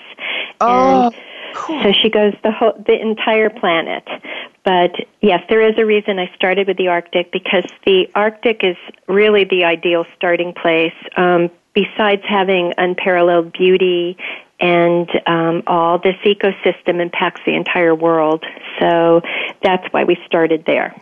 Oh, 0.61 1.11
and 1.69 1.83
so 1.83 1.93
she 2.01 2.09
goes 2.09 2.33
the 2.43 2.51
whole 2.51 2.73
the 2.85 2.99
entire 2.99 3.49
planet. 3.49 4.03
But 4.63 4.91
yes, 5.21 5.43
there 5.49 5.61
is 5.61 5.75
a 5.77 5.85
reason 5.85 6.19
I 6.19 6.31
started 6.35 6.67
with 6.67 6.77
the 6.77 6.87
Arctic 6.87 7.31
because 7.31 7.65
the 7.85 8.07
Arctic 8.15 8.61
is 8.63 8.77
really 9.07 9.43
the 9.43 9.63
ideal 9.63 10.05
starting 10.15 10.53
place. 10.53 10.95
Um, 11.17 11.49
besides 11.75 12.21
having 12.27 12.73
unparalleled 12.77 13.51
beauty 13.51 14.17
and 14.59 15.09
um, 15.27 15.63
all 15.67 15.99
this 15.99 16.15
ecosystem 16.25 17.01
impacts 17.01 17.41
the 17.45 17.53
entire 17.53 17.93
world. 17.93 18.43
So 18.79 19.21
that's 19.61 19.85
why 19.91 20.05
we 20.05 20.17
started 20.25 20.63
there. 20.65 20.95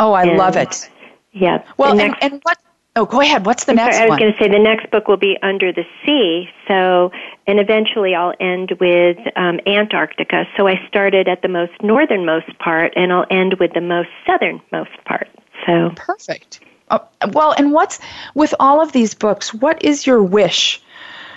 Oh, 0.00 0.12
I 0.12 0.24
love 0.24 0.56
it. 0.56 0.88
Yeah. 1.32 1.62
Well, 1.76 1.96
the 1.96 2.04
and, 2.04 2.14
and 2.20 2.40
what? 2.42 2.58
Oh, 2.96 3.04
go 3.04 3.20
ahead. 3.20 3.46
What's 3.46 3.64
the 3.64 3.74
next 3.74 3.96
sorry, 3.96 4.08
I 4.08 4.10
was 4.10 4.18
going 4.18 4.32
to 4.32 4.38
say 4.38 4.48
the 4.48 4.58
next 4.58 4.90
book 4.90 5.06
will 5.06 5.18
be 5.18 5.38
Under 5.40 5.72
the 5.72 5.84
Sea. 6.04 6.48
So, 6.66 7.12
and 7.46 7.60
eventually 7.60 8.14
I'll 8.14 8.34
end 8.40 8.72
with 8.80 9.18
um, 9.36 9.60
Antarctica. 9.66 10.46
So 10.56 10.66
I 10.66 10.84
started 10.88 11.28
at 11.28 11.42
the 11.42 11.48
most 11.48 11.72
northernmost 11.80 12.58
part, 12.58 12.94
and 12.96 13.12
I'll 13.12 13.26
end 13.30 13.54
with 13.60 13.72
the 13.72 13.80
most 13.80 14.08
southernmost 14.26 15.04
part. 15.04 15.28
So, 15.64 15.92
Perfect. 15.94 16.60
Oh, 16.90 17.06
well, 17.32 17.52
and 17.52 17.72
what's 17.72 18.00
with 18.34 18.54
all 18.58 18.80
of 18.80 18.92
these 18.92 19.14
books? 19.14 19.52
What 19.52 19.84
is 19.84 20.06
your 20.06 20.22
wish 20.22 20.82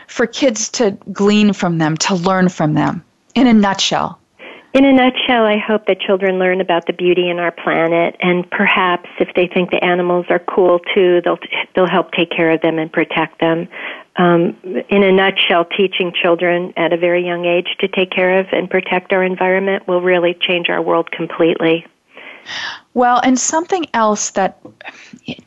for 0.08 0.25
kids 0.25 0.69
to 0.69 0.97
glean 1.12 1.54
from 1.54 1.77
them, 1.77 1.97
to 1.97 2.15
learn 2.15 2.49
from 2.49 2.73
them? 2.73 3.04
In 3.36 3.47
a 3.47 3.54
nutshell. 3.54 4.19
In 4.74 4.86
a 4.86 4.94
nutshell, 4.94 5.46
I 5.46 5.58
hope 5.58 5.86
that 5.88 6.00
children 6.00 6.40
learn 6.40 6.62
about 6.62 6.86
the 6.86 6.94
beauty 6.94 7.30
in 7.30 7.40
our 7.40 7.52
planet, 7.52 8.16
and 8.22 8.50
perhaps 8.50 9.10
if 9.20 9.28
they 9.36 9.48
think 9.48 9.70
the 9.70 9.84
animals 9.84 10.26
are 10.30 10.40
cool 10.40 10.80
too, 10.96 11.22
they'll 11.24 11.40
they'll 11.76 11.90
help 11.90 12.12
take 12.12 12.30
care 12.30 12.52
of 12.52 12.62
them 12.62 12.80
and 12.80 12.92
protect 12.92 13.40
them. 13.40 13.68
um, 14.18 14.58
in 14.90 15.04
a 15.04 15.12
nutshell, 15.12 15.66
teaching 15.66 16.12
children 16.22 16.74
at 16.76 16.92
a 16.94 16.98
very 16.98 17.26
young 17.26 17.46
age 17.46 17.68
to 17.80 17.88
take 17.88 18.12
care 18.12 18.40
of 18.40 18.48
and 18.52 18.70
protect 18.70 19.14
our 19.14 19.24
environment 19.24 19.88
will 19.88 20.02
really 20.02 20.36
change 20.40 20.70
our 20.70 20.82
world 20.82 21.10
completely. 21.12 21.86
Well, 22.94 23.22
and 23.24 23.40
something 23.40 23.86
else 23.94 24.32
that 24.32 24.60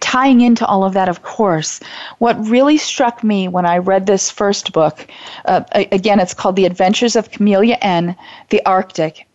tying 0.00 0.40
into 0.40 0.66
all 0.66 0.84
of 0.84 0.94
that, 0.94 1.08
of 1.08 1.22
course, 1.22 1.80
what 2.18 2.42
really 2.46 2.78
struck 2.78 3.22
me 3.22 3.48
when 3.48 3.66
I 3.66 3.78
read 3.78 4.06
this 4.06 4.30
first 4.30 4.72
book, 4.72 5.06
uh, 5.44 5.62
again, 5.72 6.20
it's 6.20 6.34
called 6.34 6.56
The 6.56 6.64
Adventures 6.64 7.16
of 7.16 7.30
Camellia 7.30 7.76
N, 7.82 8.16
The 8.48 8.64
Arctic. 8.64 9.26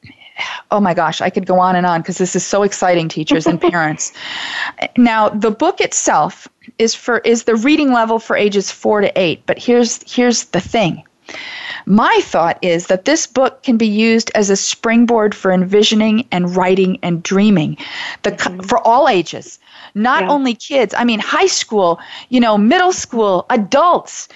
Oh 0.72 0.80
my 0.80 0.94
gosh, 0.94 1.22
I 1.22 1.30
could 1.30 1.46
go 1.46 1.60
on 1.60 1.76
and 1.76 1.86
on 1.86 2.02
because 2.02 2.18
this 2.18 2.36
is 2.36 2.46
so 2.46 2.64
exciting, 2.64 3.10
teachers 3.10 3.46
and 3.46 3.60
parents. 3.72 4.14
now, 4.98 5.30
the 5.30 5.52
book 5.52 5.82
itself 5.82 6.48
is 6.78 6.96
for 6.96 7.20
is 7.20 7.44
the 7.44 7.56
reading 7.56 7.92
level 7.92 8.20
for 8.20 8.36
ages 8.36 8.72
four 8.72 9.02
to 9.02 9.12
eight. 9.20 9.44
But 9.46 9.60
here's 9.60 10.02
here's 10.12 10.46
the 10.46 10.62
thing. 10.62 11.04
My 11.86 12.20
thought 12.24 12.60
is 12.62 12.88
that 12.88 13.06
this 13.06 13.26
book 13.26 13.64
can 13.64 13.78
be 13.78 13.88
used 13.88 14.32
as 14.36 14.50
a 14.50 14.56
springboard 14.56 15.34
for 15.34 15.52
envisioning 15.52 16.28
and 16.32 16.56
writing 16.56 17.00
and 17.02 17.24
dreaming 17.24 17.78
the, 18.24 18.32
mm-hmm. 18.32 18.62
for 18.62 18.86
all 18.86 19.08
ages, 19.10 19.60
not 19.96 20.24
yeah. 20.24 20.30
only 20.30 20.54
kids. 20.54 20.94
I 20.98 21.04
mean, 21.04 21.20
high 21.20 21.48
school, 21.48 22.00
you 22.30 22.40
know, 22.40 22.58
middle 22.58 22.94
school, 22.94 23.46
adults 23.50 24.28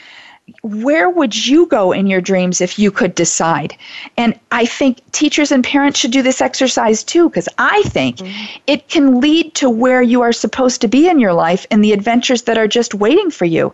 where 0.62 1.10
would 1.10 1.46
you 1.48 1.66
go 1.68 1.94
in 1.94 2.06
your 2.06 2.20
dreams 2.20 2.60
if 2.60 2.78
you 2.78 2.92
could 2.92 3.16
decide? 3.16 3.76
And 4.18 4.38
I 4.52 4.66
think 4.66 5.00
teachers 5.14 5.52
and 5.52 5.64
parents 5.64 6.00
should 6.00 6.12
do 6.12 6.22
this 6.22 6.42
exercise 6.42 7.04
too, 7.04 7.30
because 7.30 7.48
I 7.58 7.82
think 7.84 8.18
mm-hmm. 8.18 8.58
it 8.68 8.90
can 8.90 9.22
lead 9.22 9.56
to 9.56 9.70
where 9.70 10.02
you 10.02 10.22
are 10.22 10.34
supposed 10.34 10.82
to 10.82 10.90
be 10.90 11.08
in 11.08 11.20
your 11.20 11.34
life 11.34 11.66
and 11.72 11.84
the 11.84 11.94
adventures 11.94 12.44
that 12.44 12.58
are 12.58 12.68
just 12.68 12.94
waiting 12.94 13.32
for 13.32 13.46
you. 13.46 13.74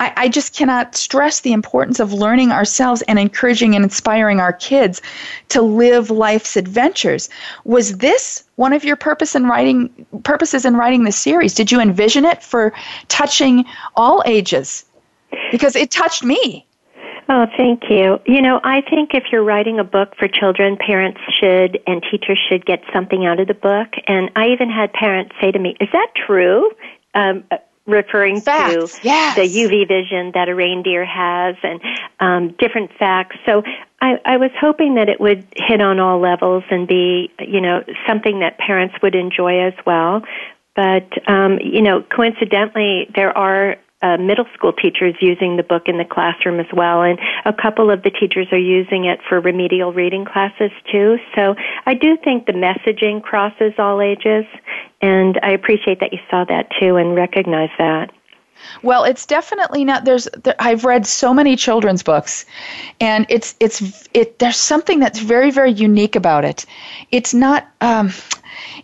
I, 0.00 0.12
I 0.16 0.28
just 0.28 0.54
cannot 0.54 0.96
stress 0.96 1.40
the 1.40 1.52
importance 1.52 1.98
of 1.98 2.12
learning 2.12 2.52
ourselves 2.52 3.02
and 3.02 3.18
encouraging 3.18 3.74
and 3.74 3.82
inspiring 3.82 4.38
our 4.38 4.52
kids 4.52 5.00
to 5.48 5.62
live 5.62 6.10
life's 6.10 6.56
adventures. 6.56 7.30
Was 7.64 7.98
this 7.98 8.44
one 8.56 8.74
of 8.74 8.84
your 8.84 8.96
purpose 8.96 9.34
in 9.34 9.46
writing 9.46 10.06
purposes 10.24 10.66
in 10.66 10.76
writing 10.76 11.04
this 11.04 11.16
series? 11.16 11.54
Did 11.54 11.72
you 11.72 11.80
envision 11.80 12.26
it 12.26 12.42
for 12.42 12.72
touching 13.08 13.64
all 13.96 14.22
ages? 14.26 14.84
Because 15.50 15.76
it 15.76 15.90
touched 15.90 16.24
me. 16.24 16.66
Oh, 17.28 17.46
thank 17.56 17.88
you. 17.88 18.18
You 18.26 18.42
know, 18.42 18.60
I 18.64 18.80
think 18.82 19.14
if 19.14 19.24
you're 19.30 19.44
writing 19.44 19.78
a 19.78 19.84
book 19.84 20.14
for 20.18 20.28
children, 20.28 20.76
parents 20.76 21.20
should 21.40 21.80
and 21.86 22.02
teachers 22.10 22.38
should 22.48 22.66
get 22.66 22.82
something 22.92 23.24
out 23.24 23.38
of 23.40 23.46
the 23.46 23.54
book. 23.54 23.88
And 24.06 24.30
I 24.34 24.48
even 24.48 24.68
had 24.70 24.92
parents 24.92 25.34
say 25.40 25.52
to 25.52 25.58
me, 25.58 25.76
"Is 25.80 25.88
that 25.92 26.08
true?" 26.26 26.70
Um, 27.14 27.44
uh, 27.50 27.58
referring 27.86 28.40
facts. 28.40 28.98
to 28.98 29.00
yes. 29.02 29.34
the 29.34 29.42
UV 29.42 29.88
vision 29.88 30.32
that 30.34 30.48
a 30.48 30.54
reindeer 30.54 31.04
has 31.04 31.56
and 31.62 31.80
um, 32.20 32.54
different 32.58 32.92
facts. 32.96 33.36
So 33.44 33.62
I, 34.00 34.20
I 34.24 34.36
was 34.36 34.50
hoping 34.60 34.94
that 34.94 35.08
it 35.08 35.20
would 35.20 35.44
hit 35.56 35.80
on 35.80 35.98
all 35.98 36.20
levels 36.20 36.64
and 36.70 36.86
be, 36.86 37.30
you 37.40 37.60
know, 37.60 37.82
something 38.06 38.40
that 38.40 38.58
parents 38.58 38.94
would 39.02 39.14
enjoy 39.14 39.66
as 39.66 39.74
well. 39.84 40.22
But 40.74 41.08
um, 41.28 41.58
you 41.62 41.82
know, 41.82 42.02
coincidentally, 42.02 43.10
there 43.14 43.36
are 43.36 43.76
uh, 44.02 44.16
middle 44.16 44.46
school 44.54 44.72
teachers 44.72 45.14
using 45.20 45.56
the 45.56 45.62
book 45.62 45.84
in 45.86 45.98
the 45.98 46.04
classroom 46.04 46.60
as 46.60 46.66
well, 46.72 47.02
and 47.02 47.18
a 47.44 47.52
couple 47.52 47.90
of 47.90 48.02
the 48.02 48.10
teachers 48.10 48.48
are 48.52 48.58
using 48.58 49.04
it 49.04 49.20
for 49.28 49.40
remedial 49.40 49.92
reading 49.92 50.24
classes 50.24 50.70
too. 50.90 51.18
So 51.34 51.54
I 51.86 51.94
do 51.94 52.16
think 52.22 52.46
the 52.46 52.52
messaging 52.52 53.22
crosses 53.22 53.72
all 53.78 54.00
ages, 54.00 54.44
and 55.00 55.38
I 55.42 55.50
appreciate 55.50 56.00
that 56.00 56.12
you 56.12 56.18
saw 56.30 56.44
that 56.44 56.68
too 56.80 56.96
and 56.96 57.14
recognize 57.14 57.70
that. 57.78 58.10
Well, 58.82 59.04
it's 59.04 59.26
definitely 59.26 59.84
not. 59.84 60.04
There's. 60.04 60.28
There, 60.42 60.54
I've 60.58 60.84
read 60.84 61.06
so 61.06 61.34
many 61.34 61.56
children's 61.56 62.02
books, 62.02 62.44
and 63.00 63.26
it's 63.28 63.54
it's 63.60 64.08
it. 64.14 64.38
There's 64.38 64.56
something 64.56 65.00
that's 65.00 65.18
very 65.18 65.50
very 65.50 65.72
unique 65.72 66.16
about 66.16 66.44
it. 66.44 66.64
It's 67.10 67.34
not. 67.34 67.66
Um, 67.80 68.12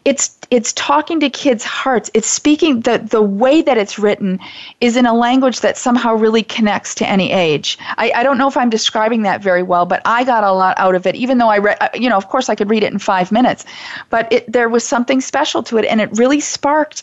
it's 0.04 0.38
it's 0.50 0.72
talking 0.72 1.20
to 1.20 1.28
kids' 1.28 1.64
hearts. 1.64 2.10
It's 2.14 2.26
speaking 2.26 2.80
the 2.80 2.98
the 2.98 3.20
way 3.20 3.60
that 3.62 3.76
it's 3.76 3.98
written 3.98 4.40
is 4.80 4.96
in 4.96 5.04
a 5.04 5.12
language 5.12 5.60
that 5.60 5.76
somehow 5.76 6.14
really 6.14 6.42
connects 6.42 6.94
to 6.96 7.08
any 7.08 7.32
age. 7.32 7.78
I, 7.98 8.12
I 8.14 8.22
don't 8.22 8.38
know 8.38 8.48
if 8.48 8.56
I'm 8.56 8.70
describing 8.70 9.22
that 9.22 9.42
very 9.42 9.62
well, 9.62 9.84
but 9.84 10.00
I 10.04 10.24
got 10.24 10.44
a 10.44 10.52
lot 10.52 10.78
out 10.78 10.94
of 10.94 11.06
it. 11.06 11.14
Even 11.16 11.38
though 11.38 11.48
I 11.48 11.58
read, 11.58 11.76
uh, 11.80 11.88
you 11.94 12.08
know, 12.08 12.16
of 12.16 12.28
course 12.28 12.48
I 12.48 12.54
could 12.54 12.70
read 12.70 12.82
it 12.82 12.92
in 12.92 12.98
five 12.98 13.30
minutes, 13.30 13.66
but 14.08 14.32
it, 14.32 14.50
there 14.50 14.68
was 14.68 14.84
something 14.84 15.20
special 15.20 15.62
to 15.64 15.76
it, 15.76 15.84
and 15.84 16.00
it 16.00 16.08
really 16.16 16.40
sparked. 16.40 17.02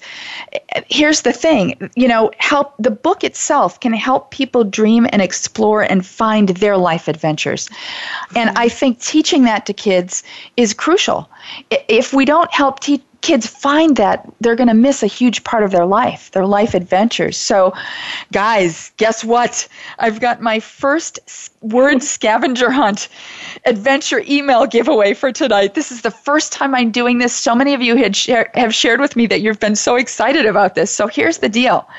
Here's 0.89 1.21
the 1.21 1.33
thing, 1.33 1.91
you 1.95 2.07
know, 2.07 2.31
help 2.39 2.73
the 2.79 2.91
book 2.91 3.23
itself 3.23 3.79
can 3.79 3.93
help 3.93 4.31
people 4.31 4.63
dream 4.63 5.05
and 5.11 5.21
explore 5.21 5.83
and 5.83 6.05
find 6.05 6.49
their 6.49 6.77
life 6.77 7.07
adventures, 7.07 7.69
and 8.35 8.49
I 8.57 8.69
think 8.69 8.99
teaching 8.99 9.43
that 9.43 9.65
to 9.67 9.73
kids 9.73 10.23
is 10.57 10.73
crucial. 10.73 11.29
If 11.69 12.13
we 12.13 12.25
don't 12.25 12.51
help 12.53 12.79
teach 12.79 13.01
kids 13.25 13.47
find 13.47 13.95
that, 13.97 14.31
they're 14.39 14.55
going 14.55 14.67
to 14.67 14.75
miss 14.75 15.01
a 15.01 15.07
huge 15.07 15.43
part 15.43 15.63
of 15.63 15.71
their 15.71 15.85
life, 15.85 16.29
their 16.31 16.45
life 16.45 16.75
adventures. 16.75 17.37
So, 17.37 17.73
guys, 18.31 18.91
guess 18.97 19.23
what? 19.23 19.67
I've 19.97 20.19
got 20.19 20.41
my 20.41 20.59
first 20.59 21.19
word 21.61 22.03
scavenger 22.13 22.69
hunt 22.69 23.09
adventure 23.65 24.23
email 24.27 24.67
giveaway 24.67 25.15
for 25.15 25.31
tonight. 25.31 25.73
This 25.73 25.91
is 25.91 26.03
the 26.03 26.11
first 26.11 26.53
time 26.53 26.75
I'm 26.75 26.91
doing 26.91 27.17
this. 27.17 27.33
So 27.33 27.55
many 27.55 27.73
of 27.73 27.81
you 27.81 27.95
had 27.95 28.15
share, 28.15 28.51
have 28.53 28.75
shared 28.75 28.99
with 28.99 29.15
me 29.15 29.25
that 29.25 29.41
you've 29.41 29.59
been 29.59 29.75
so 29.75 29.95
excited 29.95 30.45
about 30.45 30.75
this. 30.75 30.91
So, 30.91 31.07
here's 31.07 31.39
the 31.39 31.49
deal. 31.49 31.89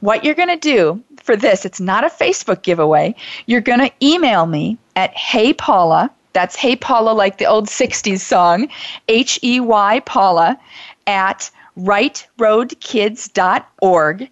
What 0.00 0.24
you're 0.24 0.34
going 0.34 0.48
to 0.48 0.56
do 0.56 1.02
for 1.22 1.36
this, 1.36 1.66
it's 1.66 1.80
not 1.80 2.04
a 2.04 2.08
Facebook 2.08 2.62
giveaway. 2.62 3.14
You're 3.44 3.60
going 3.60 3.80
to 3.80 3.90
email 4.02 4.46
me 4.46 4.78
at 4.94 5.14
hey 5.14 5.52
paula 5.52 6.10
that's 6.36 6.54
Hey 6.54 6.76
Paula, 6.76 7.12
like 7.12 7.38
the 7.38 7.46
old 7.46 7.66
60s 7.66 8.20
song, 8.20 8.68
H 9.08 9.40
E 9.42 9.58
Y 9.58 10.00
Paula, 10.00 10.60
at 11.06 11.50
rightroadkids.org. 11.78 14.30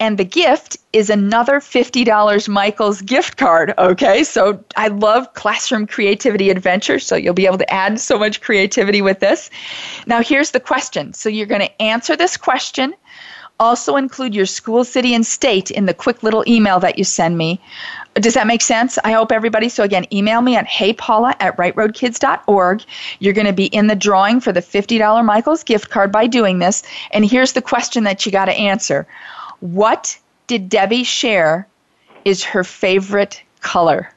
And 0.00 0.16
the 0.16 0.24
gift 0.24 0.76
is 0.92 1.10
another 1.10 1.58
$50 1.58 2.48
Michaels 2.48 3.00
gift 3.00 3.36
card. 3.38 3.74
Okay, 3.78 4.22
so 4.24 4.62
I 4.76 4.88
love 4.88 5.32
classroom 5.32 5.86
creativity 5.86 6.50
adventure, 6.50 6.98
so 6.98 7.16
you'll 7.16 7.32
be 7.34 7.46
able 7.46 7.56
to 7.58 7.72
add 7.72 7.98
so 7.98 8.18
much 8.18 8.42
creativity 8.42 9.00
with 9.02 9.20
this. 9.20 9.48
Now, 10.06 10.22
here's 10.22 10.50
the 10.52 10.60
question. 10.60 11.14
So 11.14 11.30
you're 11.30 11.46
going 11.46 11.62
to 11.62 11.82
answer 11.82 12.14
this 12.14 12.36
question. 12.36 12.94
Also, 13.58 13.96
include 13.96 14.36
your 14.36 14.46
school, 14.46 14.84
city, 14.84 15.14
and 15.14 15.26
state 15.26 15.72
in 15.72 15.86
the 15.86 15.94
quick 15.94 16.22
little 16.22 16.44
email 16.46 16.78
that 16.78 16.96
you 16.96 17.02
send 17.02 17.36
me. 17.36 17.60
Does 18.14 18.34
that 18.34 18.46
make 18.46 18.62
sense? 18.62 18.98
I 19.04 19.12
hope 19.12 19.30
everybody. 19.30 19.68
So 19.68 19.84
again, 19.84 20.04
email 20.12 20.40
me 20.42 20.56
at 20.56 20.66
heypaula 20.66 21.34
at 21.40 21.56
rightroadkids.org. 21.56 22.82
You're 23.20 23.32
going 23.32 23.46
to 23.46 23.52
be 23.52 23.66
in 23.66 23.86
the 23.86 23.94
drawing 23.94 24.40
for 24.40 24.52
the 24.52 24.60
$50 24.60 25.24
Michaels 25.24 25.62
gift 25.62 25.90
card 25.90 26.10
by 26.10 26.26
doing 26.26 26.58
this. 26.58 26.82
And 27.12 27.24
here's 27.24 27.52
the 27.52 27.62
question 27.62 28.04
that 28.04 28.26
you 28.26 28.32
got 28.32 28.46
to 28.46 28.52
answer. 28.52 29.06
What 29.60 30.18
did 30.48 30.68
Debbie 30.68 31.04
share 31.04 31.68
is 32.24 32.42
her 32.42 32.64
favorite 32.64 33.42
color? 33.60 34.12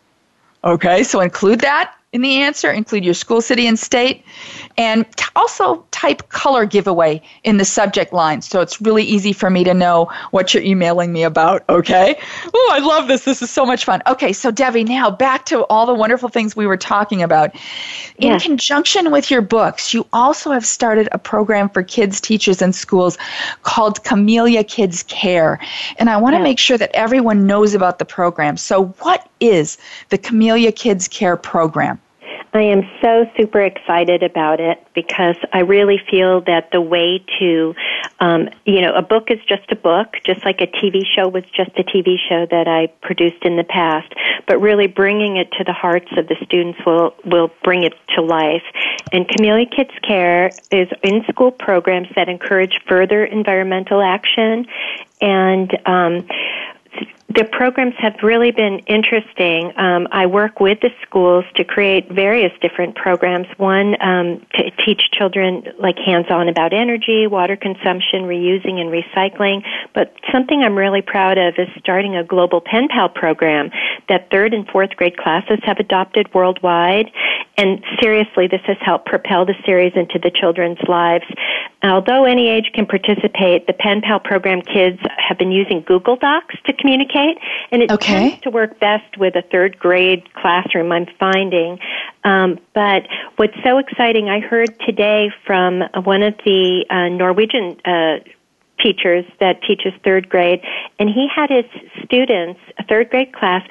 Okay, 0.63 1.03
so 1.03 1.19
include 1.19 1.59
that 1.61 1.93
in 2.13 2.21
the 2.21 2.41
answer, 2.41 2.71
include 2.71 3.05
your 3.05 3.13
school, 3.13 3.41
city, 3.41 3.67
and 3.67 3.79
state, 3.79 4.23
and 4.77 5.05
also 5.35 5.85
type 5.91 6.29
color 6.29 6.65
giveaway 6.65 7.21
in 7.43 7.57
the 7.57 7.65
subject 7.65 8.13
line 8.13 8.41
so 8.41 8.61
it's 8.61 8.81
really 8.81 9.03
easy 9.03 9.33
for 9.33 9.49
me 9.49 9.63
to 9.63 9.73
know 9.73 10.11
what 10.31 10.53
you're 10.53 10.63
emailing 10.63 11.13
me 11.13 11.23
about, 11.23 11.63
okay? 11.69 12.17
Oh, 12.53 12.69
I 12.73 12.79
love 12.79 13.07
this. 13.07 13.25
This 13.25 13.41
is 13.41 13.49
so 13.49 13.65
much 13.65 13.85
fun. 13.85 14.01
Okay, 14.07 14.33
so 14.33 14.51
Debbie, 14.51 14.83
now 14.83 15.09
back 15.09 15.45
to 15.45 15.65
all 15.65 15.85
the 15.85 15.93
wonderful 15.93 16.29
things 16.29 16.55
we 16.55 16.67
were 16.67 16.77
talking 16.77 17.21
about. 17.21 17.55
In 18.17 18.33
yes. 18.33 18.43
conjunction 18.43 19.11
with 19.11 19.31
your 19.31 19.41
books, 19.41 19.93
you 19.93 20.05
also 20.13 20.51
have 20.51 20.65
started 20.65 21.07
a 21.11 21.17
program 21.17 21.69
for 21.69 21.83
kids, 21.83 22.19
teachers, 22.19 22.61
and 22.61 22.73
schools 22.75 23.17
called 23.63 24.03
Camellia 24.03 24.63
Kids 24.63 25.03
Care. 25.03 25.59
And 25.97 26.09
I 26.09 26.17
want 26.17 26.33
to 26.33 26.39
yes. 26.39 26.43
make 26.43 26.59
sure 26.59 26.77
that 26.77 26.91
everyone 26.93 27.47
knows 27.47 27.73
about 27.73 27.99
the 27.99 28.05
program. 28.05 28.57
So, 28.57 28.87
what 28.99 29.29
is 29.39 29.77
the 30.09 30.17
Camellia 30.17 30.71
Kids 30.71 31.07
Care 31.07 31.37
program? 31.37 31.99
I 32.53 32.63
am 32.63 32.81
so 33.01 33.25
super 33.37 33.61
excited 33.61 34.23
about 34.23 34.59
it 34.59 34.85
because 34.93 35.37
I 35.53 35.59
really 35.59 36.01
feel 36.09 36.41
that 36.41 36.69
the 36.71 36.81
way 36.81 37.23
to, 37.39 37.73
um, 38.19 38.49
you 38.65 38.81
know, 38.81 38.93
a 38.93 39.01
book 39.01 39.31
is 39.31 39.39
just 39.47 39.71
a 39.71 39.75
book, 39.75 40.15
just 40.25 40.43
like 40.43 40.59
a 40.59 40.67
TV 40.67 41.05
show 41.15 41.29
was 41.29 41.45
just 41.55 41.71
a 41.77 41.83
TV 41.83 42.17
show 42.27 42.45
that 42.51 42.67
I 42.67 42.87
produced 43.01 43.43
in 43.43 43.55
the 43.55 43.63
past. 43.63 44.13
But 44.47 44.59
really 44.59 44.87
bringing 44.87 45.37
it 45.37 45.49
to 45.53 45.63
the 45.63 45.71
hearts 45.71 46.09
of 46.17 46.27
the 46.27 46.35
students 46.43 46.79
will 46.85 47.15
will 47.23 47.51
bring 47.63 47.83
it 47.83 47.93
to 48.15 48.21
life. 48.21 48.63
And 49.13 49.29
Camellia 49.29 49.67
Kids 49.67 49.91
Care 50.05 50.51
is 50.71 50.89
in 51.03 51.23
school 51.29 51.51
programs 51.51 52.09
that 52.17 52.27
encourage 52.27 52.81
further 52.85 53.23
environmental 53.23 54.01
action 54.01 54.65
and 55.21 55.71
um, 55.85 56.27
the 57.35 57.45
programs 57.45 57.93
have 57.97 58.15
really 58.23 58.51
been 58.51 58.79
interesting. 58.87 59.71
Um, 59.77 60.07
I 60.11 60.25
work 60.25 60.59
with 60.59 60.79
the 60.81 60.89
schools 61.01 61.45
to 61.55 61.63
create 61.63 62.11
various 62.11 62.51
different 62.61 62.95
programs. 62.95 63.47
One 63.57 63.95
um, 64.01 64.45
to 64.55 64.71
teach 64.85 65.01
children 65.13 65.63
like 65.79 65.97
hands-on 65.97 66.49
about 66.49 66.73
energy, 66.73 67.27
water 67.27 67.55
consumption, 67.55 68.23
reusing, 68.23 68.81
and 68.81 68.91
recycling. 68.91 69.63
But 69.93 70.13
something 70.31 70.61
I'm 70.61 70.77
really 70.77 71.01
proud 71.01 71.37
of 71.37 71.53
is 71.57 71.69
starting 71.79 72.15
a 72.15 72.23
global 72.23 72.59
pen 72.59 72.87
pal 72.89 73.07
program 73.07 73.71
that 74.09 74.29
third 74.29 74.53
and 74.53 74.67
fourth 74.67 74.91
grade 74.97 75.15
classes 75.15 75.59
have 75.63 75.77
adopted 75.79 76.33
worldwide. 76.33 77.11
And 77.57 77.83
seriously, 78.01 78.47
this 78.47 78.61
has 78.65 78.77
helped 78.79 79.05
propel 79.05 79.45
the 79.45 79.55
series 79.65 79.93
into 79.95 80.17
the 80.19 80.31
children's 80.31 80.79
lives. 80.87 81.25
Although 81.83 82.25
any 82.25 82.47
age 82.47 82.71
can 82.73 82.85
participate, 82.85 83.67
the 83.67 83.73
pen 83.73 84.01
pal 84.01 84.19
program 84.19 84.61
kids 84.61 84.99
have 85.17 85.37
been 85.37 85.51
using 85.51 85.81
Google 85.81 86.15
Docs 86.15 86.55
to 86.65 86.73
communicate, 86.73 87.37
and 87.71 87.81
it 87.81 87.91
Okay. 87.91 88.29
tends 88.29 88.41
to 88.43 88.49
work 88.49 88.79
best 88.79 89.17
with 89.17 89.35
a 89.35 89.41
third 89.41 89.77
grade 89.77 90.33
classroom. 90.33 90.91
I'm 90.91 91.07
finding, 91.19 91.79
um, 92.23 92.57
but 92.73 93.07
what's 93.35 93.55
so 93.63 93.77
exciting, 93.79 94.29
I 94.29 94.39
heard 94.39 94.79
today 94.79 95.31
from 95.45 95.81
one 96.03 96.23
of 96.23 96.35
the 96.45 96.85
uh, 96.89 97.09
Norwegian. 97.09 97.79
Uh, 97.85 98.19
teachers 98.81 99.25
that 99.39 99.61
teaches 99.61 99.93
third 100.03 100.27
grade 100.27 100.59
and 100.97 101.07
he 101.07 101.27
had 101.27 101.51
his 101.51 101.65
students 102.03 102.59
a 102.79 102.83
third 102.85 103.11
grade 103.11 103.31
class 103.31 103.61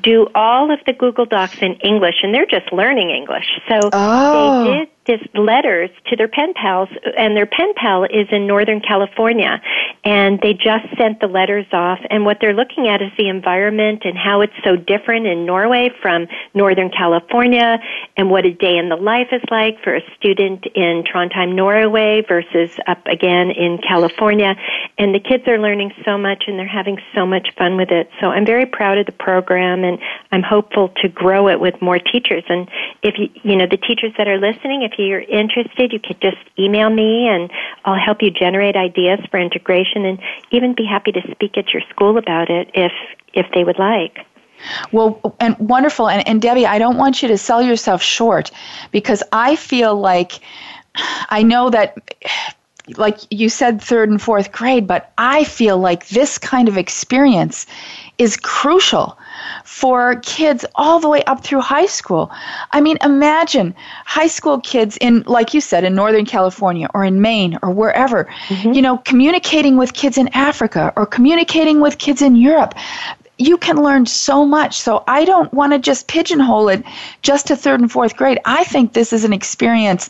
do 0.00 0.26
all 0.34 0.70
of 0.72 0.78
the 0.86 0.92
google 0.92 1.26
docs 1.26 1.56
in 1.60 1.74
english 1.76 2.14
and 2.22 2.34
they're 2.34 2.46
just 2.46 2.72
learning 2.72 3.10
english 3.10 3.44
so 3.68 3.90
Oh. 3.92 4.64
they 4.64 4.78
did 4.78 4.88
this 5.06 5.20
letters 5.34 5.90
to 6.06 6.16
their 6.16 6.28
pen 6.28 6.54
pals 6.54 6.88
and 7.16 7.36
their 7.36 7.46
pen 7.46 7.72
pal 7.76 8.04
is 8.04 8.28
in 8.30 8.46
northern 8.46 8.80
california 8.80 9.60
and 10.04 10.40
they 10.42 10.52
just 10.52 10.84
sent 10.98 11.20
the 11.20 11.26
letters 11.26 11.66
off 11.72 11.98
and 12.10 12.24
what 12.24 12.38
they're 12.40 12.54
looking 12.54 12.88
at 12.88 13.02
is 13.02 13.10
the 13.18 13.28
environment 13.28 14.02
and 14.04 14.16
how 14.16 14.40
it's 14.40 14.52
so 14.64 14.76
different 14.76 15.26
in 15.26 15.44
norway 15.46 15.90
from 16.00 16.26
northern 16.54 16.90
california 16.90 17.78
and 18.16 18.30
what 18.30 18.44
a 18.44 18.52
day 18.52 18.76
in 18.76 18.88
the 18.88 18.96
life 18.96 19.28
is 19.32 19.42
like 19.50 19.82
for 19.82 19.94
a 19.94 20.00
student 20.16 20.66
in 20.74 21.02
trondheim 21.02 21.54
norway 21.54 22.22
versus 22.26 22.70
up 22.86 23.04
again 23.06 23.50
in 23.50 23.78
california. 23.78 24.54
And 24.98 25.14
the 25.14 25.20
kids 25.20 25.46
are 25.46 25.58
learning 25.58 25.92
so 26.04 26.18
much 26.18 26.44
and 26.46 26.58
they're 26.58 26.66
having 26.66 26.98
so 27.14 27.26
much 27.26 27.48
fun 27.56 27.76
with 27.76 27.90
it. 27.90 28.08
So 28.20 28.28
i'm 28.28 28.46
very 28.46 28.66
proud 28.66 28.98
of 28.98 29.06
the 29.06 29.12
program 29.12 29.84
and 29.84 29.98
i'm 30.30 30.42
hopeful 30.42 30.88
to 31.02 31.08
grow 31.08 31.48
it 31.48 31.60
with 31.60 31.80
more 31.80 31.98
teachers. 31.98 32.44
And 32.48 32.68
if 33.02 33.14
you 33.18 33.28
you 33.42 33.56
know 33.56 33.66
the 33.66 33.76
teachers 33.76 34.12
that 34.18 34.28
are 34.28 34.38
listening 34.38 34.82
if 34.92 34.98
you're 34.98 35.20
interested 35.20 35.92
you 35.92 36.00
could 36.00 36.20
just 36.20 36.36
email 36.58 36.90
me 36.90 37.28
and 37.28 37.50
i'll 37.84 37.98
help 37.98 38.22
you 38.22 38.30
generate 38.30 38.76
ideas 38.76 39.20
for 39.30 39.40
integration 39.40 40.04
and 40.04 40.18
even 40.50 40.74
be 40.74 40.84
happy 40.84 41.12
to 41.12 41.22
speak 41.30 41.56
at 41.56 41.72
your 41.72 41.82
school 41.90 42.18
about 42.18 42.50
it 42.50 42.70
if 42.74 42.92
if 43.34 43.46
they 43.54 43.64
would 43.64 43.78
like 43.78 44.18
Well, 44.92 45.34
and 45.40 45.58
wonderful. 45.58 46.08
And, 46.08 46.26
and 46.28 46.40
Debbie, 46.40 46.66
I 46.66 46.78
don't 46.78 46.96
want 46.96 47.20
you 47.20 47.28
to 47.28 47.38
sell 47.38 47.62
yourself 47.62 48.00
short 48.00 48.52
because 48.92 49.22
I 49.32 49.56
feel 49.56 49.96
like 49.96 50.38
I 51.30 51.42
know 51.42 51.70
that, 51.70 51.96
like 52.96 53.18
you 53.30 53.48
said, 53.48 53.82
third 53.82 54.10
and 54.10 54.20
fourth 54.20 54.52
grade, 54.52 54.86
but 54.86 55.12
I 55.18 55.44
feel 55.44 55.78
like 55.78 56.08
this 56.08 56.38
kind 56.38 56.68
of 56.68 56.76
experience 56.76 57.66
is 58.18 58.36
crucial 58.36 59.18
for 59.64 60.16
kids 60.16 60.64
all 60.74 61.00
the 61.00 61.08
way 61.08 61.22
up 61.24 61.42
through 61.42 61.60
high 61.60 61.86
school. 61.86 62.30
I 62.70 62.80
mean, 62.80 62.98
imagine 63.02 63.74
high 64.04 64.26
school 64.26 64.60
kids 64.60 64.96
in, 65.00 65.22
like 65.22 65.54
you 65.54 65.60
said, 65.60 65.84
in 65.84 65.94
Northern 65.94 66.26
California 66.26 66.88
or 66.94 67.04
in 67.04 67.20
Maine 67.20 67.58
or 67.62 67.70
wherever, 67.70 68.24
mm-hmm. 68.48 68.72
you 68.72 68.82
know, 68.82 68.98
communicating 68.98 69.76
with 69.76 69.94
kids 69.94 70.18
in 70.18 70.28
Africa 70.28 70.92
or 70.96 71.06
communicating 71.06 71.80
with 71.80 71.98
kids 71.98 72.22
in 72.22 72.36
Europe 72.36 72.74
you 73.38 73.56
can 73.56 73.82
learn 73.82 74.06
so 74.06 74.44
much. 74.44 74.80
So 74.80 75.02
I 75.08 75.24
don't 75.24 75.52
want 75.52 75.72
to 75.72 75.78
just 75.78 76.06
pigeonhole 76.06 76.68
it 76.68 76.84
just 77.22 77.46
to 77.48 77.56
third 77.56 77.80
and 77.80 77.90
fourth 77.90 78.16
grade. 78.16 78.38
I 78.44 78.64
think 78.64 78.92
this 78.92 79.12
is 79.12 79.24
an 79.24 79.32
experience. 79.32 80.08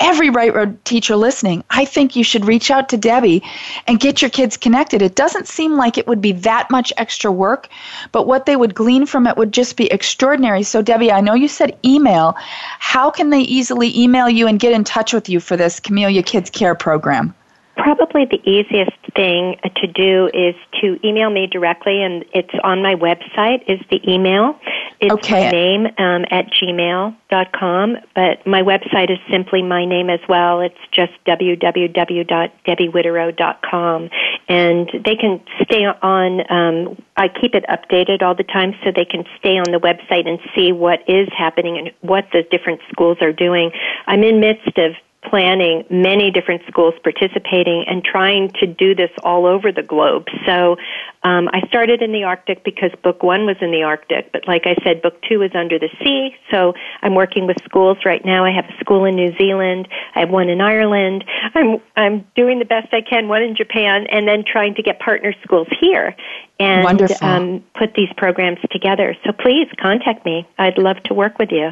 Every 0.00 0.30
Right 0.30 0.54
Road 0.54 0.82
teacher 0.84 1.16
listening, 1.16 1.62
I 1.68 1.84
think 1.84 2.16
you 2.16 2.24
should 2.24 2.46
reach 2.46 2.70
out 2.70 2.88
to 2.90 2.96
Debbie 2.96 3.42
and 3.86 4.00
get 4.00 4.22
your 4.22 4.30
kids 4.30 4.56
connected. 4.56 5.02
It 5.02 5.14
doesn't 5.14 5.48
seem 5.48 5.76
like 5.76 5.98
it 5.98 6.06
would 6.06 6.22
be 6.22 6.32
that 6.32 6.70
much 6.70 6.92
extra 6.96 7.30
work, 7.30 7.68
but 8.12 8.26
what 8.26 8.46
they 8.46 8.56
would 8.56 8.74
glean 8.74 9.04
from 9.04 9.26
it 9.26 9.36
would 9.36 9.52
just 9.52 9.76
be 9.76 9.90
extraordinary. 9.90 10.62
So, 10.62 10.80
Debbie, 10.80 11.12
I 11.12 11.20
know 11.20 11.34
you 11.34 11.48
said 11.48 11.76
email. 11.84 12.34
How 12.38 13.10
can 13.10 13.30
they 13.30 13.40
easily 13.40 13.98
email 13.98 14.28
you 14.28 14.46
and 14.46 14.58
get 14.58 14.72
in 14.72 14.84
touch 14.84 15.12
with 15.12 15.28
you 15.28 15.40
for 15.40 15.56
this 15.56 15.80
Camellia 15.80 16.22
Kids 16.22 16.48
Care 16.48 16.74
program? 16.74 17.34
Probably 17.82 18.26
the 18.26 18.40
easiest 18.44 18.92
thing 19.16 19.56
to 19.76 19.86
do 19.86 20.28
is 20.34 20.54
to 20.82 21.00
email 21.02 21.30
me 21.30 21.46
directly, 21.46 22.02
and 22.02 22.26
it's 22.34 22.52
on 22.62 22.82
my 22.82 22.94
website. 22.94 23.62
Is 23.68 23.80
the 23.90 24.02
email? 24.06 24.60
It's 25.00 25.14
Okay. 25.14 25.44
my 25.44 25.50
name 25.50 25.86
um, 25.96 26.26
at 26.30 26.52
gmail.com, 26.52 27.96
but 28.14 28.46
my 28.46 28.60
website 28.62 29.10
is 29.10 29.18
simply 29.30 29.62
my 29.62 29.86
name 29.86 30.10
as 30.10 30.20
well. 30.28 30.60
It's 30.60 30.76
just 30.92 31.12
www.debbiewideroe.com, 31.26 34.10
and 34.48 34.90
they 35.02 35.16
can 35.16 35.40
stay 35.62 35.86
on. 35.86 36.52
Um, 36.52 37.00
I 37.16 37.28
keep 37.28 37.54
it 37.54 37.64
updated 37.66 38.20
all 38.20 38.34
the 38.34 38.44
time, 38.44 38.74
so 38.84 38.90
they 38.94 39.06
can 39.06 39.24
stay 39.38 39.56
on 39.56 39.72
the 39.72 39.80
website 39.80 40.28
and 40.28 40.38
see 40.54 40.70
what 40.72 41.00
is 41.08 41.30
happening 41.34 41.78
and 41.78 41.90
what 42.02 42.26
the 42.34 42.42
different 42.50 42.82
schools 42.92 43.16
are 43.22 43.32
doing. 43.32 43.72
I'm 44.06 44.22
in 44.22 44.38
midst 44.38 44.76
of 44.76 44.92
planning 45.28 45.84
many 45.90 46.30
different 46.30 46.62
schools 46.66 46.94
participating 47.02 47.84
and 47.86 48.02
trying 48.02 48.50
to 48.60 48.66
do 48.66 48.94
this 48.94 49.10
all 49.22 49.46
over 49.46 49.70
the 49.70 49.82
globe. 49.82 50.26
So 50.46 50.76
um, 51.22 51.48
I 51.52 51.66
started 51.68 52.00
in 52.00 52.12
the 52.12 52.24
Arctic 52.24 52.64
because 52.64 52.90
book 53.02 53.22
one 53.22 53.44
was 53.44 53.56
in 53.60 53.70
the 53.70 53.82
Arctic, 53.82 54.32
but 54.32 54.48
like 54.48 54.62
I 54.64 54.74
said, 54.82 55.02
book 55.02 55.20
two 55.28 55.42
is 55.42 55.50
under 55.54 55.78
the 55.78 55.90
sea. 56.02 56.34
So 56.50 56.72
I'm 57.02 57.14
working 57.14 57.46
with 57.46 57.58
schools 57.64 57.98
right 58.06 58.24
now. 58.24 58.44
I 58.44 58.50
have 58.50 58.64
a 58.64 58.78
school 58.80 59.04
in 59.04 59.14
New 59.14 59.36
Zealand. 59.36 59.88
I 60.14 60.20
have 60.20 60.30
one 60.30 60.48
in 60.48 60.60
Ireland. 60.60 61.24
I'm 61.54 61.80
I'm 61.96 62.26
doing 62.34 62.58
the 62.58 62.64
best 62.64 62.88
I 62.94 63.02
can. 63.02 63.28
One 63.28 63.42
in 63.42 63.54
Japan, 63.54 64.06
and 64.10 64.26
then 64.26 64.44
trying 64.50 64.74
to 64.76 64.82
get 64.82 64.98
partner 65.00 65.34
schools 65.44 65.68
here 65.80 66.16
and 66.58 67.02
um, 67.22 67.64
put 67.78 67.94
these 67.94 68.08
programs 68.16 68.58
together. 68.70 69.14
So 69.24 69.32
please 69.32 69.68
contact 69.80 70.24
me. 70.24 70.48
I'd 70.58 70.78
love 70.78 70.96
to 71.04 71.14
work 71.14 71.38
with 71.38 71.50
you. 71.52 71.70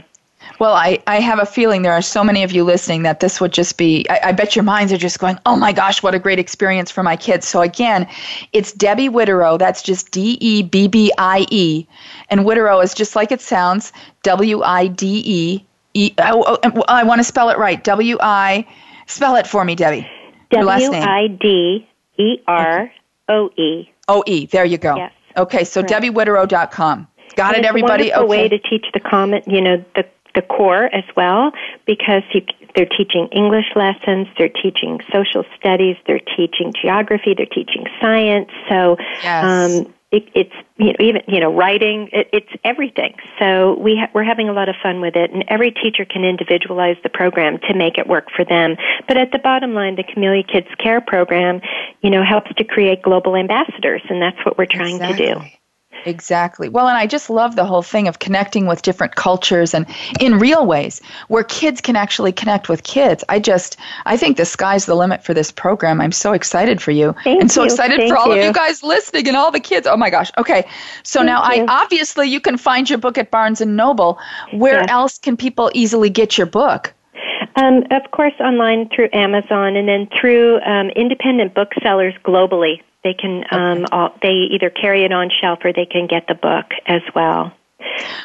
Well, 0.59 0.75
I, 0.75 0.99
I 1.07 1.21
have 1.21 1.39
a 1.39 1.47
feeling 1.47 1.83
there 1.83 1.93
are 1.93 2.03
so 2.03 2.25
many 2.25 2.43
of 2.43 2.51
you 2.51 2.65
listening 2.65 3.05
that 3.05 3.21
this 3.21 3.41
would 3.41 3.53
just 3.53 3.77
be, 3.77 4.05
I, 4.11 4.21
I 4.25 4.33
bet 4.33 4.57
your 4.57 4.65
minds 4.65 4.93
are 4.93 4.99
just 4.99 5.19
going, 5.19 5.39
oh 5.47 5.57
my 5.57 5.73
gosh, 5.73 6.03
what 6.03 6.15
a 6.15 6.19
great 6.19 6.39
experience 6.39 6.91
for 6.91 7.03
my 7.03 7.17
kids. 7.17 7.47
So 7.47 7.61
again, 7.61 8.09
it's 8.53 8.73
Debbie 8.73 9.09
Wideroe. 9.09 9.59
That's 9.59 9.83
just 9.83 10.11
D 10.11 10.37
E 10.41 10.63
B 10.63 10.89
B 10.89 11.13
I 11.17 11.47
E. 11.51 11.87
And 12.29 12.41
Wideroe 12.41 12.83
is 12.83 12.93
just 12.95 13.15
like 13.15 13.31
it 13.31 13.41
sounds 13.41 13.93
W 14.25 14.63
I 14.63 14.89
D 14.89 15.23
E. 15.25 15.65
E. 15.95 16.15
Oh, 16.19 16.59
oh, 16.63 16.85
I 16.89 17.03
want 17.05 17.21
to 17.21 17.25
spell 17.25 17.51
it 17.51 17.59
right. 17.59 17.83
W 17.85 18.19
I. 18.21 18.67
Spell 19.07 19.37
it 19.37 19.47
for 19.47 19.65
me, 19.65 19.75
Debbie. 19.75 20.09
W. 20.51 20.93
I 20.93 21.29
D 21.29 21.89
E 22.19 22.39
R 22.47 22.93
O 23.29 23.51
E. 23.57 23.91
O 24.09 24.23
E. 24.27 24.47
There 24.47 24.65
you 24.65 24.79
go. 24.79 24.97
Yes. 24.97 25.13
Okay, 25.37 25.65
so 25.65 25.83
Correct. 25.83 26.05
DebbieWideroe.com. 26.05 27.07
Got 27.37 27.55
And 27.55 27.57
it, 27.57 27.61
it's 27.61 27.69
everybody? 27.69 28.11
A 28.11 28.19
okay. 28.19 28.27
way 28.27 28.49
to 28.49 28.59
teach 28.59 28.87
the 28.93 29.01
common, 29.01 29.43
you 29.47 29.61
know, 29.61 29.85
the 29.95 30.05
the 30.39 30.47
core 30.47 30.85
as 30.95 31.05
well, 31.17 31.53
because 31.87 32.23
you, 32.33 32.43
they're 32.75 32.87
teaching 32.87 33.29
English 33.33 33.67
lessons, 33.75 34.29
they're 34.39 34.49
teaching 34.63 35.01
social 35.13 35.45
studies, 35.59 35.97
they're 36.07 36.21
teaching 36.37 36.73
geography, 36.81 37.35
they're 37.37 37.47
teaching 37.47 37.85
science. 38.01 38.51
So, 38.69 38.97
Yes. 39.23 39.45
um, 39.45 39.95
it, 40.11 40.25
it's 40.35 40.55
you 40.79 40.87
know 40.87 40.97
even 41.01 41.23
you 41.29 41.39
know 41.39 41.53
writing 41.55 42.09
it, 42.13 42.31
it's 42.33 42.49
everything 42.65 43.15
so 43.39 43.79
we 43.79 43.99
ha- 44.01 44.11
we're 44.15 44.25
having 44.25 44.49
a 44.49 44.55
lot 44.55 44.71
of 44.71 44.75
fun 44.83 45.03
with 45.03 45.17
it 45.17 45.31
and 45.33 45.45
every 45.49 45.71
teacher 45.71 46.07
can 46.07 46.25
individualize 46.25 46.97
the 47.03 47.11
program 47.11 47.59
to 47.69 47.75
make 47.75 47.99
it 47.99 48.07
work 48.07 48.29
for 48.35 48.43
them 48.43 48.75
but 49.07 49.19
at 49.19 49.33
the 49.33 49.39
bottom 49.39 49.75
line 49.75 49.97
the 49.97 50.05
camellia 50.05 50.43
kids 50.43 50.69
care 50.83 51.03
program 51.03 51.61
you 52.01 52.09
know 52.09 52.25
helps 52.25 52.51
to 52.57 52.65
create 52.65 53.03
global 53.03 53.37
ambassadors 53.37 54.01
and 54.09 54.23
that's 54.23 54.39
what 54.47 54.57
we're 54.57 54.65
trying 54.65 54.99
to 54.99 55.15
do 55.15 55.35
Exactly. 56.05 56.69
Well, 56.69 56.89
and 56.89 56.97
I 56.97 57.07
just 57.07 57.29
love 57.29 57.57
the 57.57 57.65
whole 57.65 57.83
thing 57.83 58.09
of 58.09 58.19
connecting 58.19 58.67
with 58.67 58.83
different 58.83 59.17
cultures 59.17 59.75
and 59.75 59.87
in 60.21 60.39
real 60.39 60.67
ways 60.67 61.01
where 61.29 61.45
kids 61.45 61.81
can 61.81 61.97
actually 61.97 62.33
connect 62.33 62.69
with 62.69 62.85
kids. 62.85 63.25
I 63.29 63.39
just, 63.39 63.77
I 64.07 64.17
think 64.17 64.37
the 64.37 64.45
sky's 64.45 64.87
the 64.87 64.95
limit 64.95 65.25
for 65.25 65.35
this 65.35 65.51
program. 65.51 66.01
I'm 66.01 66.13
so 66.13 66.33
excited 66.33 66.81
for 66.81 66.91
you. 66.91 67.15
Thank 67.25 67.41
and 67.41 67.53
so 67.53 67.63
you. 67.63 67.67
excited 67.67 67.99
Thank 67.99 68.11
for 68.11 68.17
all 68.17 68.33
of 68.33 68.39
you. 68.39 68.45
you 68.45 68.53
guys 68.53 68.83
listening 68.83 69.29
and 69.29 69.37
all 69.37 69.51
the 69.51 69.61
kids. 69.61 69.87
Oh 69.87 69.97
my 69.97 70.11
gosh. 70.11 70.31
Okay. 70.39 70.67
So 71.03 71.23
now 71.23 71.43
you. 71.53 71.65
I 71.65 71.83
obviously 71.83 72.29
you 72.29 72.41
can 72.41 72.57
find 72.57 72.89
your 72.89 72.99
book 72.99 73.19
at 73.19 73.31
Barnes 73.31 73.61
and 73.61 73.77
Noble. 73.77 74.19
Where 74.53 74.89
else 74.91 75.19
can 75.19 75.37
people 75.37 75.71
easily 75.75 76.11
get 76.11 76.39
your 76.39 76.47
book? 76.47 76.95
Um, 77.59 77.83
of 77.91 78.09
course, 78.13 78.35
online 78.39 78.89
through 78.95 79.09
Amazon, 79.13 79.75
and 79.75 79.89
then 79.89 80.09
through 80.21 80.61
um, 80.61 80.91
independent 80.91 81.55
booksellers 81.55 82.15
globally. 82.25 82.83
They 83.03 83.15
can 83.15 83.43
um, 83.51 83.85
all, 83.91 84.15
they 84.23 84.47
either 84.53 84.71
carry 84.71 85.03
it 85.05 85.11
on 85.11 85.29
shelf 85.41 85.59
or 85.65 85.73
they 85.73 85.87
can 85.87 86.07
get 86.07 86.29
the 86.29 86.35
book 86.35 86.67
as 86.87 87.03
well. 87.17 87.53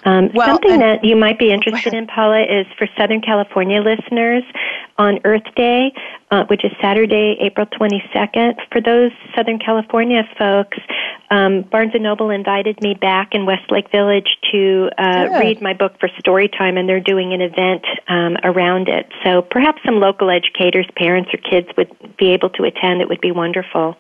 Um, 0.06 0.32
Well, 0.34 0.48
something 0.48 0.72
and- 0.72 0.82
that 0.82 1.06
you 1.06 1.16
might 1.16 1.40
be 1.40 1.52
interested 1.52 1.94
in, 1.94 2.08
Paula, 2.08 2.42
is 2.42 2.66
for 2.78 2.88
Southern 2.98 3.22
California 3.22 3.82
listeners 3.82 4.44
on 4.98 5.20
Earth 5.24 5.44
Day, 5.56 5.94
uh, 6.32 6.44
which 6.46 6.64
is 6.66 6.72
Saturday, 6.82 7.38
April 7.40 7.66
22nd. 7.68 8.56
For 8.72 8.82
those 8.82 9.12
Southern 9.36 9.60
California 9.60 10.28
folks, 10.38 10.78
um, 11.32 11.62
Barnes 11.62 11.92
and 11.94 12.04
Noble 12.04 12.30
invited 12.30 12.82
me 12.82 12.94
back 12.94 13.34
in 13.34 13.46
Westlake 13.46 13.90
Village 13.92 14.38
to 14.52 14.90
uh, 14.98 15.30
read 15.40 15.62
my 15.62 15.74
book 15.74 15.94
for 16.00 16.10
story 16.20 16.48
time, 16.48 16.78
and 16.78 16.88
they're 16.88 17.00
doing 17.00 17.34
an 17.34 17.42
event 17.42 17.86
um, 18.08 18.38
around 18.44 18.90
it. 18.90 19.08
So 19.24 19.42
perhaps 19.42 19.82
some 19.86 20.00
local 20.00 20.30
educators, 20.30 20.88
parents, 20.96 21.32
or 21.34 21.38
kids 21.38 21.70
would 21.78 22.18
be 22.18 22.32
able 22.34 22.50
to 22.52 22.64
attend. 22.64 23.02
It 23.02 23.10
would 23.10 23.22
be 23.22 23.32
wonderful. 23.32 23.98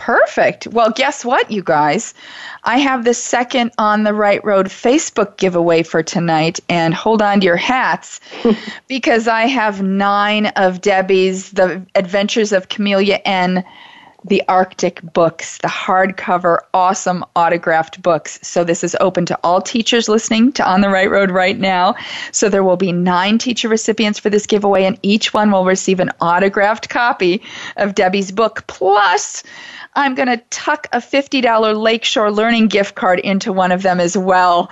Perfect. 0.00 0.66
Well, 0.68 0.90
guess 0.90 1.26
what, 1.26 1.50
you 1.50 1.62
guys? 1.62 2.14
I 2.64 2.78
have 2.78 3.04
the 3.04 3.12
second 3.12 3.72
On 3.76 4.02
the 4.02 4.14
Right 4.14 4.42
Road 4.42 4.68
Facebook 4.68 5.36
giveaway 5.36 5.82
for 5.82 6.02
tonight, 6.02 6.58
and 6.70 6.94
hold 6.94 7.20
on 7.20 7.40
to 7.40 7.44
your 7.44 7.58
hats 7.58 8.18
because 8.88 9.28
I 9.28 9.42
have 9.42 9.82
nine 9.82 10.46
of 10.56 10.80
Debbie's 10.80 11.50
The 11.50 11.86
Adventures 11.94 12.50
of 12.52 12.70
Camellia 12.70 13.20
N 13.26 13.62
the 14.24 14.42
Arctic 14.48 15.00
books, 15.12 15.58
the 15.58 15.68
hardcover, 15.68 16.58
awesome 16.74 17.24
autographed 17.36 18.02
books. 18.02 18.38
So 18.42 18.64
this 18.64 18.84
is 18.84 18.96
open 19.00 19.26
to 19.26 19.38
all 19.42 19.62
teachers 19.62 20.08
listening 20.08 20.52
to 20.52 20.68
On 20.68 20.80
the 20.80 20.90
Right 20.90 21.10
Road 21.10 21.30
right 21.30 21.58
now. 21.58 21.94
So 22.32 22.48
there 22.48 22.64
will 22.64 22.76
be 22.76 22.92
nine 22.92 23.38
teacher 23.38 23.68
recipients 23.68 24.18
for 24.18 24.30
this 24.30 24.46
giveaway, 24.46 24.84
and 24.84 24.98
each 25.02 25.32
one 25.32 25.50
will 25.50 25.64
receive 25.64 26.00
an 26.00 26.10
autographed 26.20 26.88
copy 26.88 27.42
of 27.76 27.94
Debbie's 27.94 28.30
book. 28.30 28.66
Plus, 28.66 29.42
I'm 29.94 30.14
going 30.14 30.28
to 30.28 30.42
tuck 30.50 30.86
a 30.92 30.98
$50 30.98 31.76
Lakeshore 31.76 32.30
Learning 32.30 32.68
gift 32.68 32.94
card 32.94 33.18
into 33.20 33.52
one 33.52 33.72
of 33.72 33.82
them 33.82 33.98
as 33.98 34.16
well 34.16 34.70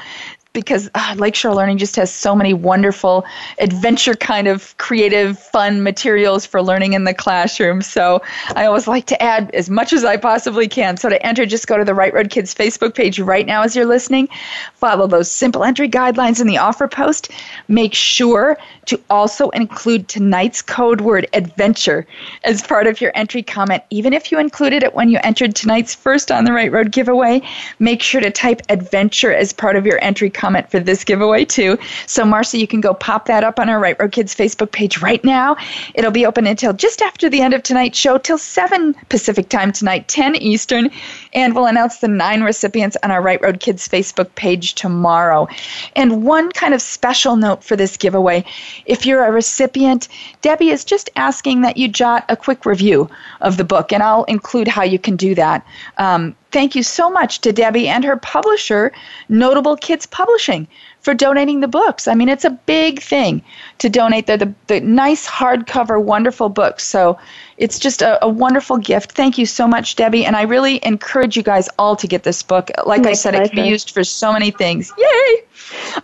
because 0.52 0.90
uh, 0.94 1.14
Lakeshore 1.16 1.54
Learning 1.54 1.78
just 1.78 1.94
has 1.96 2.12
so 2.12 2.34
many 2.34 2.52
wonderful 2.52 3.24
adventure 3.58 4.14
kind 4.14 4.48
of 4.48 4.76
creative, 4.78 5.38
fun 5.38 5.82
materials 5.82 6.44
for 6.44 6.62
learning 6.62 6.94
in 6.94 7.04
the 7.04 7.14
classroom. 7.14 7.80
So 7.80 8.22
I 8.56 8.64
always 8.64 8.88
like 8.88 9.06
to 9.06 9.22
add 9.22 9.54
as 9.54 9.70
much 9.70 9.92
as 9.92 10.04
I 10.04 10.16
possibly 10.16 10.66
can. 10.66 10.96
So 10.96 11.08
to 11.08 11.24
enter, 11.24 11.46
just 11.46 11.66
go 11.66 11.76
to 11.76 11.84
the 11.84 11.94
Right 11.94 12.12
Road 12.12 12.30
Kids 12.30 12.54
Facebook 12.54 12.94
page 12.94 13.20
right 13.20 13.46
now 13.46 13.62
as 13.62 13.76
you're 13.76 13.86
listening. 13.86 14.28
Follow 14.74 15.06
those 15.06 15.30
simple 15.30 15.62
entry 15.62 15.88
guidelines 15.88 16.40
in 16.40 16.46
the 16.46 16.58
offer 16.58 16.88
post. 16.88 17.30
Make 17.68 17.94
sure 17.94 18.58
to 18.86 19.00
also 19.10 19.50
include 19.50 20.08
tonight's 20.08 20.62
code 20.62 21.02
word 21.02 21.28
adventure 21.34 22.06
as 22.44 22.62
part 22.62 22.86
of 22.86 23.00
your 23.00 23.12
entry 23.14 23.42
comment. 23.42 23.82
Even 23.90 24.12
if 24.12 24.32
you 24.32 24.38
included 24.38 24.82
it 24.82 24.94
when 24.94 25.08
you 25.08 25.20
entered 25.22 25.54
tonight's 25.54 25.94
first 25.94 26.32
On 26.32 26.44
the 26.44 26.52
Right 26.52 26.72
Road 26.72 26.90
giveaway, 26.90 27.42
make 27.78 28.02
sure 28.02 28.20
to 28.20 28.30
type 28.30 28.62
adventure 28.70 29.32
as 29.32 29.52
part 29.52 29.76
of 29.76 29.86
your 29.86 30.02
entry 30.02 30.30
comment 30.30 30.47
for 30.70 30.80
this 30.80 31.04
giveaway 31.04 31.44
too. 31.44 31.78
So, 32.06 32.24
Marcy, 32.24 32.58
you 32.58 32.66
can 32.66 32.80
go 32.80 32.94
pop 32.94 33.26
that 33.26 33.44
up 33.44 33.58
on 33.58 33.68
our 33.68 33.78
Right 33.78 33.98
Road 33.98 34.12
Kids 34.12 34.34
Facebook 34.34 34.72
page 34.72 35.00
right 35.02 35.22
now. 35.24 35.56
It'll 35.94 36.10
be 36.10 36.26
open 36.26 36.46
until 36.46 36.72
just 36.72 37.02
after 37.02 37.28
the 37.28 37.40
end 37.40 37.54
of 37.54 37.62
tonight's 37.62 37.98
show, 37.98 38.18
till 38.18 38.38
7 38.38 38.94
Pacific 39.08 39.48
time 39.48 39.72
tonight, 39.72 40.08
10 40.08 40.36
Eastern, 40.36 40.90
and 41.32 41.54
we'll 41.54 41.66
announce 41.66 41.98
the 41.98 42.08
nine 42.08 42.42
recipients 42.42 42.96
on 43.02 43.10
our 43.10 43.22
Right 43.22 43.40
Road 43.42 43.60
Kids 43.60 43.88
Facebook 43.88 44.34
page 44.34 44.74
tomorrow. 44.74 45.48
And 45.96 46.24
one 46.24 46.50
kind 46.52 46.74
of 46.74 46.82
special 46.82 47.36
note 47.36 47.64
for 47.64 47.76
this 47.76 47.96
giveaway 47.96 48.44
if 48.86 49.06
you're 49.06 49.24
a 49.24 49.30
recipient, 49.30 50.08
Debbie 50.42 50.70
is 50.70 50.84
just 50.84 51.10
asking 51.16 51.62
that 51.62 51.76
you 51.76 51.88
jot 51.88 52.24
a 52.28 52.36
quick 52.36 52.64
review 52.64 53.08
of 53.40 53.56
the 53.56 53.64
book, 53.64 53.92
and 53.92 54.02
I'll 54.02 54.24
include 54.24 54.68
how 54.68 54.82
you 54.82 54.98
can 54.98 55.16
do 55.16 55.34
that. 55.34 55.66
Um, 55.98 56.34
thank 56.50 56.74
you 56.74 56.82
so 56.82 57.10
much 57.10 57.40
to 57.40 57.52
Debbie 57.52 57.88
and 57.88 58.04
her 58.04 58.16
publisher, 58.16 58.92
Notable 59.28 59.76
Kids 59.76 60.06
Publishing, 60.06 60.66
for 61.00 61.14
donating 61.14 61.60
the 61.60 61.68
books. 61.68 62.08
I 62.08 62.14
mean, 62.14 62.28
it's 62.28 62.44
a 62.44 62.50
big 62.50 63.00
thing 63.00 63.42
to 63.78 63.88
donate 63.88 64.26
the, 64.26 64.36
the, 64.36 64.54
the 64.66 64.80
nice 64.80 65.26
hardcover, 65.26 66.02
wonderful 66.02 66.48
books. 66.48 66.84
So 66.84 67.18
it's 67.56 67.78
just 67.78 68.02
a, 68.02 68.22
a, 68.24 68.28
wonderful 68.28 68.78
gift. 68.78 69.12
Thank 69.12 69.38
you 69.38 69.46
so 69.46 69.66
much, 69.66 69.96
Debbie. 69.96 70.24
And 70.24 70.36
I 70.36 70.42
really 70.42 70.84
encourage 70.84 71.36
you 71.36 71.42
guys 71.42 71.68
all 71.78 71.96
to 71.96 72.06
get 72.06 72.24
this 72.24 72.42
book. 72.42 72.70
Like 72.84 73.02
My 73.02 73.10
I 73.10 73.12
said, 73.14 73.30
pleasure. 73.30 73.44
it 73.44 73.54
can 73.54 73.64
be 73.64 73.68
used 73.68 73.92
for 73.92 74.04
so 74.04 74.32
many 74.32 74.50
things. 74.50 74.92
Yay! 74.98 75.44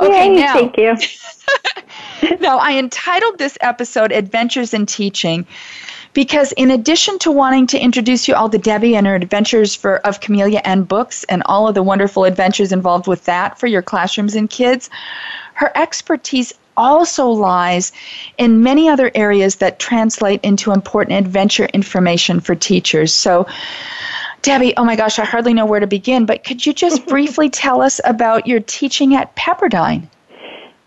Okay, 0.00 0.34
Yay, 0.34 0.40
now. 0.40 0.54
Thank 0.54 0.78
you. 0.78 0.96
now, 2.40 2.58
I 2.58 2.78
entitled 2.78 3.38
this 3.38 3.58
episode 3.60 4.12
Adventures 4.12 4.74
in 4.74 4.86
Teaching 4.86 5.46
because 6.14 6.52
in 6.52 6.70
addition 6.70 7.18
to 7.18 7.30
wanting 7.30 7.66
to 7.66 7.78
introduce 7.78 8.26
you 8.26 8.34
all 8.34 8.48
to 8.48 8.58
Debbie 8.58 8.96
and 8.96 9.06
her 9.06 9.14
adventures 9.14 9.74
for 9.74 9.98
of 9.98 10.20
Camellia 10.20 10.62
and 10.64 10.88
books 10.88 11.24
and 11.24 11.42
all 11.46 11.68
of 11.68 11.74
the 11.74 11.82
wonderful 11.82 12.24
adventures 12.24 12.72
involved 12.72 13.06
with 13.06 13.24
that 13.24 13.58
for 13.58 13.66
your 13.66 13.82
classrooms 13.82 14.34
and 14.34 14.48
kids, 14.48 14.88
her 15.54 15.70
expertise 15.74 16.54
also 16.76 17.28
lies 17.28 17.92
in 18.38 18.62
many 18.62 18.88
other 18.88 19.10
areas 19.14 19.56
that 19.56 19.78
translate 19.78 20.40
into 20.42 20.72
important 20.72 21.18
adventure 21.18 21.66
information 21.66 22.40
for 22.40 22.54
teachers. 22.54 23.12
So 23.12 23.46
Debbie, 24.42 24.76
oh 24.76 24.84
my 24.84 24.96
gosh, 24.96 25.18
I 25.18 25.24
hardly 25.24 25.54
know 25.54 25.66
where 25.66 25.80
to 25.80 25.86
begin, 25.86 26.26
but 26.26 26.44
could 26.44 26.64
you 26.64 26.72
just 26.72 27.06
briefly 27.08 27.48
tell 27.48 27.80
us 27.80 28.00
about 28.04 28.46
your 28.46 28.60
teaching 28.60 29.14
at 29.14 29.34
Pepperdine? 29.36 30.08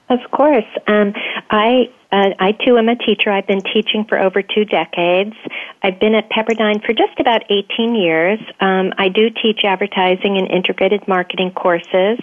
Of 0.10 0.20
course. 0.32 0.66
Um, 0.88 1.14
I 1.50 1.90
uh, 2.12 2.30
I 2.40 2.54
too 2.54 2.78
am 2.78 2.90
a 2.90 2.96
teacher. 2.96 3.30
I've 3.32 3.48
been 3.48 3.62
teaching 3.74 4.06
for 4.08 4.18
over 4.20 4.42
two 4.42 4.66
decades. 4.66 5.36
I've 5.84 6.00
been 6.00 6.16
at 6.16 6.30
Pepperdine 6.30 6.86
for 6.86 6.94
just 6.94 7.20
about 7.20 7.44
18 7.50 7.96
years. 7.96 8.40
Um, 8.60 8.94
I 8.98 9.10
do 9.10 9.30
teach 9.30 9.62
advertising 9.64 10.38
and 10.38 10.50
integrated 10.50 11.08
marketing 11.08 11.52
courses, 11.52 12.20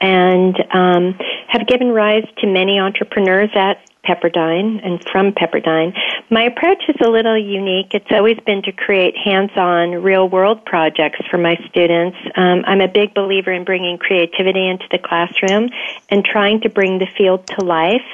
and 0.00 0.56
um, 0.72 1.18
have 1.48 1.66
given 1.66 1.88
rise 1.88 2.26
to 2.38 2.46
many 2.46 2.78
entrepreneurs 2.78 3.50
at 3.54 3.78
Pepperdine 4.06 4.84
and 4.84 5.02
from 5.10 5.32
Pepperdine. 5.32 5.96
My 6.30 6.44
approach 6.44 6.82
is 6.88 6.96
a 7.04 7.08
little 7.08 7.36
unique. 7.38 7.88
It's 7.92 8.10
always 8.10 8.38
been 8.46 8.62
to 8.62 8.72
create 8.72 9.16
hands-on, 9.16 10.02
real-world 10.02 10.64
projects 10.64 11.20
for 11.30 11.38
my 11.38 11.56
students. 11.68 12.16
Um, 12.36 12.64
I'm 12.66 12.80
a 12.80 12.88
big 12.88 13.14
believer 13.14 13.52
in 13.52 13.64
bringing 13.64 13.98
creativity 13.98 14.68
into 14.68 14.86
the 14.90 14.98
classroom 14.98 15.70
and 16.10 16.24
trying 16.24 16.60
to 16.62 16.68
bring 16.68 16.98
the 16.98 17.08
field 17.16 17.46
to 17.48 17.64
life. 17.64 18.04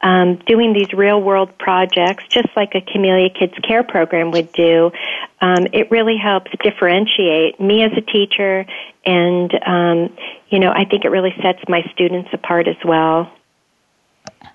Um, 0.00 0.36
doing 0.46 0.74
these 0.74 0.92
real-world 0.92 1.58
projects, 1.58 2.24
just 2.28 2.48
like 2.54 2.74
a 2.74 2.80
Camellia 2.80 3.30
Kids 3.30 3.54
Care 3.66 3.82
program 3.82 4.30
would 4.30 4.52
do, 4.52 4.92
um, 5.40 5.66
it 5.72 5.90
really 5.90 6.16
helps 6.16 6.50
differentiate 6.62 7.58
me 7.58 7.82
as 7.82 7.92
a 7.96 8.00
teacher, 8.00 8.64
and 9.04 9.50
um, 9.66 10.16
you 10.48 10.58
know, 10.58 10.70
I 10.70 10.84
think 10.84 11.04
it 11.04 11.08
really 11.08 11.34
sets 11.42 11.58
my 11.68 11.82
students 11.92 12.30
apart 12.32 12.68
as 12.68 12.76
well. 12.84 13.32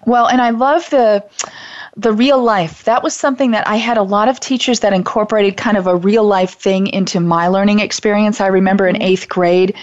Well, 0.06 0.28
and 0.28 0.42
I 0.42 0.52
love 0.52 0.89
the 0.89 1.24
the 1.96 2.12
real 2.12 2.42
life. 2.42 2.84
That 2.86 3.04
was 3.04 3.13
something 3.13 3.52
that 3.52 3.68
I 3.68 3.76
had 3.76 3.98
a 3.98 4.04
lot 4.04 4.28
of 4.28 4.39
teachers 4.39 4.80
that 4.80 4.94
incorporated 4.94 5.58
kind 5.58 5.78
of 5.78 5.86
a 5.86 5.96
real 5.96 6.24
life 6.24 6.56
thing 6.56 6.88
into 6.88 7.20
my 7.20 7.48
learning 7.48 7.80
experience. 7.80 8.42
I 8.42 8.48
remember 8.48 8.88
in 8.88 8.96
8th 8.96 9.28
grade, 9.30 9.76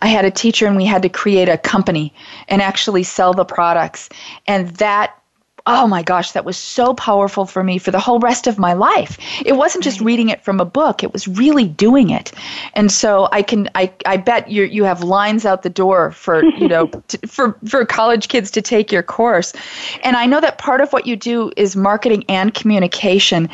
I 0.00 0.08
had 0.08 0.26
a 0.26 0.30
teacher 0.30 0.66
and 0.66 0.76
we 0.76 0.84
had 0.84 1.00
to 1.02 1.08
create 1.08 1.48
a 1.48 1.56
company 1.56 2.12
and 2.48 2.60
actually 2.60 3.02
sell 3.02 3.32
the 3.32 3.46
products. 3.46 4.10
And 4.46 4.68
that 4.76 5.18
oh 5.66 5.86
my 5.86 6.02
gosh, 6.02 6.32
that 6.32 6.44
was 6.44 6.58
so 6.58 6.92
powerful 6.92 7.46
for 7.46 7.64
me 7.64 7.78
for 7.78 7.90
the 7.90 7.98
whole 7.98 8.18
rest 8.18 8.46
of 8.46 8.58
my 8.58 8.74
life. 8.74 9.18
It 9.46 9.52
wasn't 9.52 9.82
just 9.82 9.98
reading 10.00 10.28
it 10.28 10.44
from 10.44 10.60
a 10.60 10.64
book, 10.64 11.02
it 11.02 11.10
was 11.12 11.26
really 11.26 11.66
doing 11.66 12.10
it. 12.10 12.32
And 12.74 12.92
so 12.92 13.28
I 13.32 13.42
can 13.42 13.70
I, 13.74 13.90
I 14.04 14.18
bet 14.18 14.50
you 14.50 14.64
you 14.64 14.84
have 14.84 15.02
lines 15.02 15.46
out 15.46 15.62
the 15.62 15.70
door 15.70 16.10
for, 16.10 16.44
you 16.44 16.68
know, 16.68 16.86
to, 17.08 17.18
for 17.26 17.58
for 17.66 17.86
college 17.86 18.28
kids 18.28 18.50
to 18.52 18.62
take 18.62 18.92
your 18.92 19.02
course. 19.02 19.54
And 20.02 20.16
I 20.16 20.26
know 20.26 20.40
that 20.40 20.58
part 20.58 20.82
of 20.82 20.92
what 20.92 21.06
you 21.06 21.16
do 21.16 21.50
is 21.56 21.76
marketing 21.76 22.24
and 22.28 22.52
communication. 22.52 23.48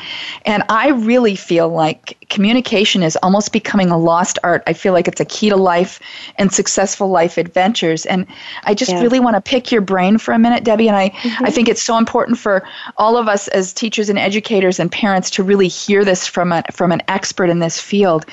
And 0.47 0.65
I 0.69 0.89
really 0.89 1.37
feel 1.37 1.69
like 1.69 2.17
communication 2.29 3.05
is 3.05 3.17
almost 3.23 3.53
becoming 3.53 3.91
a 3.91 3.99
lost 3.99 4.37
art. 4.43 4.65
I 4.67 4.73
feel 4.73 4.93
like 4.95 5.07
it's 5.07 5.21
a 5.21 5.25
key 5.25 5.51
to 5.51 5.57
life 5.57 6.01
and 6.39 6.53
successful 6.53 7.09
life 7.09 7.39
adventures. 7.39 8.05
And 8.05 8.27
I 8.65 8.75
just 8.75 8.91
Yeah. 8.91 9.01
really 9.01 9.21
want 9.21 9.37
to 9.37 9.41
pick 9.41 9.71
your 9.71 9.81
brain 9.81 10.19
for 10.19 10.35
a 10.35 10.39
minute, 10.41 10.65
Debbie. 10.65 10.89
And 10.89 10.97
I, 10.97 11.05
I 11.05 11.09
mm-hmm. 11.11 11.45
think 11.47 11.69
it's 11.69 11.83
so 11.83 12.00
important 12.01 12.37
for 12.39 12.65
all 12.97 13.17
of 13.17 13.29
us 13.29 13.47
as 13.49 13.73
teachers 13.73 14.09
and 14.09 14.19
educators 14.19 14.81
and 14.81 14.91
parents 14.91 15.31
to 15.31 15.45
really 15.45 15.69
hear 15.69 16.05
this 16.05 16.27
from 16.27 16.51
a, 16.51 16.65
from 16.73 16.91
an 16.91 17.03
expert 17.07 17.49
in 17.49 17.61
this 17.61 17.81
field. 17.81 18.27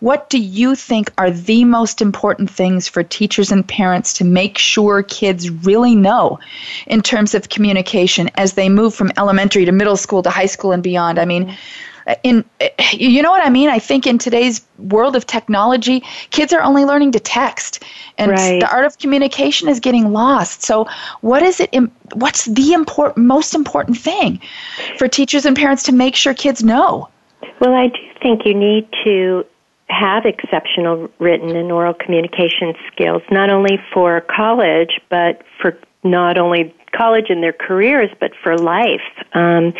What 0.00 0.28
do 0.30 0.38
you 0.38 0.74
think 0.74 1.12
are 1.16 1.30
the 1.30 1.64
most 1.64 2.02
important 2.02 2.50
things 2.50 2.88
for 2.88 3.04
teachers 3.04 3.52
and 3.52 3.64
parents 3.64 4.12
to 4.14 4.24
make 4.24 4.58
sure 4.58 5.04
kids 5.04 5.48
really 5.48 5.94
know 5.94 6.40
in 6.88 7.02
terms 7.02 7.36
of 7.36 7.50
communication 7.50 8.28
as 8.34 8.54
they 8.54 8.68
move 8.68 8.96
from 8.96 9.12
elementary 9.16 9.64
to 9.64 9.70
middle 9.70 9.96
school 9.96 10.24
to 10.24 10.30
high 10.30 10.46
school 10.46 10.72
and 10.72 10.82
beyond? 10.82 11.20
I 11.20 11.24
mean, 11.24 11.56
in 12.22 12.44
you 12.92 13.22
know 13.22 13.30
what 13.30 13.44
I 13.44 13.50
mean? 13.50 13.68
I 13.68 13.78
think 13.78 14.06
in 14.06 14.18
today's 14.18 14.62
world 14.78 15.16
of 15.16 15.26
technology, 15.26 16.02
kids 16.30 16.52
are 16.52 16.62
only 16.62 16.84
learning 16.84 17.12
to 17.12 17.20
text, 17.20 17.82
and 18.18 18.32
Right. 18.32 18.60
the 18.60 18.70
art 18.70 18.84
of 18.84 18.98
communication 18.98 19.68
is 19.68 19.80
getting 19.80 20.12
lost. 20.12 20.62
So, 20.62 20.86
what 21.20 21.42
is 21.42 21.60
it? 21.60 21.74
What's 22.14 22.46
the 22.46 22.72
important, 22.72 23.26
most 23.26 23.54
important 23.54 23.96
thing 23.98 24.40
for 24.98 25.08
teachers 25.08 25.46
and 25.46 25.56
parents 25.56 25.82
to 25.84 25.92
make 25.92 26.16
sure 26.16 26.34
kids 26.34 26.62
know? 26.62 27.08
Well, 27.60 27.74
I 27.74 27.88
do 27.88 27.98
think 28.20 28.44
you 28.44 28.54
need 28.54 28.88
to 29.04 29.44
have 29.88 30.24
exceptional 30.24 31.10
written 31.18 31.54
and 31.54 31.70
oral 31.70 31.94
communication 31.94 32.74
skills, 32.90 33.22
not 33.30 33.50
only 33.50 33.78
for 33.92 34.22
college, 34.22 35.00
but 35.10 35.42
for 35.60 35.78
not 36.02 36.38
only 36.38 36.74
college 36.92 37.26
and 37.28 37.42
their 37.42 37.52
careers, 37.52 38.10
but 38.20 38.32
for 38.42 38.56
life. 38.56 39.02
Um, 39.34 39.74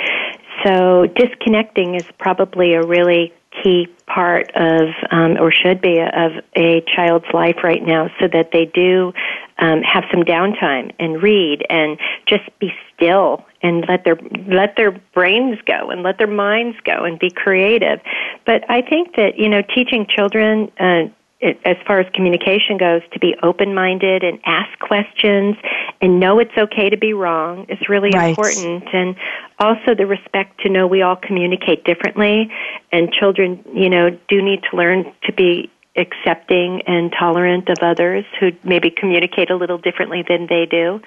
so 0.64 1.07
disconnecting 1.07 1.94
is 1.94 2.05
probably 2.18 2.75
a 2.75 2.83
really 2.83 3.33
key 3.62 3.87
part 4.07 4.51
of, 4.55 4.88
um, 5.11 5.37
or 5.38 5.53
should 5.53 5.81
be, 5.81 6.01
of 6.01 6.33
a 6.57 6.83
child's 6.94 7.27
life 7.35 7.57
right 7.62 7.83
now 7.83 8.09
so 8.20 8.29
that 8.29 8.51
they 8.53 8.64
do 8.66 9.13
um, 9.58 9.83
have 9.83 10.04
some 10.10 10.23
downtime 10.23 10.92
and 10.98 11.23
read 11.23 11.65
and 11.69 11.98
just 12.27 12.44
be 12.58 12.73
still 12.94 13.44
and 13.63 13.85
let 13.88 14.04
their 14.04 14.17
let 14.48 14.77
their 14.77 14.90
brains 15.15 15.58
go 15.67 15.90
and 15.90 16.02
let 16.02 16.19
their 16.19 16.27
minds 16.27 16.77
go 16.85 17.04
and 17.04 17.19
be 17.19 17.31
creative. 17.31 18.00
But 18.44 18.69
I 18.71 18.83
think 18.83 19.17
that 19.17 19.38
you 19.38 19.48
know 19.48 19.63
teaching 19.63 20.06
children. 20.08 20.71
Uh, 20.79 21.04
as 21.43 21.77
far 21.87 22.01
as 22.01 22.07
communication 22.15 22.79
goes, 22.79 23.03
to 23.13 23.19
be 23.19 23.35
open 23.43 23.75
minded 23.75 24.23
and 24.23 24.38
ask 24.45 24.79
questions 24.79 25.57
and 26.01 26.21
know 26.21 26.38
it's 26.38 26.57
okay 26.57 26.88
to 26.90 26.97
be 26.97 27.13
wrong 27.13 27.67
is 27.69 27.79
really 27.88 28.11
right. 28.15 28.31
important. 28.31 28.85
And 28.93 29.17
also 29.59 29.95
the 29.97 30.07
respect 30.07 30.61
to 30.61 30.69
know 30.69 30.87
we 30.87 31.03
all 31.03 31.17
communicate 31.17 31.85
differently, 31.85 32.51
and 32.93 33.13
children, 33.13 33.65
you 33.75 33.90
know, 33.90 34.11
do 34.29 34.43
need 34.43 34.63
to 34.71 34.77
learn 34.77 35.13
to 35.25 35.33
be 35.33 35.71
accepting 35.97 36.83
and 36.87 37.13
tolerant 37.19 37.69
of 37.69 37.79
others 37.83 38.25
who 38.40 38.51
maybe 38.65 38.90
communicate 38.90 39.51
a 39.51 39.57
little 39.57 39.79
differently 39.79 40.25
than 40.27 40.47
they 40.49 40.67
do. 40.67 41.01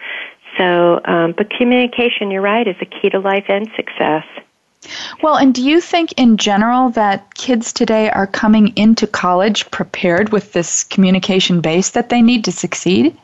So, 0.58 1.02
um, 1.06 1.34
but 1.36 1.50
communication, 1.50 2.32
you're 2.32 2.42
right, 2.42 2.68
is 2.68 2.76
a 2.82 2.86
key 2.86 3.10
to 3.10 3.20
life 3.20 3.46
and 3.50 3.68
success. 3.76 4.24
Well, 5.22 5.38
and 5.38 5.54
do 5.54 5.64
you 5.64 5.82
think 5.82 6.14
in 6.14 6.38
general 6.38 6.90
that 6.92 7.34
kids 7.36 7.74
today 7.74 8.10
are 8.10 8.28
coming 8.28 8.76
into 8.76 9.08
college 9.08 9.70
prepared 9.72 10.32
with 10.32 10.54
this 10.54 10.84
communication 10.84 11.62
base 11.62 11.92
that 11.92 12.10
they 12.10 12.22
need 12.22 12.46
to 12.46 12.52
succeed? 12.52 13.18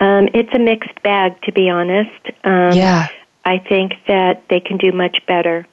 Um, 0.00 0.28
it's 0.32 0.52
a 0.54 0.58
mixed 0.58 1.02
bag, 1.02 1.40
to 1.42 1.52
be 1.52 1.68
honest. 1.68 2.26
Um, 2.44 2.72
yeah. 2.72 3.08
I 3.44 3.58
think 3.58 3.94
that 4.08 4.44
they 4.48 4.60
can 4.60 4.76
do 4.76 4.92
much 4.92 5.18
better. 5.26 5.66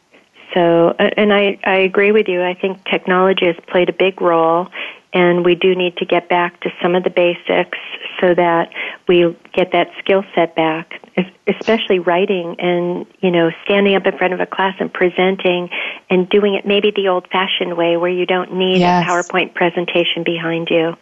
So, 0.54 0.96
uh, 1.00 1.10
and 1.18 1.34
I, 1.34 1.60
I 1.64 1.76
agree 1.78 2.12
with 2.12 2.28
you. 2.28 2.44
I 2.44 2.54
think 2.54 2.84
technology 2.86 3.46
has 3.46 3.56
played 3.68 3.90
a 3.90 3.94
big 3.94 4.22
role, 4.22 4.68
and 5.14 5.46
we 5.46 5.56
do 5.56 5.76
need 5.76 5.98
to 5.98 6.06
get 6.06 6.30
back 6.30 6.60
to 6.62 6.70
some 6.82 6.96
of 6.96 7.04
the 7.04 7.10
basics 7.10 7.78
so 8.22 8.34
that 8.34 8.70
we 9.08 9.36
get 9.54 9.72
that 9.72 9.90
skill 10.00 10.24
set 10.36 10.56
back, 10.56 11.02
especially 11.48 12.00
writing 12.00 12.56
and, 12.60 13.06
you 13.20 13.32
know, 13.32 13.52
standing 13.64 13.96
up 13.96 14.06
in 14.06 14.18
front 14.18 14.34
of 14.34 14.40
a 14.40 14.46
class 14.46 14.76
and 14.80 14.92
presenting 14.94 15.70
and 16.10 16.30
doing 16.30 16.56
it 16.56 16.66
maybe 16.66 16.92
the 16.96 17.08
old 17.08 17.28
fashioned 17.32 17.78
way 17.78 17.98
where 17.98 18.10
you 18.10 18.26
don't 18.26 18.54
need 18.54 18.80
yes. 18.80 19.06
a 19.06 19.10
PowerPoint 19.10 19.54
presentation 19.54 20.24
behind 20.24 20.70
you. 20.70 20.96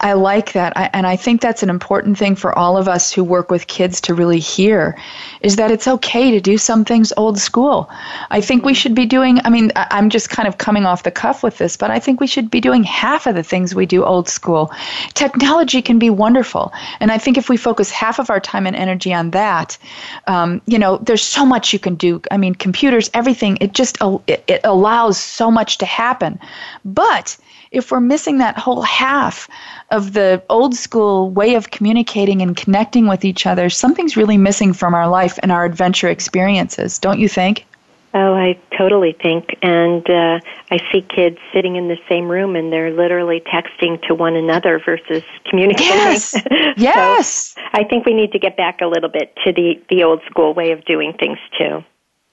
I 0.00 0.14
like 0.14 0.52
that. 0.52 0.72
I, 0.76 0.90
and 0.92 1.06
I 1.06 1.16
think 1.16 1.40
that's 1.40 1.62
an 1.62 1.70
important 1.70 2.18
thing 2.18 2.36
for 2.36 2.56
all 2.58 2.76
of 2.76 2.88
us 2.88 3.12
who 3.12 3.22
work 3.22 3.50
with 3.50 3.66
kids 3.66 4.00
to 4.02 4.14
really 4.14 4.38
hear 4.38 4.98
is 5.40 5.56
that 5.56 5.70
it's 5.70 5.86
okay 5.86 6.30
to 6.30 6.40
do 6.40 6.58
some 6.58 6.84
things 6.84 7.12
old 7.16 7.38
school. 7.38 7.88
I 8.30 8.40
think 8.40 8.64
we 8.64 8.74
should 8.74 8.94
be 8.94 9.06
doing, 9.06 9.40
I 9.44 9.50
mean, 9.50 9.72
I'm 9.76 10.10
just 10.10 10.30
kind 10.30 10.48
of 10.48 10.58
coming 10.58 10.86
off 10.86 11.02
the 11.02 11.10
cuff 11.10 11.42
with 11.42 11.58
this, 11.58 11.76
but 11.76 11.90
I 11.90 11.98
think 11.98 12.20
we 12.20 12.26
should 12.26 12.50
be 12.50 12.60
doing 12.60 12.84
half 12.84 13.26
of 13.26 13.34
the 13.34 13.42
things 13.42 13.74
we 13.74 13.86
do 13.86 14.04
old 14.04 14.28
school. 14.28 14.72
Technology 15.14 15.82
can 15.82 15.98
be 15.98 16.10
wonderful. 16.10 16.72
And 17.00 17.12
I 17.12 17.18
think 17.18 17.38
if 17.38 17.48
we 17.48 17.56
focus 17.56 17.90
half 17.90 18.18
of 18.18 18.30
our 18.30 18.40
time 18.40 18.66
and 18.66 18.76
energy 18.76 19.14
on 19.14 19.30
that, 19.30 19.78
um, 20.26 20.60
you 20.66 20.78
know, 20.78 20.98
there's 20.98 21.22
so 21.22 21.46
much 21.46 21.72
you 21.72 21.78
can 21.78 21.94
do. 21.94 22.20
I 22.30 22.36
mean, 22.36 22.54
computers, 22.54 23.10
everything, 23.14 23.58
it 23.60 23.72
just 23.72 23.98
it, 24.26 24.44
it 24.46 24.60
allows 24.64 25.18
so 25.18 25.50
much 25.50 25.78
to 25.78 25.86
happen. 25.86 26.38
But 26.84 27.36
if 27.70 27.90
we're 27.90 28.00
missing 28.00 28.38
that 28.38 28.58
whole 28.58 28.82
half 28.82 29.48
of 29.90 30.12
the 30.12 30.42
old 30.48 30.74
school 30.74 31.30
way 31.30 31.54
of 31.54 31.70
communicating 31.70 32.42
and 32.42 32.56
connecting 32.56 33.06
with 33.06 33.24
each 33.24 33.46
other, 33.46 33.70
something's 33.70 34.16
really 34.16 34.38
missing 34.38 34.72
from 34.72 34.94
our 34.94 35.08
life 35.08 35.38
and 35.42 35.52
our 35.52 35.64
adventure 35.64 36.08
experiences, 36.08 36.98
don't 36.98 37.20
you 37.20 37.28
think? 37.28 37.64
Oh, 38.12 38.34
I 38.34 38.58
totally 38.76 39.12
think. 39.22 39.56
And 39.62 40.08
uh, 40.10 40.40
I 40.72 40.78
see 40.90 41.02
kids 41.02 41.38
sitting 41.54 41.76
in 41.76 41.86
the 41.86 41.96
same 42.08 42.28
room 42.28 42.56
and 42.56 42.72
they're 42.72 42.90
literally 42.90 43.40
texting 43.40 44.02
to 44.08 44.16
one 44.16 44.34
another 44.34 44.80
versus 44.84 45.22
communicating. 45.48 45.94
Yes. 45.94 46.42
yes. 46.76 47.54
so 47.54 47.60
I 47.72 47.84
think 47.84 48.06
we 48.06 48.14
need 48.14 48.32
to 48.32 48.40
get 48.40 48.56
back 48.56 48.80
a 48.80 48.86
little 48.86 49.10
bit 49.10 49.32
to 49.44 49.52
the, 49.52 49.80
the 49.90 50.02
old 50.02 50.22
school 50.28 50.54
way 50.54 50.72
of 50.72 50.84
doing 50.84 51.14
things 51.20 51.38
too. 51.56 51.84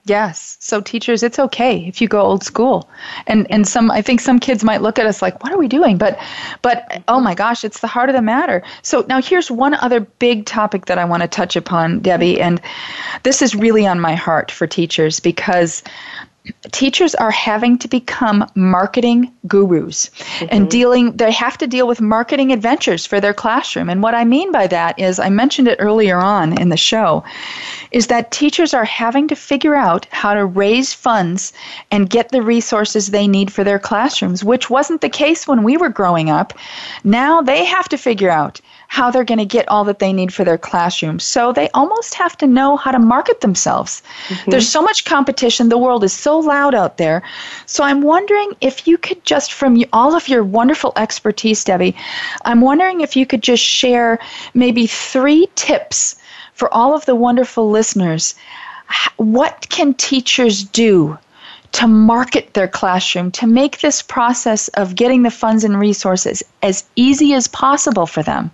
Yes. 0.08 0.56
So 0.60 0.80
teachers, 0.80 1.22
it's 1.22 1.38
okay 1.38 1.86
if 1.86 2.00
you 2.00 2.08
go 2.08 2.22
old 2.22 2.42
school. 2.42 2.88
And 3.26 3.46
and 3.50 3.68
some 3.68 3.90
I 3.90 4.00
think 4.00 4.20
some 4.20 4.38
kids 4.38 4.64
might 4.64 4.80
look 4.80 4.98
at 4.98 5.06
us 5.06 5.20
like, 5.20 5.42
what 5.42 5.52
are 5.52 5.58
we 5.58 5.68
doing? 5.68 5.98
But 5.98 6.18
but 6.62 7.02
oh 7.08 7.20
my 7.20 7.34
gosh, 7.34 7.62
it's 7.62 7.80
the 7.80 7.86
heart 7.86 8.08
of 8.08 8.14
the 8.14 8.22
matter. 8.22 8.62
So 8.82 9.04
now 9.08 9.20
here's 9.20 9.50
one 9.50 9.74
other 9.74 10.00
big 10.00 10.46
topic 10.46 10.86
that 10.86 10.98
I 10.98 11.04
want 11.04 11.22
to 11.22 11.28
touch 11.28 11.56
upon, 11.56 12.00
Debbie, 12.00 12.40
and 12.40 12.60
this 13.22 13.42
is 13.42 13.54
really 13.54 13.86
on 13.86 14.00
my 14.00 14.14
heart 14.14 14.50
for 14.50 14.66
teachers 14.66 15.20
because 15.20 15.82
teachers 16.72 17.14
are 17.14 17.30
having 17.30 17.76
to 17.78 17.88
become 17.88 18.44
marketing 18.54 19.32
gurus 19.46 20.08
mm-hmm. 20.08 20.46
and 20.50 20.70
dealing 20.70 21.12
they 21.16 21.30
have 21.30 21.58
to 21.58 21.66
deal 21.66 21.86
with 21.86 22.00
marketing 22.00 22.52
adventures 22.52 23.04
for 23.04 23.20
their 23.20 23.34
classroom 23.34 23.90
and 23.90 24.02
what 24.02 24.14
i 24.14 24.24
mean 24.24 24.50
by 24.50 24.66
that 24.66 24.98
is 24.98 25.18
i 25.18 25.28
mentioned 25.28 25.68
it 25.68 25.76
earlier 25.78 26.16
on 26.16 26.58
in 26.58 26.68
the 26.70 26.76
show 26.76 27.22
is 27.90 28.06
that 28.06 28.30
teachers 28.30 28.72
are 28.72 28.84
having 28.84 29.28
to 29.28 29.36
figure 29.36 29.74
out 29.74 30.06
how 30.10 30.32
to 30.32 30.44
raise 30.44 30.94
funds 30.94 31.52
and 31.90 32.10
get 32.10 32.30
the 32.30 32.42
resources 32.42 33.08
they 33.08 33.28
need 33.28 33.52
for 33.52 33.62
their 33.62 33.78
classrooms 33.78 34.42
which 34.42 34.70
wasn't 34.70 35.00
the 35.00 35.08
case 35.08 35.46
when 35.46 35.62
we 35.62 35.76
were 35.76 35.90
growing 35.90 36.30
up 36.30 36.54
now 37.04 37.42
they 37.42 37.64
have 37.64 37.88
to 37.88 37.98
figure 37.98 38.30
out 38.30 38.60
how 38.88 39.10
they're 39.10 39.22
going 39.22 39.38
to 39.38 39.44
get 39.44 39.68
all 39.68 39.84
that 39.84 39.98
they 39.98 40.12
need 40.12 40.32
for 40.32 40.44
their 40.44 40.58
classroom. 40.58 41.20
So 41.20 41.52
they 41.52 41.68
almost 41.70 42.14
have 42.14 42.36
to 42.38 42.46
know 42.46 42.76
how 42.76 42.90
to 42.90 42.98
market 42.98 43.42
themselves. 43.42 44.02
Mm-hmm. 44.28 44.50
There's 44.50 44.68
so 44.68 44.82
much 44.82 45.04
competition. 45.04 45.68
The 45.68 45.78
world 45.78 46.02
is 46.02 46.12
so 46.12 46.38
loud 46.38 46.74
out 46.74 46.96
there. 46.96 47.22
So 47.66 47.84
I'm 47.84 48.00
wondering 48.00 48.54
if 48.62 48.88
you 48.88 48.96
could 48.96 49.22
just, 49.24 49.52
from 49.52 49.84
all 49.92 50.16
of 50.16 50.26
your 50.26 50.42
wonderful 50.42 50.94
expertise, 50.96 51.62
Debbie, 51.62 51.94
I'm 52.46 52.62
wondering 52.62 53.02
if 53.02 53.14
you 53.14 53.26
could 53.26 53.42
just 53.42 53.62
share 53.62 54.18
maybe 54.54 54.86
three 54.86 55.48
tips 55.54 56.16
for 56.54 56.72
all 56.72 56.94
of 56.94 57.04
the 57.04 57.14
wonderful 57.14 57.70
listeners. 57.70 58.34
What 59.16 59.68
can 59.68 59.92
teachers 59.94 60.64
do 60.64 61.18
to 61.72 61.86
market 61.86 62.54
their 62.54 62.68
classroom, 62.68 63.30
to 63.32 63.46
make 63.46 63.80
this 63.80 64.00
process 64.00 64.68
of 64.68 64.94
getting 64.94 65.22
the 65.22 65.30
funds 65.30 65.62
and 65.62 65.78
resources 65.78 66.42
as 66.62 66.84
easy 66.96 67.34
as 67.34 67.46
possible 67.48 68.06
for 68.06 68.22
them? 68.22 68.50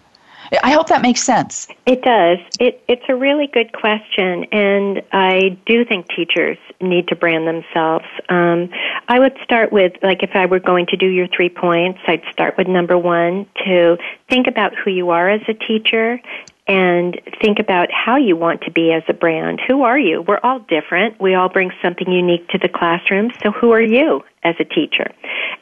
I 0.63 0.73
hope 0.73 0.89
that 0.89 1.03
makes 1.03 1.23
sense. 1.23 1.69
It 1.87 2.03
does. 2.03 2.39
It, 2.61 2.83
it's 2.89 3.05
a 3.09 3.17
really 3.17 3.47
good 3.47 3.73
question, 3.73 4.45
and 4.53 5.03
I 5.13 5.59
do 5.67 5.85
think 5.85 6.09
teachers 6.09 6.59
need 6.81 7.09
to 7.09 7.17
brand 7.17 7.47
themselves. 7.47 8.05
Um, 8.29 8.71
I 9.09 9.19
would 9.19 9.37
start 9.43 9.73
with, 9.73 9.93
like, 10.03 10.23
if 10.23 10.31
I 10.35 10.47
were 10.47 10.61
going 10.61 10.87
to 10.87 10.97
do 10.97 11.07
your 11.07 11.29
three 11.29 11.49
points, 11.49 12.01
I'd 12.07 12.23
start 12.31 12.57
with 12.57 12.69
number 12.69 12.97
one 12.97 13.47
to 13.67 13.97
think 14.29 14.47
about 14.47 14.73
who 14.75 14.91
you 14.91 15.11
are 15.11 15.31
as 15.31 15.43
a 15.49 15.55
teacher 15.55 16.21
and 16.67 17.21
think 17.43 17.59
about 17.59 17.89
how 17.93 18.17
you 18.17 18.37
want 18.37 18.63
to 18.63 18.71
be 18.71 18.91
as 18.93 19.03
a 19.09 19.13
brand. 19.13 19.61
Who 19.69 19.83
are 19.83 19.99
you? 19.99 20.23
We're 20.23 20.41
all 20.43 20.61
different. 20.61 21.21
We 21.21 21.35
all 21.35 21.51
bring 21.51 21.71
something 21.83 22.11
unique 22.11 22.49
to 22.49 22.59
the 22.59 22.71
classroom. 22.71 23.33
So 23.43 23.51
who 23.51 23.73
are 23.73 23.83
you 23.83 24.23
as 24.45 24.55
a 24.61 24.65
teacher? 24.65 25.11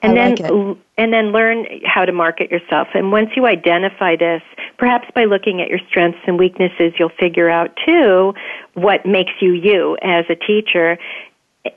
And 0.03 0.19
I 0.19 0.35
then 0.35 0.37
like 0.37 0.79
and 0.99 1.13
then 1.13 1.33
learn 1.33 1.67
how 1.85 2.05
to 2.05 2.13
market 2.13 2.51
yourself. 2.51 2.89
And 2.95 3.11
once 3.13 3.31
you 3.37 3.47
identify 3.47 4.17
this, 4.17 4.43
perhaps 4.79 5.09
by 5.15 5.25
looking 5.25 5.61
at 5.61 5.69
your 5.69 5.81
strengths 5.89 6.21
and 6.27 6.39
weaknesses, 6.39 6.93
you'll 6.99 7.17
figure 7.19 7.49
out 7.49 7.71
too 7.87 8.35
what 8.75 9.07
makes 9.07 9.33
you 9.41 9.53
you 9.53 9.97
as 10.03 10.25
a 10.29 10.35
teacher. 10.35 10.99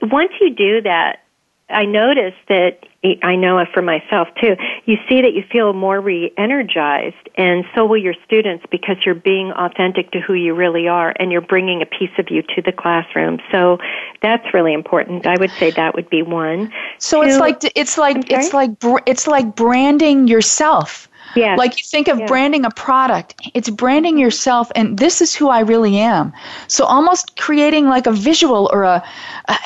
Once 0.02 0.32
you 0.40 0.50
do 0.50 0.82
that, 0.82 1.20
I 1.68 1.84
noticed 1.84 2.36
that 2.48 2.86
I 3.22 3.34
know 3.36 3.58
it 3.58 3.68
for 3.74 3.82
myself 3.82 4.28
too. 4.40 4.56
You 4.84 4.96
see 5.08 5.20
that 5.22 5.32
you 5.32 5.42
feel 5.50 5.72
more 5.72 6.00
re-energized, 6.00 7.28
and 7.36 7.64
so 7.74 7.84
will 7.84 7.96
your 7.96 8.14
students 8.24 8.64
because 8.70 8.96
you're 9.04 9.16
being 9.16 9.50
authentic 9.52 10.12
to 10.12 10.20
who 10.20 10.34
you 10.34 10.54
really 10.54 10.86
are, 10.86 11.12
and 11.18 11.32
you're 11.32 11.40
bringing 11.40 11.82
a 11.82 11.86
piece 11.86 12.10
of 12.18 12.30
you 12.30 12.42
to 12.54 12.62
the 12.62 12.72
classroom. 12.72 13.40
So 13.50 13.78
that's 14.22 14.54
really 14.54 14.74
important. 14.74 15.26
I 15.26 15.36
would 15.38 15.50
say 15.52 15.70
that 15.72 15.94
would 15.94 16.08
be 16.08 16.22
one. 16.22 16.72
So 16.98 17.22
Two, 17.22 17.28
it's 17.28 17.38
like 17.38 17.58
it's 17.74 17.98
like 17.98 18.30
it's 18.30 18.54
like 18.54 18.70
it's 19.06 19.26
like 19.26 19.56
branding 19.56 20.28
yourself. 20.28 21.08
Yeah. 21.34 21.56
Like 21.56 21.76
you 21.76 21.84
think 21.84 22.06
of 22.08 22.20
yeah. 22.20 22.26
branding 22.26 22.64
a 22.64 22.70
product, 22.70 23.50
it's 23.54 23.68
branding 23.68 24.18
yourself, 24.18 24.70
and 24.76 24.98
this 24.98 25.20
is 25.20 25.34
who 25.34 25.48
I 25.48 25.60
really 25.60 25.98
am. 25.98 26.32
So 26.68 26.84
almost 26.84 27.36
creating 27.36 27.88
like 27.88 28.06
a 28.06 28.12
visual 28.12 28.70
or 28.72 28.84
a, 28.84 29.02
a 29.48 29.56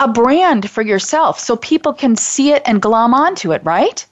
a 0.00 0.08
brand 0.08 0.70
for 0.70 0.82
yourself 0.82 1.38
so 1.38 1.56
people 1.56 1.92
can 1.92 2.16
see 2.16 2.52
it 2.52 2.62
and 2.66 2.80
glom 2.80 3.14
onto 3.14 3.52
it, 3.52 3.62
right? 3.64 4.06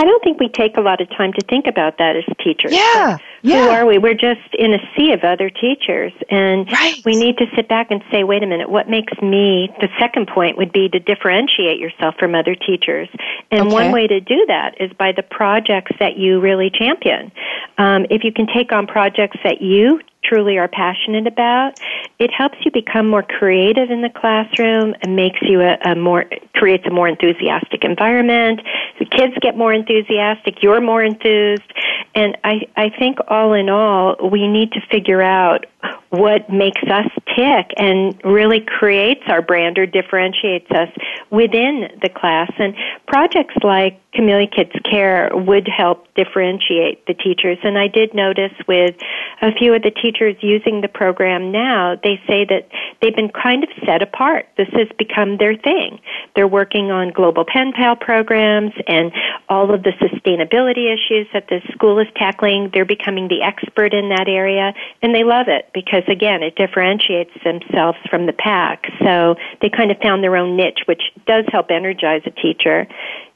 I 0.00 0.04
don't 0.04 0.22
think 0.22 0.38
we 0.38 0.48
take 0.48 0.76
a 0.76 0.80
lot 0.80 1.00
of 1.00 1.08
time 1.10 1.32
to 1.32 1.44
think 1.46 1.66
about 1.66 1.98
that 1.98 2.14
as 2.14 2.22
teachers. 2.42 2.72
Yeah. 2.72 3.18
yeah. 3.42 3.64
Who 3.64 3.68
are 3.70 3.84
we? 3.84 3.98
We're 3.98 4.14
just 4.14 4.54
in 4.56 4.72
a 4.72 4.78
sea 4.96 5.12
of 5.12 5.24
other 5.24 5.50
teachers. 5.50 6.12
And 6.30 6.70
right. 6.70 7.02
we 7.04 7.16
need 7.16 7.36
to 7.38 7.46
sit 7.56 7.68
back 7.68 7.90
and 7.90 8.00
say, 8.08 8.22
wait 8.22 8.44
a 8.44 8.46
minute, 8.46 8.70
what 8.70 8.88
makes 8.88 9.12
me, 9.20 9.74
the 9.80 9.88
second 9.98 10.28
point 10.28 10.56
would 10.56 10.70
be 10.72 10.88
to 10.90 11.00
differentiate 11.00 11.80
yourself 11.80 12.14
from 12.16 12.36
other 12.36 12.54
teachers. 12.54 13.08
And 13.50 13.62
okay. 13.62 13.72
one 13.72 13.90
way 13.90 14.06
to 14.06 14.20
do 14.20 14.44
that 14.46 14.80
is 14.80 14.92
by 14.92 15.10
the 15.10 15.24
projects 15.24 15.90
that 15.98 16.16
you 16.16 16.38
really 16.38 16.70
champion. 16.70 17.32
Um, 17.76 18.06
if 18.08 18.22
you 18.22 18.32
can 18.32 18.46
take 18.46 18.70
on 18.70 18.86
projects 18.86 19.38
that 19.42 19.60
you 19.60 20.00
truly 20.28 20.58
are 20.58 20.68
passionate 20.68 21.26
about, 21.26 21.80
it 22.18 22.30
helps 22.30 22.58
you 22.64 22.70
become 22.70 23.08
more 23.08 23.22
creative 23.22 23.90
in 23.90 24.02
the 24.02 24.10
classroom 24.10 24.94
and 25.02 25.16
makes 25.16 25.38
you 25.42 25.60
a, 25.60 25.78
a 25.84 25.94
more 25.94 26.24
creates 26.54 26.84
a 26.86 26.90
more 26.90 27.08
enthusiastic 27.08 27.84
environment. 27.84 28.60
The 28.98 29.06
kids 29.06 29.34
get 29.40 29.56
more 29.56 29.72
enthusiastic, 29.72 30.62
you're 30.62 30.80
more 30.80 31.02
enthused, 31.02 31.72
and 32.14 32.36
I 32.44 32.66
I 32.76 32.90
think 32.90 33.18
all 33.28 33.52
in 33.54 33.68
all, 33.68 34.16
we 34.30 34.48
need 34.48 34.72
to 34.72 34.80
figure 34.90 35.22
out 35.22 35.66
what 36.10 36.50
makes 36.50 36.82
us 36.90 37.06
tick 37.36 37.70
and 37.76 38.18
really 38.24 38.60
creates 38.60 39.22
our 39.28 39.42
brand 39.42 39.78
or 39.78 39.86
differentiates 39.86 40.70
us 40.70 40.88
within 41.30 41.88
the 42.02 42.08
class. 42.08 42.50
And 42.58 42.74
projects 43.06 43.54
like 43.62 44.00
Camellia 44.18 44.48
Kids 44.48 44.72
Care 44.82 45.30
would 45.32 45.68
help 45.68 46.12
differentiate 46.16 47.06
the 47.06 47.14
teachers. 47.14 47.56
And 47.62 47.78
I 47.78 47.86
did 47.86 48.14
notice 48.14 48.50
with 48.66 48.96
a 49.40 49.52
few 49.56 49.72
of 49.74 49.82
the 49.82 49.92
teachers 49.92 50.34
using 50.40 50.80
the 50.80 50.88
program 50.88 51.52
now, 51.52 51.94
they 52.02 52.18
say 52.26 52.44
that 52.46 52.66
they've 53.00 53.14
been 53.14 53.30
kind 53.30 53.62
of 53.62 53.70
set 53.86 54.02
apart. 54.02 54.48
This 54.56 54.66
has 54.72 54.88
become 54.98 55.38
their 55.38 55.54
thing. 55.54 56.00
They're 56.34 56.48
working 56.48 56.90
on 56.90 57.12
global 57.12 57.44
pen 57.46 57.72
pal 57.72 57.94
programs 57.94 58.72
and 58.88 59.12
all 59.48 59.72
of 59.72 59.84
the 59.84 59.92
sustainability 60.02 60.92
issues 60.92 61.28
that 61.32 61.46
the 61.48 61.60
school 61.70 62.00
is 62.00 62.08
tackling. 62.16 62.70
They're 62.74 62.84
becoming 62.84 63.28
the 63.28 63.42
expert 63.42 63.94
in 63.94 64.08
that 64.08 64.26
area 64.26 64.74
and 65.00 65.14
they 65.14 65.22
love 65.22 65.46
it 65.46 65.70
because 65.72 66.02
again, 66.08 66.42
it 66.42 66.56
differentiates 66.56 67.30
themselves 67.44 67.98
from 68.10 68.26
the 68.26 68.32
pack. 68.32 68.82
So 68.98 69.36
they 69.62 69.70
kind 69.70 69.92
of 69.92 69.98
found 69.98 70.24
their 70.24 70.34
own 70.34 70.56
niche, 70.56 70.80
which 70.86 71.02
does 71.24 71.44
help 71.52 71.70
energize 71.70 72.22
a 72.26 72.30
teacher 72.30 72.88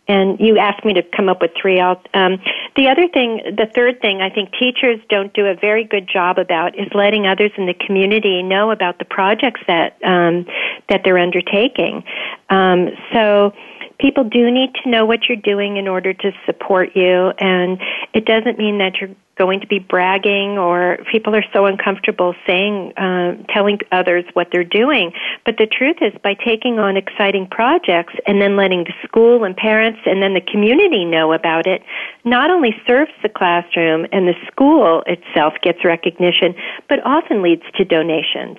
and 0.08 0.38
you 0.40 0.58
asked 0.58 0.84
me 0.84 0.94
to 0.94 1.02
come 1.02 1.28
up 1.28 1.40
with 1.40 1.52
three. 1.60 1.78
I'll, 1.80 2.02
um, 2.14 2.40
the 2.76 2.88
other 2.88 3.08
thing, 3.08 3.40
the 3.56 3.70
third 3.72 4.00
thing, 4.00 4.20
I 4.20 4.30
think 4.30 4.50
teachers 4.58 4.98
don't 5.08 5.32
do 5.32 5.46
a 5.46 5.54
very 5.54 5.84
good 5.84 6.08
job 6.12 6.38
about 6.38 6.78
is 6.78 6.88
letting 6.94 7.26
others 7.26 7.52
in 7.56 7.66
the 7.66 7.74
community 7.74 8.42
know 8.42 8.70
about 8.70 8.98
the 8.98 9.04
projects 9.04 9.60
that 9.66 9.96
um, 10.04 10.46
that 10.88 11.02
they're 11.04 11.18
undertaking. 11.18 12.02
Um, 12.50 12.88
so 13.12 13.52
people 14.00 14.24
do 14.24 14.50
need 14.50 14.74
to 14.82 14.90
know 14.90 15.06
what 15.06 15.28
you're 15.28 15.36
doing 15.36 15.76
in 15.76 15.86
order 15.86 16.12
to 16.12 16.32
support 16.46 16.90
you, 16.96 17.32
and 17.38 17.78
it 18.14 18.24
doesn't 18.24 18.58
mean 18.58 18.78
that 18.78 18.96
you're 19.00 19.14
going 19.38 19.60
to 19.60 19.66
be 19.66 19.78
bragging 19.78 20.58
or 20.58 20.98
people 21.10 21.34
are 21.34 21.44
so 21.52 21.64
uncomfortable 21.64 22.34
saying 22.46 22.92
uh, 22.98 23.34
telling 23.48 23.78
others 23.90 24.24
what 24.34 24.48
they're 24.52 24.64
doing. 24.64 25.12
But 25.46 25.56
the 25.56 25.66
truth 25.66 25.96
is 26.02 26.12
by 26.22 26.34
taking 26.34 26.78
on 26.78 26.96
exciting 26.96 27.46
projects 27.50 28.14
and 28.26 28.40
then 28.40 28.56
letting 28.56 28.84
the 28.84 28.92
school 29.04 29.44
and 29.44 29.56
parents 29.56 30.00
and 30.04 30.22
then 30.22 30.34
the 30.34 30.42
community 30.42 31.04
know 31.04 31.32
about 31.32 31.66
it 31.66 31.82
not 32.24 32.50
only 32.50 32.74
serves 32.86 33.12
the 33.22 33.28
classroom 33.30 34.06
and 34.12 34.28
the 34.28 34.34
school 34.50 35.02
itself 35.06 35.54
gets 35.62 35.84
recognition 35.84 36.54
but 36.88 37.04
often 37.04 37.42
leads 37.42 37.64
to 37.76 37.84
donations 37.84 38.58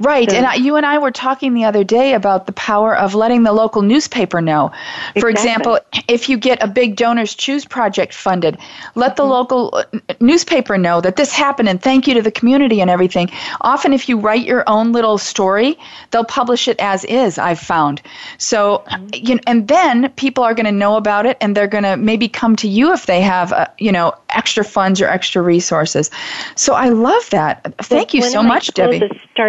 Right. 0.00 0.28
So, 0.28 0.36
and 0.36 0.46
I, 0.46 0.54
you 0.54 0.76
and 0.76 0.84
I 0.84 0.98
were 0.98 1.12
talking 1.12 1.54
the 1.54 1.64
other 1.64 1.84
day 1.84 2.14
about 2.14 2.46
the 2.46 2.52
power 2.52 2.96
of 2.96 3.14
letting 3.14 3.44
the 3.44 3.52
local 3.52 3.82
newspaper 3.82 4.40
know. 4.40 4.72
For 5.20 5.28
example, 5.28 5.78
if 6.08 6.28
you 6.28 6.36
get 6.36 6.62
a 6.62 6.66
big 6.66 6.96
Donors 6.96 7.34
Choose 7.34 7.64
project 7.64 8.12
funded, 8.12 8.58
let 8.94 9.16
the 9.16 9.22
mm-hmm. 9.22 9.32
local 9.32 9.70
uh, 9.74 10.14
newspaper 10.20 10.76
know 10.78 11.00
that 11.00 11.16
this 11.16 11.32
happened 11.32 11.68
and 11.68 11.80
thank 11.80 12.08
you 12.08 12.14
to 12.14 12.22
the 12.22 12.32
community 12.32 12.80
and 12.80 12.90
everything. 12.90 13.30
Often, 13.60 13.92
if 13.92 14.08
you 14.08 14.18
write 14.18 14.46
your 14.46 14.64
own 14.66 14.92
little 14.92 15.16
story, 15.16 15.78
they'll 16.10 16.24
publish 16.24 16.66
it 16.66 16.78
as 16.80 17.04
is, 17.04 17.38
I've 17.38 17.60
found. 17.60 18.02
So, 18.38 18.82
mm-hmm. 18.86 19.08
you 19.12 19.34
know, 19.36 19.40
and 19.46 19.68
then 19.68 20.10
people 20.10 20.42
are 20.42 20.54
going 20.54 20.66
to 20.66 20.72
know 20.72 20.96
about 20.96 21.24
it 21.24 21.36
and 21.40 21.56
they're 21.56 21.68
going 21.68 21.84
to 21.84 21.96
maybe 21.96 22.28
come 22.28 22.56
to 22.56 22.68
you 22.68 22.92
if 22.92 23.06
they 23.06 23.20
have, 23.20 23.52
uh, 23.52 23.68
you 23.78 23.92
know, 23.92 24.14
extra 24.30 24.64
funds 24.64 25.00
or 25.00 25.06
extra 25.06 25.40
resources. 25.40 26.10
So 26.56 26.74
I 26.74 26.88
love 26.88 27.30
that. 27.30 27.74
Thank 27.78 28.12
you 28.12 28.22
so 28.22 28.42
much, 28.42 28.74
Debbie 28.74 29.00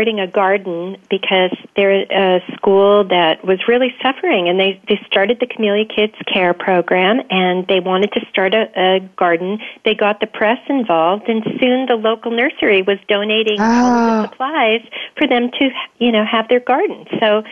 starting 0.04 0.20
a 0.20 0.28
garden 0.28 0.98
because 1.10 1.56
they're 1.78 2.04
a 2.12 2.42
school 2.58 3.06
that 3.06 3.40
was 3.46 3.58
really 3.70 3.96
suffering 4.02 4.50
and 4.50 4.60
they, 4.60 4.82
they 4.90 5.00
started 5.08 5.38
the 5.40 5.48
Camellia 5.48 5.86
Kids 5.86 6.14
Care 6.32 6.54
program 6.54 7.22
and 7.30 7.66
they 7.68 7.80
wanted 7.80 8.12
to 8.12 8.20
start 8.30 8.54
a, 8.54 8.66
a 8.76 9.00
garden. 9.16 9.60
They 9.86 9.96
got 9.96 10.20
the 10.20 10.28
press 10.28 10.60
involved 10.68 11.30
and 11.30 11.42
soon 11.62 11.86
the 11.86 11.96
local 11.96 12.32
nursery 12.32 12.82
was 12.82 12.98
donating 13.08 13.56
oh. 13.60 13.64
all 13.64 14.24
the 14.24 14.28
supplies 14.30 14.82
for 15.18 15.26
them 15.26 15.50
to, 15.60 15.70
you 16.00 16.12
know, 16.12 16.26
have 16.30 16.50
their 16.50 16.60
garden. 16.60 17.06
So 17.22 17.44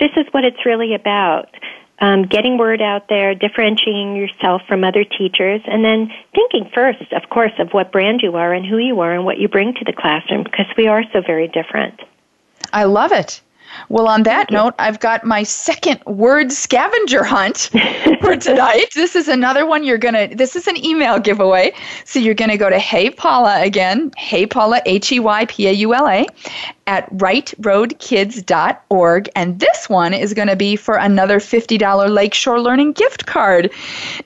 this 0.00 0.10
is 0.16 0.26
what 0.32 0.44
it's 0.44 0.66
really 0.66 0.94
about 0.94 1.46
um, 2.00 2.22
getting 2.22 2.56
word 2.56 2.80
out 2.80 3.08
there, 3.08 3.34
differentiating 3.34 4.16
yourself 4.16 4.62
from 4.66 4.84
other 4.84 5.04
teachers, 5.04 5.60
and 5.66 5.84
then 5.84 6.10
thinking 6.34 6.70
first, 6.74 7.12
of 7.12 7.28
course, 7.28 7.52
of 7.58 7.72
what 7.72 7.92
brand 7.92 8.20
you 8.22 8.36
are 8.36 8.52
and 8.52 8.64
who 8.64 8.78
you 8.78 9.00
are 9.00 9.12
and 9.12 9.24
what 9.24 9.38
you 9.38 9.48
bring 9.48 9.74
to 9.74 9.84
the 9.84 9.92
classroom 9.92 10.42
because 10.42 10.66
we 10.76 10.86
are 10.86 11.02
so 11.12 11.20
very 11.20 11.48
different. 11.48 12.00
I 12.72 12.84
love 12.84 13.12
it. 13.12 13.40
Well, 13.88 14.08
on 14.08 14.24
that 14.24 14.50
note, 14.50 14.74
I've 14.78 15.00
got 15.00 15.24
my 15.24 15.42
second 15.42 16.04
word 16.04 16.52
scavenger 16.52 17.24
hunt 17.24 17.70
for 18.20 18.36
tonight. 18.36 18.88
this 18.94 19.16
is 19.16 19.28
another 19.28 19.64
one 19.66 19.84
you're 19.84 19.98
going 19.98 20.14
to, 20.14 20.34
this 20.34 20.56
is 20.56 20.66
an 20.66 20.82
email 20.84 21.18
giveaway. 21.18 21.72
So 22.04 22.18
you're 22.18 22.34
going 22.34 22.50
to 22.50 22.56
go 22.56 22.68
to 22.70 22.78
Hey 22.78 23.10
Paula 23.10 23.62
again, 23.62 24.12
Hey 24.16 24.46
Paula, 24.46 24.80
H 24.86 25.12
E 25.12 25.20
Y 25.20 25.44
P 25.46 25.68
A 25.68 25.72
U 25.72 25.94
L 25.94 26.08
A, 26.08 26.26
at 26.86 27.12
rightroadkids.org. 27.14 29.28
And 29.36 29.60
this 29.60 29.88
one 29.88 30.14
is 30.14 30.34
going 30.34 30.48
to 30.48 30.56
be 30.56 30.74
for 30.76 30.96
another 30.96 31.38
$50 31.38 32.10
Lakeshore 32.10 32.60
Learning 32.60 32.92
gift 32.92 33.26
card. 33.26 33.70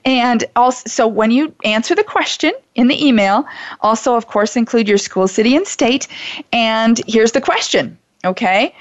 And 0.03 0.43
also, 0.55 0.83
so 0.87 1.07
when 1.07 1.29
you 1.31 1.53
answer 1.63 1.95
the 1.95 2.03
question, 2.03 2.51
in 2.75 2.87
the 2.87 3.05
email. 3.05 3.45
Also, 3.81 4.15
of 4.15 4.27
course, 4.27 4.55
include 4.55 4.87
your 4.87 4.97
school, 4.97 5.27
city, 5.27 5.55
and 5.55 5.65
state. 5.65 6.07
And 6.51 7.01
here's 7.07 7.31
the 7.31 7.41
question, 7.41 7.97
okay? 8.23 8.75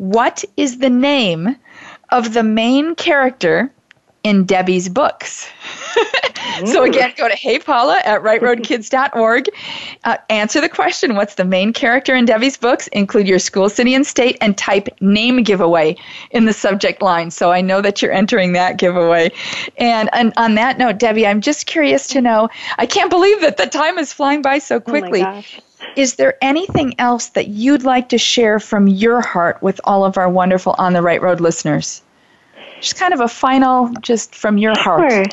What 0.00 0.46
is 0.56 0.78
the 0.78 0.88
name 0.88 1.56
of 2.08 2.32
the 2.32 2.42
main 2.42 2.94
character 2.94 3.70
in 4.22 4.46
Debbie's 4.46 4.88
books? 4.88 5.46
so 6.64 6.84
again, 6.84 7.12
go 7.18 7.28
to 7.28 7.34
Hey 7.34 7.58
Paula 7.58 8.00
at 8.06 8.22
rightroadkids.org. 8.22 9.50
Uh, 10.04 10.16
answer 10.30 10.58
the 10.62 10.70
question, 10.70 11.16
what's 11.16 11.34
the 11.34 11.44
main 11.44 11.74
character 11.74 12.14
in 12.14 12.24
Debbie's 12.24 12.56
books? 12.56 12.86
Include 12.88 13.28
your 13.28 13.38
school, 13.38 13.68
city, 13.68 13.92
and 13.92 14.06
state, 14.06 14.38
and 14.40 14.56
type 14.56 14.88
name 15.02 15.42
giveaway 15.42 15.96
in 16.30 16.46
the 16.46 16.54
subject 16.54 17.02
line. 17.02 17.30
So 17.30 17.52
I 17.52 17.60
know 17.60 17.82
that 17.82 18.00
you're 18.00 18.10
entering 18.10 18.54
that 18.54 18.78
giveaway. 18.78 19.30
And, 19.76 20.08
and 20.14 20.32
on 20.38 20.54
that 20.54 20.78
note, 20.78 20.96
Debbie, 20.96 21.26
I'm 21.26 21.42
just 21.42 21.66
curious 21.66 22.06
to 22.06 22.22
know, 22.22 22.48
I 22.78 22.86
can't 22.86 23.10
believe 23.10 23.42
that 23.42 23.58
the 23.58 23.66
time 23.66 23.98
is 23.98 24.14
flying 24.14 24.40
by 24.40 24.60
so 24.60 24.80
quickly. 24.80 25.22
Oh 25.22 25.42
is 25.96 26.16
there 26.16 26.36
anything 26.42 26.94
else 26.98 27.28
that 27.30 27.48
you'd 27.48 27.82
like 27.82 28.08
to 28.10 28.18
share 28.18 28.60
from 28.60 28.86
your 28.86 29.20
heart 29.20 29.62
with 29.62 29.80
all 29.84 30.04
of 30.04 30.16
our 30.18 30.28
wonderful 30.28 30.74
On 30.78 30.92
the 30.92 31.02
Right 31.02 31.20
Road 31.20 31.40
listeners? 31.40 32.02
Just 32.80 32.96
kind 32.96 33.12
of 33.12 33.20
a 33.20 33.28
final, 33.28 33.90
just 34.00 34.34
from 34.34 34.58
your 34.58 34.78
heart. 34.78 35.10
Sure. 35.10 35.24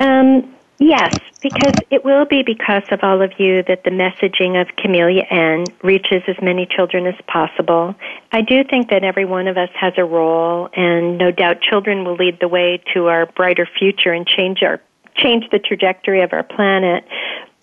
Um, 0.00 0.54
yes, 0.78 1.16
because 1.40 1.74
it 1.90 2.04
will 2.04 2.24
be 2.24 2.42
because 2.42 2.82
of 2.90 3.00
all 3.02 3.22
of 3.22 3.32
you 3.38 3.62
that 3.64 3.84
the 3.84 3.90
messaging 3.90 4.60
of 4.60 4.76
Camellia 4.76 5.24
N 5.30 5.64
reaches 5.82 6.22
as 6.26 6.36
many 6.42 6.66
children 6.66 7.06
as 7.06 7.14
possible. 7.26 7.94
I 8.32 8.42
do 8.42 8.64
think 8.64 8.90
that 8.90 9.04
every 9.04 9.24
one 9.24 9.48
of 9.48 9.56
us 9.56 9.70
has 9.74 9.94
a 9.96 10.04
role, 10.04 10.68
and 10.74 11.16
no 11.16 11.30
doubt 11.30 11.62
children 11.62 12.04
will 12.04 12.16
lead 12.16 12.40
the 12.40 12.48
way 12.48 12.82
to 12.94 13.06
our 13.06 13.26
brighter 13.26 13.66
future 13.78 14.12
and 14.12 14.26
change 14.26 14.62
our 14.62 14.80
change 15.16 15.44
the 15.50 15.58
trajectory 15.58 16.22
of 16.22 16.32
our 16.32 16.42
planet. 16.42 17.04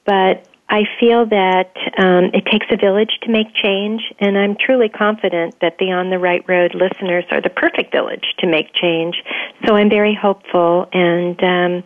But 0.05 0.47
I 0.69 0.83
feel 0.99 1.25
that 1.27 1.71
um, 1.97 2.25
it 2.33 2.45
takes 2.51 2.65
a 2.71 2.75
village 2.75 3.19
to 3.23 3.31
make 3.31 3.47
change, 3.53 4.01
and 4.19 4.37
I'm 4.37 4.57
truly 4.59 4.89
confident 4.89 5.55
that 5.61 5.77
the 5.79 5.91
On 5.91 6.09
the 6.09 6.19
Right 6.19 6.43
Road 6.47 6.75
listeners 6.75 7.23
are 7.31 7.39
the 7.39 7.49
perfect 7.49 7.93
village 7.93 8.25
to 8.39 8.47
make 8.47 8.73
change. 8.73 9.23
So 9.65 9.75
I'm 9.75 9.89
very 9.89 10.13
hopeful, 10.13 10.89
and 10.91 11.41
um, 11.41 11.83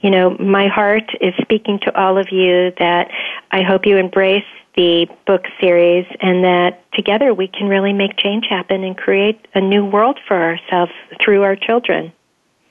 you 0.00 0.10
know, 0.10 0.30
my 0.38 0.68
heart 0.68 1.10
is 1.20 1.34
speaking 1.42 1.78
to 1.80 1.94
all 1.98 2.16
of 2.16 2.28
you 2.32 2.72
that 2.78 3.10
I 3.50 3.62
hope 3.62 3.84
you 3.84 3.98
embrace 3.98 4.44
the 4.76 5.06
book 5.26 5.44
series 5.60 6.06
and 6.20 6.44
that 6.44 6.82
together 6.94 7.34
we 7.34 7.46
can 7.46 7.68
really 7.68 7.92
make 7.92 8.16
change 8.16 8.46
happen 8.48 8.82
and 8.82 8.96
create 8.96 9.46
a 9.54 9.60
new 9.60 9.84
world 9.84 10.18
for 10.26 10.36
ourselves 10.36 10.92
through 11.22 11.42
our 11.42 11.56
children. 11.56 12.12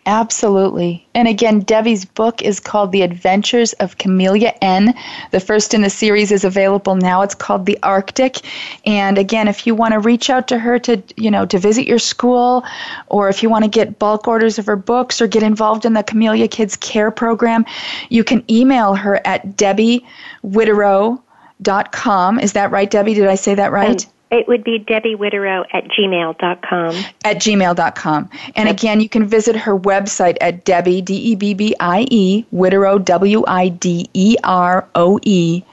Absolutely. 0.05 1.07
And 1.13 1.27
again, 1.27 1.59
Debbie's 1.59 2.05
book 2.05 2.41
is 2.41 2.59
called 2.59 2.91
The 2.91 3.03
Adventures 3.03 3.73
of 3.73 3.99
Camellia 3.99 4.51
N. 4.59 4.95
The 5.29 5.39
first 5.39 5.75
in 5.75 5.83
the 5.83 5.91
series 5.91 6.31
is 6.31 6.43
available 6.43 6.95
now. 6.95 7.21
It's 7.21 7.35
called 7.35 7.67
The 7.67 7.77
Arctic. 7.83 8.37
And 8.83 9.19
again, 9.19 9.47
if 9.47 9.67
you 9.67 9.75
want 9.75 9.93
to 9.93 9.99
reach 9.99 10.31
out 10.31 10.47
to 10.47 10.57
her 10.57 10.79
to, 10.79 11.03
you 11.17 11.29
know, 11.29 11.45
to 11.45 11.59
visit 11.59 11.87
your 11.87 11.99
school 11.99 12.65
or 13.09 13.29
if 13.29 13.43
you 13.43 13.49
want 13.51 13.63
to 13.63 13.69
get 13.69 13.99
bulk 13.99 14.27
orders 14.27 14.57
of 14.57 14.65
her 14.65 14.75
books 14.75 15.21
or 15.21 15.27
get 15.27 15.43
involved 15.43 15.85
in 15.85 15.93
the 15.93 16.01
Camellia 16.01 16.47
Kids 16.47 16.75
Care 16.77 17.11
program, 17.11 17.63
you 18.09 18.23
can 18.23 18.43
email 18.49 18.95
her 18.95 19.21
at 19.23 19.55
debbiewideroe.com. 19.55 22.39
Is 22.39 22.53
that 22.53 22.71
right, 22.71 22.89
Debbie? 22.89 23.13
Did 23.13 23.27
I 23.27 23.35
say 23.35 23.53
that 23.53 23.71
right? 23.71 24.03
It 24.31 24.47
would 24.47 24.63
be 24.63 24.79
Debbie 24.79 25.15
Wideroe 25.15 25.65
at 25.73 25.83
gmail.com. 25.89 26.95
At 27.25 27.37
gmail.com. 27.37 28.29
And 28.55 28.67
yep. 28.67 28.77
again, 28.77 29.01
you 29.01 29.09
can 29.09 29.25
visit 29.27 29.55
her 29.57 29.77
website 29.77 30.37
at 30.39 30.63
Debbie, 30.63 31.01
D 31.01 31.15
E 31.15 31.35
B 31.35 31.53
B 31.53 31.75
I 31.79 32.07
E, 32.09 32.45
Wideroe, 32.53 33.03
W 33.03 33.43
I 33.45 33.69
D 33.69 34.09
E 34.13 34.37
R 34.43 34.87
O 34.95 35.19
E. 35.23 35.63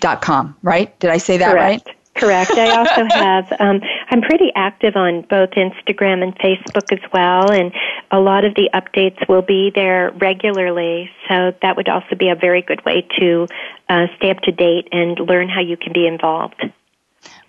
dot 0.00 0.20
com, 0.20 0.54
right? 0.62 0.98
Did 1.00 1.10
I 1.10 1.16
say 1.16 1.38
that 1.38 1.52
Correct. 1.52 1.86
right? 1.86 1.96
Correct. 2.14 2.50
I 2.52 2.76
also 2.76 3.04
have, 3.10 3.52
um, 3.58 3.80
I'm 4.10 4.20
pretty 4.20 4.52
active 4.54 4.96
on 4.96 5.22
both 5.22 5.50
Instagram 5.50 6.22
and 6.22 6.36
Facebook 6.38 6.92
as 6.92 7.10
well, 7.12 7.50
and 7.50 7.72
a 8.10 8.20
lot 8.20 8.44
of 8.44 8.54
the 8.54 8.70
updates 8.74 9.26
will 9.28 9.42
be 9.42 9.72
there 9.74 10.10
regularly. 10.12 11.10
So 11.28 11.54
that 11.62 11.76
would 11.76 11.88
also 11.88 12.14
be 12.16 12.28
a 12.28 12.34
very 12.34 12.62
good 12.62 12.84
way 12.84 13.06
to 13.18 13.48
uh, 13.88 14.06
stay 14.16 14.30
up 14.30 14.40
to 14.42 14.52
date 14.52 14.88
and 14.92 15.18
learn 15.18 15.48
how 15.48 15.60
you 15.60 15.76
can 15.76 15.92
be 15.92 16.06
involved. 16.06 16.62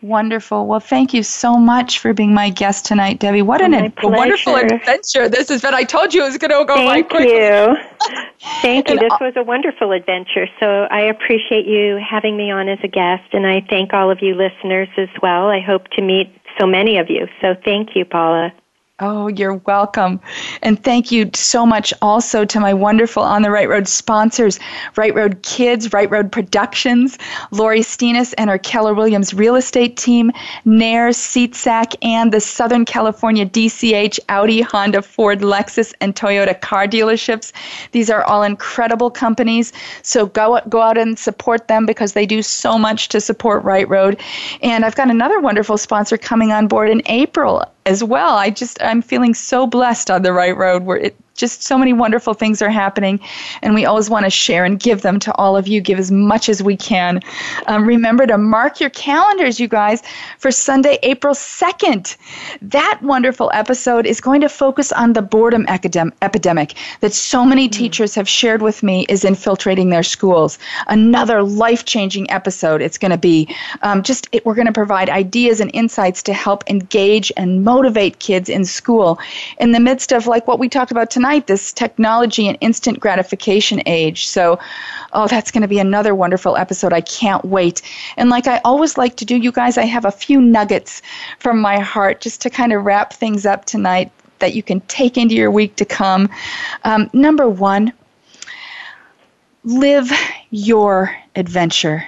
Wonderful. 0.06 0.68
Well, 0.68 0.80
thank 0.80 1.16
you 1.16 1.24
so 1.24 1.58
much 1.58 1.98
for 1.98 2.14
being 2.14 2.32
my 2.32 2.52
guest 2.52 2.86
tonight, 2.86 3.18
Debbie. 3.18 3.42
What 3.42 3.60
an 3.60 3.72
My 3.72 3.92
a 4.04 4.08
wonderful 4.08 4.56
adventure 4.56 5.28
this 5.28 5.50
has 5.50 5.64
been. 5.64 5.74
I 5.74 5.84
told 5.84 6.14
you 6.14 6.22
it 6.22 6.28
was 6.28 6.38
going 6.38 6.52
to 6.52 6.64
go 6.64 6.76
Thank 6.76 7.12
you. 7.12 7.76
Thank 8.62 8.90
you. 8.90 9.00
This 9.00 9.18
was 9.20 9.34
a 9.36 9.42
wonderful 9.42 9.94
adventure. 9.94 10.46
So 10.60 10.84
I 10.92 11.02
appreciate 11.02 11.66
you 11.66 12.00
having 12.08 12.38
me 12.38 12.52
on 12.52 12.70
as 12.70 12.78
a 12.84 12.88
guest, 12.88 13.34
and 13.34 13.48
I 13.48 13.66
thank 13.68 13.94
all 13.94 14.12
of 14.12 14.20
you 14.22 14.36
listeners 14.36 14.90
as 14.96 15.10
well. 15.24 15.48
I 15.48 15.60
hope 15.60 15.88
to 15.94 16.04
meet 16.04 16.32
so 16.60 16.68
many 16.68 17.00
of 17.00 17.10
you. 17.10 17.28
So 17.42 17.56
thank 17.66 17.96
you, 17.96 18.06
Paula. 18.06 18.54
Oh, 19.02 19.28
you're 19.28 19.56
welcome. 19.56 20.22
And 20.62 20.82
thank 20.82 21.12
you 21.12 21.30
so 21.34 21.66
much 21.66 21.94
also 22.02 22.46
to 22.46 22.62
my 22.62 22.74
wonderful 22.74 23.24
On 23.24 23.42
the 23.42 23.52
Right 23.52 23.68
Road 23.68 23.90
sponsors, 23.90 24.58
Right 24.96 25.14
Road 25.14 25.42
Kids, 25.44 25.92
Right 25.92 26.10
Road 26.10 26.32
Productions, 26.32 27.18
Lori 27.52 27.82
Steenis 27.82 28.34
and 28.38 28.50
her 28.50 28.58
Keller 28.58 28.94
Williams 28.94 29.34
real 29.34 29.56
estate 29.56 29.98
team, 29.98 30.32
Nair, 30.64 31.10
Seatsack, 31.10 31.96
and 32.04 32.32
the 32.32 32.40
Southern 32.40 32.86
California 32.86 33.46
DCH, 33.46 34.18
Audi, 34.30 34.62
Honda, 34.62 35.02
Ford, 35.02 35.42
Lexus, 35.42 35.94
and 36.00 36.16
Toyota 36.16 36.60
car 36.62 36.88
dealerships. 36.88 37.52
These 37.92 38.10
are 38.10 38.24
all 38.24 38.44
incredible 38.44 39.12
companies. 39.12 39.74
So 40.04 40.28
go, 40.28 40.62
go 40.70 40.82
out 40.82 40.98
and 40.98 41.20
support 41.20 41.68
them 41.68 41.86
because 41.86 42.14
they 42.14 42.26
do 42.26 42.42
so 42.42 42.80
much 42.80 43.10
to 43.10 43.20
support 43.20 43.62
Right 43.66 43.90
Road. 43.90 44.22
And 44.62 44.86
I've 44.86 44.96
got 44.96 45.10
another 45.10 45.42
wonderful 45.42 45.78
sponsor 45.78 46.18
coming 46.18 46.54
on 46.54 46.70
board 46.70 46.90
in 46.90 47.02
April 47.08 47.66
as 47.86 48.04
well. 48.04 48.36
I 48.36 48.50
just 48.50 48.82
I'm 48.82 49.02
feeling 49.02 49.34
so 49.34 49.68
blessed 49.68 50.10
on 50.12 50.22
the 50.22 50.34
right 50.34 50.56
road 50.56 50.84
where 50.84 50.98
it 50.98 51.16
just 51.36 51.64
so 51.64 51.78
many 51.78 51.94
wonderful 51.94 52.34
things 52.34 52.62
are 52.62 52.70
happening 52.70 53.20
and 53.62 53.76
we 53.76 53.86
always 53.86 54.10
want 54.10 54.26
to 54.26 54.30
share 54.30 54.66
and 54.66 54.80
give 54.80 55.02
them 55.02 55.20
to 55.20 55.36
all 55.36 55.58
of 55.58 55.68
you. 55.68 55.82
Give 55.82 56.00
as 56.00 56.12
much 56.12 56.50
as 56.50 56.64
we 56.64 56.78
can. 56.78 57.20
Um, 57.68 57.86
remember 57.86 58.26
to 58.26 58.38
mark 58.38 58.80
your 58.80 58.90
calendars 58.90 59.60
you 59.60 59.68
guys 59.68 60.02
for 60.38 60.52
sunday 60.52 60.98
april 61.04 61.34
2nd 61.34 62.16
that 62.62 63.00
wonderful 63.02 63.52
episode 63.54 64.06
is 64.06 64.22
going 64.22 64.42
to 64.42 64.50
focus 64.50 64.92
on 64.92 65.14
the 65.14 65.22
boredom 65.22 65.66
epidem- 65.66 66.14
epidemic 66.22 66.76
that 67.02 67.14
so 67.14 67.46
many 67.46 67.68
teachers 67.68 68.16
have 68.16 68.28
shared 68.28 68.62
with 68.62 68.84
me 68.84 69.06
is 69.10 69.26
infiltrating 69.26 69.90
their 69.90 70.04
schools. 70.04 70.58
Another 70.88 71.44
life-changing 71.44 72.30
episode 72.32 72.82
it's 72.82 72.98
going 72.98 73.12
to 73.12 73.18
be. 73.18 73.54
Um, 73.82 74.04
just 74.04 74.28
it, 74.32 74.46
we're 74.46 74.56
going 74.56 74.68
to 74.68 74.74
provide 74.74 75.10
ideas 75.10 75.60
and 75.60 75.72
insights 75.74 76.24
to 76.24 76.34
help 76.34 76.64
engage 76.70 77.32
and 77.36 77.64
motivate 77.64 78.20
kids 78.20 78.50
in 78.50 78.66
school. 78.66 79.20
In 79.60 79.72
the 79.72 79.80
midst 79.80 80.12
of 80.14 80.28
like 80.28 80.48
what 80.48 80.60
we 80.60 80.70
talked 80.70 80.92
about 80.92 81.10
tonight 81.10 81.25
this 81.48 81.74
technology 81.74 82.48
and 82.48 82.58
instant 82.62 83.00
gratification 83.00 83.82
age. 83.86 84.28
So 84.28 84.60
oh 85.14 85.28
that's 85.28 85.52
going 85.52 85.62
to 85.62 85.68
be 85.68 85.80
another 85.80 86.14
wonderful 86.14 86.56
episode. 86.58 86.94
I 86.94 87.02
can't 87.02 87.44
wait. 87.46 87.82
And 88.18 88.30
like 88.30 88.48
i 88.48 88.62
always 88.64 88.98
like 88.98 89.16
to 89.18 89.26
do 89.26 89.36
you 89.36 89.52
guys 89.52 89.78
i 89.78 89.86
have 89.86 90.06
a 90.06 90.12
few 90.12 90.42
nuggets 90.42 91.02
from 91.40 91.60
my 91.60 91.80
heart 91.80 92.22
just 92.22 92.42
to 92.42 92.50
kind 92.50 92.74
of 92.74 92.86
wrap 92.86 93.14
things 93.14 93.46
up 93.46 93.66
tonight 93.66 94.12
that 94.40 94.54
you 94.54 94.64
can 94.64 94.82
take 94.82 95.18
into 95.18 95.36
your 95.36 95.52
week 95.52 95.76
to 95.78 95.86
come. 95.86 96.30
Um, 96.84 97.10
number 97.14 97.48
one 97.50 97.94
live 99.64 100.12
your 100.52 101.16
adventure 101.36 102.06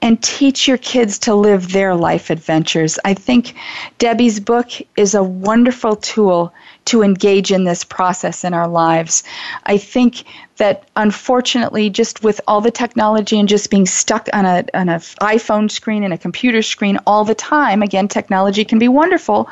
and 0.00 0.22
teach 0.22 0.66
your 0.66 0.78
kids 0.78 1.18
to 1.20 1.34
live 1.34 1.72
their 1.72 1.94
life 1.94 2.30
adventures. 2.30 2.98
I 3.04 3.14
think 3.14 3.54
Debbie's 3.98 4.40
book 4.40 4.70
is 4.96 5.14
a 5.14 5.22
wonderful 5.22 5.96
tool 5.96 6.52
to 6.92 7.02
engage 7.02 7.50
in 7.50 7.64
this 7.64 7.84
process 7.84 8.44
in 8.44 8.52
our 8.52 8.68
lives. 8.68 9.22
I 9.64 9.78
think 9.78 10.24
that 10.58 10.84
unfortunately, 10.94 11.88
just 11.88 12.22
with 12.22 12.38
all 12.46 12.60
the 12.60 12.70
technology 12.70 13.38
and 13.38 13.48
just 13.48 13.70
being 13.70 13.86
stuck 13.86 14.28
on 14.34 14.44
a 14.44 14.64
on 14.74 14.90
an 14.90 15.00
iPhone 15.22 15.70
screen 15.70 16.04
and 16.04 16.12
a 16.12 16.18
computer 16.18 16.60
screen 16.60 16.98
all 17.06 17.24
the 17.24 17.34
time, 17.34 17.80
again, 17.82 18.08
technology 18.08 18.62
can 18.62 18.78
be 18.78 18.88
wonderful, 18.88 19.48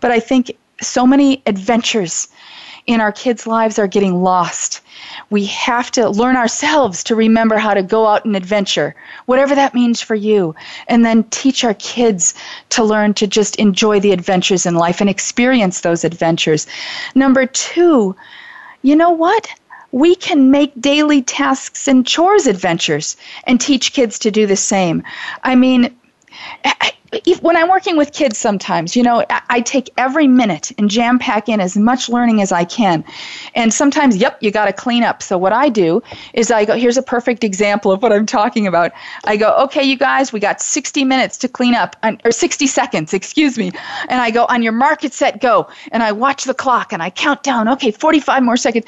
but 0.00 0.10
I 0.10 0.18
think 0.18 0.56
so 0.80 1.06
many 1.06 1.42
adventures 1.44 2.28
in 2.88 3.02
our 3.02 3.12
kids' 3.12 3.46
lives 3.46 3.78
are 3.78 3.86
getting 3.86 4.22
lost. 4.22 4.80
We 5.28 5.44
have 5.44 5.90
to 5.90 6.08
learn 6.08 6.36
ourselves 6.36 7.04
to 7.04 7.14
remember 7.14 7.58
how 7.58 7.74
to 7.74 7.82
go 7.82 8.06
out 8.06 8.24
and 8.24 8.34
adventure, 8.34 8.96
whatever 9.26 9.54
that 9.54 9.74
means 9.74 10.00
for 10.00 10.14
you, 10.14 10.54
and 10.88 11.04
then 11.04 11.24
teach 11.24 11.64
our 11.64 11.74
kids 11.74 12.34
to 12.70 12.82
learn 12.82 13.12
to 13.14 13.26
just 13.26 13.56
enjoy 13.56 14.00
the 14.00 14.12
adventures 14.12 14.64
in 14.64 14.74
life 14.74 15.02
and 15.02 15.10
experience 15.10 15.82
those 15.82 16.02
adventures. 16.02 16.66
Number 17.14 17.44
two, 17.44 18.16
you 18.80 18.96
know 18.96 19.10
what? 19.10 19.48
We 19.92 20.14
can 20.14 20.50
make 20.50 20.72
daily 20.80 21.20
tasks 21.22 21.88
and 21.88 22.06
chores 22.06 22.46
adventures 22.46 23.18
and 23.44 23.60
teach 23.60 23.92
kids 23.92 24.18
to 24.20 24.30
do 24.30 24.46
the 24.46 24.56
same. 24.56 25.02
I 25.44 25.56
mean, 25.56 25.94
if- 27.12 27.42
when 27.42 27.56
I'm 27.56 27.68
working 27.68 27.96
with 27.96 28.12
kids 28.12 28.38
sometimes, 28.38 28.94
you 28.94 29.02
know, 29.02 29.24
I, 29.30 29.42
I 29.48 29.60
take 29.60 29.90
every 29.96 30.28
minute 30.28 30.72
and 30.78 30.90
jam 30.90 31.18
pack 31.18 31.48
in 31.48 31.60
as 31.60 31.76
much 31.76 32.08
learning 32.08 32.42
as 32.42 32.52
I 32.52 32.64
can. 32.64 33.04
And 33.54 33.72
sometimes, 33.72 34.16
yep, 34.16 34.38
you 34.40 34.50
got 34.50 34.66
to 34.66 34.72
clean 34.72 35.02
up. 35.02 35.22
So 35.22 35.38
what 35.38 35.52
I 35.52 35.68
do 35.68 36.02
is 36.34 36.50
I 36.50 36.64
go, 36.64 36.76
here's 36.76 36.96
a 36.96 37.02
perfect 37.02 37.44
example 37.44 37.92
of 37.92 38.02
what 38.02 38.12
I'm 38.12 38.26
talking 38.26 38.66
about. 38.66 38.92
I 39.24 39.36
go, 39.36 39.56
okay, 39.64 39.82
you 39.82 39.96
guys, 39.96 40.32
we 40.32 40.40
got 40.40 40.60
60 40.60 41.04
minutes 41.04 41.38
to 41.38 41.48
clean 41.48 41.74
up, 41.74 41.96
or 42.24 42.30
60 42.30 42.66
seconds, 42.66 43.14
excuse 43.18 43.56
me. 43.58 43.72
And 44.08 44.20
I 44.20 44.30
go, 44.30 44.44
on 44.48 44.62
your 44.62 44.72
market 44.72 45.12
set, 45.12 45.40
go. 45.40 45.68
And 45.92 46.02
I 46.02 46.12
watch 46.12 46.44
the 46.44 46.54
clock 46.54 46.92
and 46.92 47.02
I 47.02 47.10
count 47.10 47.42
down, 47.42 47.68
okay, 47.68 47.90
45 47.90 48.42
more 48.42 48.56
seconds. 48.56 48.84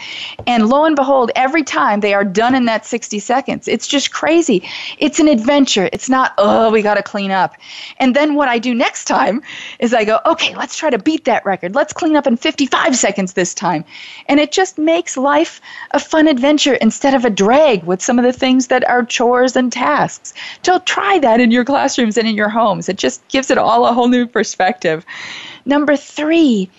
And 0.46 0.68
lo 0.68 0.84
and 0.84 0.96
behold, 0.96 1.30
every 1.36 1.62
time 1.62 2.00
they 2.00 2.14
are 2.14 2.24
done 2.24 2.54
in 2.54 2.66
that 2.66 2.84
60 2.86 3.18
seconds. 3.18 3.68
It's 3.68 3.86
just 3.86 4.12
crazy. 4.12 4.68
It's 4.98 5.20
an 5.20 5.28
adventure. 5.28 5.88
It's 5.92 6.08
not, 6.08 6.32
oh, 6.38 6.70
we 6.70 6.82
got 6.82 6.94
to 6.94 7.02
clean 7.02 7.30
up. 7.30 7.54
And 7.98 8.09
then 8.14 8.34
what 8.34 8.48
I 8.48 8.58
do 8.58 8.74
next 8.74 9.04
time 9.04 9.42
is 9.78 9.92
I 9.94 10.04
go, 10.04 10.18
okay, 10.26 10.54
let's 10.56 10.76
try 10.76 10.90
to 10.90 10.98
beat 10.98 11.24
that 11.24 11.44
record. 11.44 11.74
Let's 11.74 11.92
clean 11.92 12.16
up 12.16 12.26
in 12.26 12.36
55 12.36 12.96
seconds 12.96 13.32
this 13.32 13.54
time. 13.54 13.84
And 14.28 14.40
it 14.40 14.52
just 14.52 14.78
makes 14.78 15.16
life 15.16 15.60
a 15.92 16.00
fun 16.00 16.28
adventure 16.28 16.74
instead 16.74 17.14
of 17.14 17.24
a 17.24 17.30
drag 17.30 17.84
with 17.84 18.02
some 18.02 18.18
of 18.18 18.24
the 18.24 18.32
things 18.32 18.68
that 18.68 18.88
are 18.88 19.04
chores 19.04 19.56
and 19.56 19.72
tasks. 19.72 20.34
So 20.62 20.78
try 20.80 21.18
that 21.20 21.40
in 21.40 21.50
your 21.50 21.64
classrooms 21.64 22.16
and 22.16 22.28
in 22.28 22.34
your 22.34 22.48
homes. 22.48 22.88
It 22.88 22.96
just 22.96 23.26
gives 23.28 23.50
it 23.50 23.58
all 23.58 23.86
a 23.86 23.92
whole 23.92 24.08
new 24.08 24.26
perspective. 24.26 25.04
Number 25.64 25.96
three, 25.96 26.70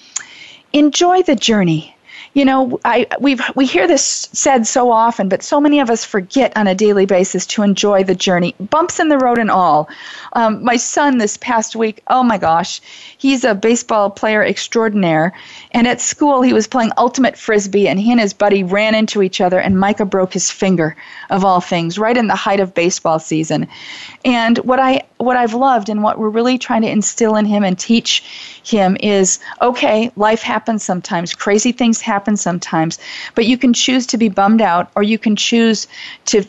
enjoy 0.74 1.24
the 1.24 1.36
journey. 1.36 1.96
You 2.34 2.46
know, 2.46 2.80
I 2.86 3.08
we've 3.20 3.42
we 3.56 3.66
hear 3.66 3.88
this 3.88 4.30
said 4.32 4.66
so 4.66 4.90
often, 4.90 5.28
but 5.28 5.44
so 5.44 5.60
many 5.60 5.82
of 5.82 5.90
us 5.90 6.06
forget 6.06 6.56
on 6.56 6.66
a 6.66 6.74
daily 6.74 7.06
basis 7.06 7.46
to 7.48 7.62
enjoy 7.62 8.06
the 8.06 8.16
journey, 8.16 8.56
bumps 8.58 9.02
in 9.02 9.10
the 9.10 9.18
road 9.18 9.38
and 9.38 9.52
all. 9.52 9.90
Um, 10.32 10.64
my 10.64 10.78
son 10.78 11.18
this 11.18 11.36
past 11.36 11.76
week, 11.76 12.02
oh 12.08 12.24
my 12.24 12.38
gosh, 12.38 12.80
he's 13.18 13.44
a 13.44 13.54
baseball 13.54 14.10
player 14.10 14.46
extraordinaire, 14.46 15.34
and 15.72 15.88
at 15.88 16.00
school 16.00 16.42
he 16.42 16.54
was 16.54 16.68
playing 16.68 16.92
ultimate 16.98 17.38
frisbee, 17.38 17.90
and 17.90 18.00
he 18.00 18.12
and 18.12 18.22
his 18.22 18.34
buddy 18.34 18.64
ran 18.64 18.96
into 18.96 19.22
each 19.22 19.42
other, 19.42 19.60
and 19.60 19.78
Micah 19.78 20.06
broke 20.06 20.32
his 20.32 20.50
finger, 20.50 20.96
of 21.32 21.44
all 21.44 21.60
things, 21.60 22.00
right 22.00 22.16
in 22.16 22.28
the 22.28 22.36
height 22.36 22.62
of 22.62 22.74
baseball 22.74 23.20
season. 23.20 23.68
And 24.24 24.58
what 24.60 24.80
I 24.80 25.02
what 25.18 25.36
I've 25.36 25.54
loved 25.54 25.90
and 25.90 26.02
what 26.02 26.18
we're 26.18 26.30
really 26.30 26.58
trying 26.58 26.84
to 26.84 26.90
instill 26.90 27.36
in 27.36 27.46
him 27.46 27.64
and 27.66 27.78
teach 27.78 28.24
him 28.64 28.96
is 29.02 29.40
okay, 29.62 30.12
life 30.16 30.42
happens 30.42 30.82
sometimes, 30.82 31.36
crazy 31.36 31.74
things 31.74 32.00
happen 32.00 32.21
sometimes, 32.38 33.00
but 33.36 33.46
you 33.46 33.58
can 33.58 33.74
choose 33.74 34.08
to 34.08 34.18
be 34.18 34.30
bummed 34.30 34.62
out 34.62 34.92
or 34.96 35.04
you 35.04 35.18
can 35.18 35.36
choose 35.36 35.88
to 36.26 36.44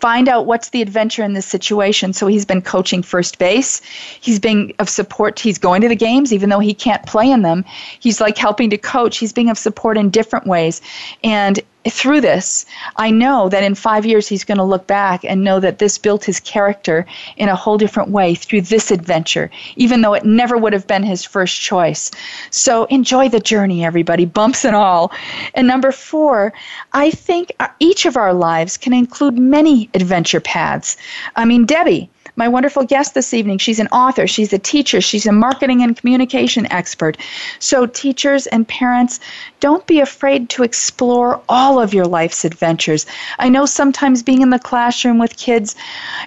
find 0.00 0.28
out 0.28 0.46
what's 0.46 0.70
the 0.70 0.82
adventure 0.82 1.22
in 1.22 1.34
this 1.34 1.46
situation. 1.46 2.12
So 2.12 2.26
he's 2.26 2.46
been 2.46 2.62
coaching 2.62 3.02
first 3.02 3.38
base. 3.38 3.82
He's 4.20 4.38
being 4.38 4.72
of 4.78 4.88
support. 4.88 5.38
He's 5.38 5.58
going 5.58 5.82
to 5.82 5.88
the 5.88 5.96
games, 5.96 6.32
even 6.32 6.48
though 6.48 6.58
he 6.58 6.74
can't 6.74 7.04
play 7.06 7.30
in 7.30 7.42
them. 7.42 7.64
He's 8.00 8.20
like 8.20 8.38
helping 8.38 8.70
to 8.70 8.78
coach. 8.78 9.18
He's 9.18 9.32
being 9.32 9.50
of 9.50 9.58
support 9.58 9.98
in 9.98 10.10
different 10.10 10.46
ways. 10.46 10.80
And 11.22 11.60
through 11.88 12.20
this, 12.20 12.66
I 12.96 13.10
know 13.10 13.48
that 13.48 13.62
in 13.62 13.74
five 13.74 14.04
years 14.04 14.28
he's 14.28 14.44
going 14.44 14.58
to 14.58 14.64
look 14.64 14.86
back 14.86 15.24
and 15.24 15.42
know 15.42 15.60
that 15.60 15.78
this 15.78 15.96
built 15.98 16.24
his 16.24 16.38
character 16.40 17.06
in 17.36 17.48
a 17.48 17.56
whole 17.56 17.78
different 17.78 18.10
way 18.10 18.34
through 18.34 18.62
this 18.62 18.90
adventure, 18.90 19.50
even 19.76 20.02
though 20.02 20.14
it 20.14 20.24
never 20.24 20.56
would 20.56 20.72
have 20.72 20.86
been 20.86 21.02
his 21.02 21.24
first 21.24 21.60
choice. 21.60 22.10
So 22.50 22.84
enjoy 22.84 23.28
the 23.30 23.40
journey, 23.40 23.84
everybody, 23.84 24.26
bumps 24.26 24.64
and 24.64 24.76
all. 24.76 25.12
And 25.54 25.66
number 25.66 25.90
four, 25.92 26.52
I 26.92 27.10
think 27.10 27.52
uh, 27.60 27.68
each 27.78 28.04
of 28.04 28.16
our 28.16 28.34
lives 28.34 28.76
can 28.76 28.92
include 28.92 29.38
many 29.38 29.88
adventure 29.94 30.40
paths. 30.40 30.96
I 31.34 31.44
mean, 31.46 31.64
Debbie, 31.64 32.10
my 32.40 32.48
wonderful 32.48 32.84
guest 32.84 33.12
this 33.12 33.34
evening, 33.34 33.58
she's 33.58 33.78
an 33.78 33.88
author, 33.88 34.26
she's 34.26 34.50
a 34.54 34.58
teacher, 34.58 34.98
she's 35.02 35.26
a 35.26 35.32
marketing 35.32 35.82
and 35.82 35.94
communication 35.94 36.66
expert. 36.72 37.18
So, 37.58 37.84
teachers 37.84 38.46
and 38.46 38.66
parents, 38.66 39.20
don't 39.60 39.86
be 39.86 40.00
afraid 40.00 40.48
to 40.50 40.62
explore 40.62 41.42
all 41.50 41.78
of 41.78 41.92
your 41.92 42.06
life's 42.06 42.46
adventures. 42.46 43.04
I 43.38 43.50
know 43.50 43.66
sometimes 43.66 44.22
being 44.22 44.40
in 44.40 44.48
the 44.48 44.58
classroom 44.58 45.18
with 45.18 45.36
kids 45.36 45.76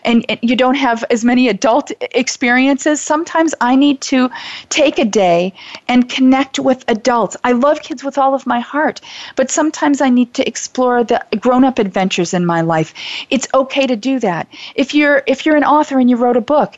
and 0.04 0.24
you 0.44 0.56
don't 0.56 0.76
have 0.76 1.04
as 1.10 1.26
many 1.26 1.50
adult 1.50 1.92
experiences, 2.12 3.02
sometimes 3.02 3.56
I 3.60 3.76
need 3.76 4.00
to 4.02 4.30
take 4.70 5.00
a 5.00 5.06
day 5.06 5.52
and 5.88 6.08
connect 6.08 6.60
with 6.60 6.86
adults. 6.88 7.36
I 7.44 7.54
love 7.54 7.82
kids 7.82 8.04
with 8.04 8.20
all 8.20 8.36
of 8.36 8.46
my 8.46 8.60
heart, 8.60 9.02
but 9.36 9.50
sometimes 9.50 10.00
I 10.00 10.10
need 10.10 10.36
to 10.36 10.48
explore 10.48 11.04
the 11.04 11.26
grown 11.40 11.64
up 11.64 11.80
adventures 11.80 12.36
in 12.36 12.46
my 12.46 12.62
life. 12.62 12.94
It's 13.32 13.48
okay 13.56 13.88
to 13.88 13.96
do 13.96 14.20
that. 14.20 14.48
If 14.76 14.94
you're 14.94 15.24
if 15.26 15.44
you're 15.44 15.56
an 15.56 15.64
author 15.64 16.03
you 16.08 16.16
wrote 16.16 16.38
a 16.38 16.42
book, 16.42 16.78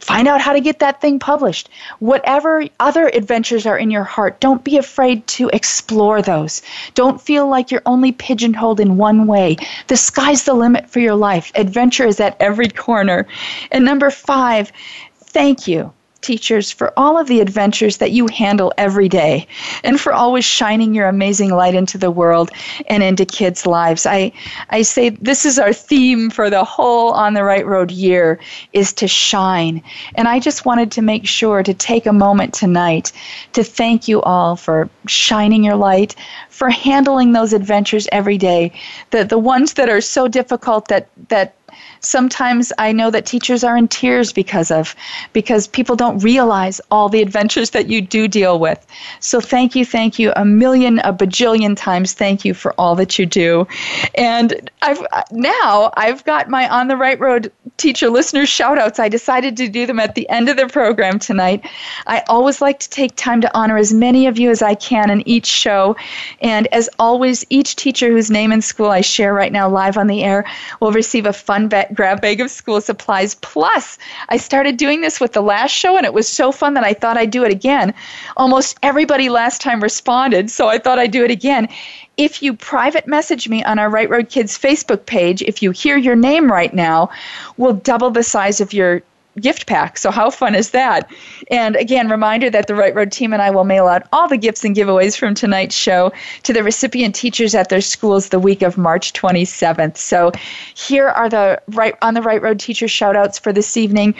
find 0.00 0.28
out 0.28 0.40
how 0.40 0.52
to 0.52 0.60
get 0.60 0.78
that 0.78 1.00
thing 1.00 1.18
published. 1.18 1.68
Whatever 1.98 2.64
other 2.80 3.08
adventures 3.08 3.66
are 3.66 3.76
in 3.76 3.90
your 3.90 4.04
heart, 4.04 4.40
don't 4.40 4.64
be 4.64 4.78
afraid 4.78 5.26
to 5.28 5.50
explore 5.52 6.22
those. 6.22 6.62
Don't 6.94 7.20
feel 7.20 7.48
like 7.48 7.70
you're 7.70 7.82
only 7.84 8.12
pigeonholed 8.12 8.80
in 8.80 8.96
one 8.96 9.26
way. 9.26 9.56
The 9.88 9.96
sky's 9.96 10.44
the 10.44 10.54
limit 10.54 10.88
for 10.88 11.00
your 11.00 11.16
life. 11.16 11.52
Adventure 11.54 12.06
is 12.06 12.20
at 12.20 12.36
every 12.40 12.68
corner. 12.68 13.26
And 13.70 13.84
number 13.84 14.10
five, 14.10 14.72
thank 15.20 15.66
you 15.68 15.92
teachers, 16.20 16.70
for 16.70 16.92
all 16.96 17.18
of 17.18 17.28
the 17.28 17.40
adventures 17.40 17.98
that 17.98 18.10
you 18.10 18.26
handle 18.28 18.72
every 18.76 19.08
day 19.08 19.46
and 19.84 20.00
for 20.00 20.12
always 20.12 20.44
shining 20.44 20.94
your 20.94 21.08
amazing 21.08 21.50
light 21.50 21.74
into 21.74 21.96
the 21.98 22.10
world 22.10 22.50
and 22.88 23.02
into 23.02 23.24
kids' 23.24 23.66
lives. 23.66 24.06
I, 24.06 24.32
I 24.70 24.82
say 24.82 25.10
this 25.10 25.46
is 25.46 25.58
our 25.58 25.72
theme 25.72 26.30
for 26.30 26.50
the 26.50 26.64
whole 26.64 27.12
On 27.12 27.34
the 27.34 27.44
Right 27.44 27.66
Road 27.66 27.90
year 27.90 28.38
is 28.72 28.92
to 28.94 29.08
shine. 29.08 29.82
And 30.16 30.28
I 30.28 30.40
just 30.40 30.64
wanted 30.64 30.90
to 30.92 31.02
make 31.02 31.26
sure 31.26 31.62
to 31.62 31.74
take 31.74 32.06
a 32.06 32.12
moment 32.12 32.52
tonight 32.52 33.12
to 33.52 33.62
thank 33.62 34.08
you 34.08 34.20
all 34.22 34.56
for 34.56 34.88
shining 35.06 35.62
your 35.62 35.76
light, 35.76 36.16
for 36.50 36.70
handling 36.70 37.32
those 37.32 37.52
adventures 37.52 38.08
every 38.10 38.38
day, 38.38 38.72
the, 39.10 39.24
the 39.24 39.38
ones 39.38 39.74
that 39.74 39.88
are 39.88 40.00
so 40.00 40.26
difficult 40.26 40.88
that, 40.88 41.08
that 41.28 41.54
sometimes 42.00 42.72
I 42.78 42.92
know 42.92 43.10
that 43.10 43.26
teachers 43.26 43.64
are 43.64 43.76
in 43.76 43.88
tears 43.88 44.32
because 44.32 44.70
of, 44.70 44.94
because 45.32 45.66
people 45.66 45.96
don't 45.96 46.18
realize 46.18 46.80
all 46.90 47.08
the 47.08 47.22
adventures 47.22 47.70
that 47.70 47.88
you 47.88 48.00
do 48.00 48.28
deal 48.28 48.58
with. 48.58 48.84
So 49.20 49.40
thank 49.40 49.74
you, 49.74 49.84
thank 49.84 50.18
you, 50.18 50.32
a 50.36 50.44
million, 50.44 50.98
a 51.00 51.12
bajillion 51.12 51.76
times 51.76 52.12
thank 52.12 52.44
you 52.44 52.54
for 52.54 52.72
all 52.78 52.94
that 52.96 53.18
you 53.18 53.26
do. 53.26 53.66
And 54.14 54.70
I've 54.82 55.04
now 55.30 55.92
I've 55.96 56.24
got 56.24 56.48
my 56.48 56.68
on 56.68 56.88
the 56.88 56.96
right 56.96 57.18
road 57.18 57.52
teacher 57.76 58.10
listeners 58.10 58.48
shout 58.48 58.78
outs. 58.78 58.98
I 58.98 59.08
decided 59.08 59.56
to 59.56 59.68
do 59.68 59.86
them 59.86 60.00
at 60.00 60.14
the 60.14 60.28
end 60.28 60.48
of 60.48 60.56
the 60.56 60.68
program 60.68 61.18
tonight. 61.18 61.64
I 62.06 62.22
always 62.28 62.60
like 62.60 62.80
to 62.80 62.90
take 62.90 63.16
time 63.16 63.40
to 63.40 63.56
honor 63.56 63.76
as 63.76 63.92
many 63.92 64.26
of 64.26 64.38
you 64.38 64.50
as 64.50 64.62
I 64.62 64.74
can 64.74 65.10
in 65.10 65.26
each 65.28 65.46
show. 65.46 65.96
And 66.40 66.66
as 66.68 66.88
always, 66.98 67.44
each 67.50 67.76
teacher 67.76 68.08
whose 68.08 68.30
name 68.30 68.52
in 68.52 68.62
school 68.62 68.90
I 68.90 69.00
share 69.00 69.32
right 69.32 69.52
now 69.52 69.68
live 69.68 69.96
on 69.96 70.06
the 70.06 70.22
air 70.24 70.44
will 70.80 70.92
receive 70.92 71.26
a 71.26 71.32
fun 71.32 71.68
grab 71.94 72.20
bag 72.20 72.40
of 72.40 72.50
school 72.50 72.80
supplies. 72.80 73.34
Plus, 73.36 73.98
I 74.28 74.36
started 74.36 74.76
doing 74.76 75.00
this 75.00 75.20
with 75.20 75.32
the 75.32 75.42
last 75.42 75.72
show, 75.72 75.96
and 75.96 76.06
it 76.06 76.14
was 76.14 76.28
so 76.28 76.52
fun 76.52 76.74
that 76.74 76.84
I 76.84 76.94
thought 76.94 77.16
I'd 77.16 77.30
do 77.30 77.44
it 77.44 77.52
again. 77.52 77.94
Almost 78.36 78.78
everybody 78.82 79.28
last 79.28 79.60
time 79.60 79.82
responded, 79.82 80.50
so 80.50 80.68
I 80.68 80.78
thought 80.78 80.98
I'd 80.98 81.10
do 81.10 81.24
it 81.24 81.30
again. 81.30 81.68
If 82.16 82.42
you 82.42 82.54
private 82.54 83.06
message 83.06 83.48
me 83.48 83.62
on 83.62 83.78
our 83.78 83.88
Right 83.88 84.10
Road 84.10 84.28
Kids 84.28 84.58
Facebook 84.58 85.06
page, 85.06 85.40
if 85.42 85.62
you 85.62 85.70
hear 85.70 85.96
your 85.96 86.16
name 86.16 86.50
right 86.50 86.74
now, 86.74 87.10
we'll 87.56 87.74
double 87.74 88.10
the 88.10 88.24
size 88.24 88.60
of 88.60 88.72
your 88.72 89.02
gift 89.38 89.66
pack. 89.66 89.98
So 89.98 90.10
how 90.10 90.30
fun 90.30 90.54
is 90.54 90.70
that? 90.70 91.10
And 91.50 91.76
again, 91.76 92.08
reminder 92.08 92.50
that 92.50 92.66
the 92.66 92.74
Right 92.74 92.94
Road 92.94 93.12
team 93.12 93.32
and 93.32 93.42
I 93.42 93.50
will 93.50 93.64
mail 93.64 93.86
out 93.86 94.02
all 94.12 94.28
the 94.28 94.36
gifts 94.36 94.64
and 94.64 94.74
giveaways 94.76 95.16
from 95.16 95.34
tonight's 95.34 95.74
show 95.74 96.12
to 96.42 96.52
the 96.52 96.62
recipient 96.62 97.14
teachers 97.14 97.54
at 97.54 97.68
their 97.68 97.80
schools 97.80 98.28
the 98.28 98.38
week 98.38 98.62
of 98.62 98.76
March 98.76 99.12
27th. 99.12 99.96
So 99.96 100.32
here 100.74 101.08
are 101.08 101.28
the 101.28 101.60
right 101.68 101.94
on 102.02 102.14
the 102.14 102.22
Right 102.22 102.42
Road 102.42 102.60
teacher 102.60 102.88
shout 102.88 103.16
outs 103.16 103.38
for 103.38 103.52
this 103.52 103.76
evening. 103.76 104.14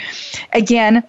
Again, 0.53 1.03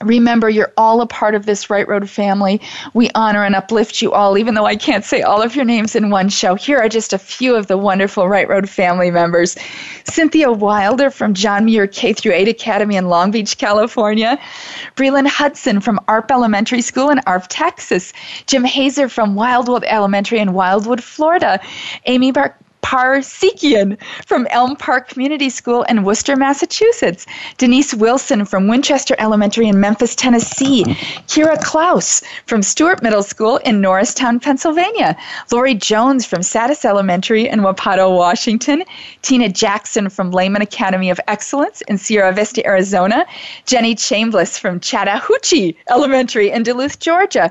Remember, 0.00 0.48
you're 0.48 0.72
all 0.76 1.00
a 1.00 1.06
part 1.06 1.34
of 1.34 1.44
this 1.44 1.70
Right 1.70 1.86
Road 1.88 2.08
family. 2.08 2.60
We 2.94 3.10
honor 3.16 3.44
and 3.44 3.56
uplift 3.56 4.00
you 4.00 4.12
all, 4.12 4.38
even 4.38 4.54
though 4.54 4.64
I 4.64 4.76
can't 4.76 5.04
say 5.04 5.22
all 5.22 5.42
of 5.42 5.56
your 5.56 5.64
names 5.64 5.96
in 5.96 6.10
one 6.10 6.28
show. 6.28 6.54
Here 6.54 6.78
are 6.78 6.88
just 6.88 7.12
a 7.12 7.18
few 7.18 7.56
of 7.56 7.66
the 7.66 7.76
wonderful 7.76 8.28
Right 8.28 8.48
Road 8.48 8.68
family 8.68 9.10
members 9.10 9.56
Cynthia 10.04 10.52
Wilder 10.52 11.10
from 11.10 11.34
John 11.34 11.64
Muir 11.64 11.86
K 11.86 12.12
through 12.12 12.32
8 12.32 12.48
Academy 12.48 12.96
in 12.96 13.08
Long 13.08 13.30
Beach, 13.30 13.58
California. 13.58 14.38
Breland 14.96 15.26
Hudson 15.26 15.80
from 15.80 16.00
ARP 16.06 16.30
Elementary 16.30 16.80
School 16.80 17.10
in 17.10 17.20
ARP, 17.26 17.46
Texas. 17.48 18.12
Jim 18.46 18.64
Hazer 18.64 19.08
from 19.08 19.34
Wildwood 19.34 19.84
Elementary 19.84 20.38
in 20.38 20.52
Wildwood, 20.52 21.02
Florida. 21.02 21.60
Amy 22.06 22.30
Bar- 22.30 22.56
Parsekian 22.82 24.00
from 24.26 24.46
Elm 24.50 24.76
Park 24.76 25.08
Community 25.08 25.50
School 25.50 25.82
in 25.84 26.04
Worcester, 26.04 26.36
Massachusetts. 26.36 27.26
Denise 27.56 27.94
Wilson 27.94 28.44
from 28.44 28.68
Winchester 28.68 29.14
Elementary 29.18 29.68
in 29.68 29.80
Memphis, 29.80 30.14
Tennessee. 30.14 30.84
Kira 31.26 31.62
Klaus 31.62 32.22
from 32.46 32.62
Stewart 32.62 33.02
Middle 33.02 33.22
School 33.22 33.58
in 33.58 33.80
Norristown, 33.80 34.40
Pennsylvania. 34.40 35.16
Lori 35.52 35.74
Jones 35.74 36.24
from 36.24 36.42
Satus 36.42 36.84
Elementary 36.84 37.48
in 37.48 37.60
Wapato, 37.60 38.16
Washington. 38.16 38.84
Tina 39.22 39.48
Jackson 39.48 40.08
from 40.08 40.30
Leman 40.30 40.62
Academy 40.62 41.10
of 41.10 41.20
Excellence 41.28 41.82
in 41.82 41.98
Sierra 41.98 42.32
Vista, 42.32 42.66
Arizona. 42.66 43.26
Jenny 43.66 43.94
Chambliss 43.94 44.58
from 44.58 44.80
Chattahoochee 44.80 45.76
Elementary 45.88 46.50
in 46.50 46.62
Duluth, 46.62 46.98
Georgia. 47.00 47.50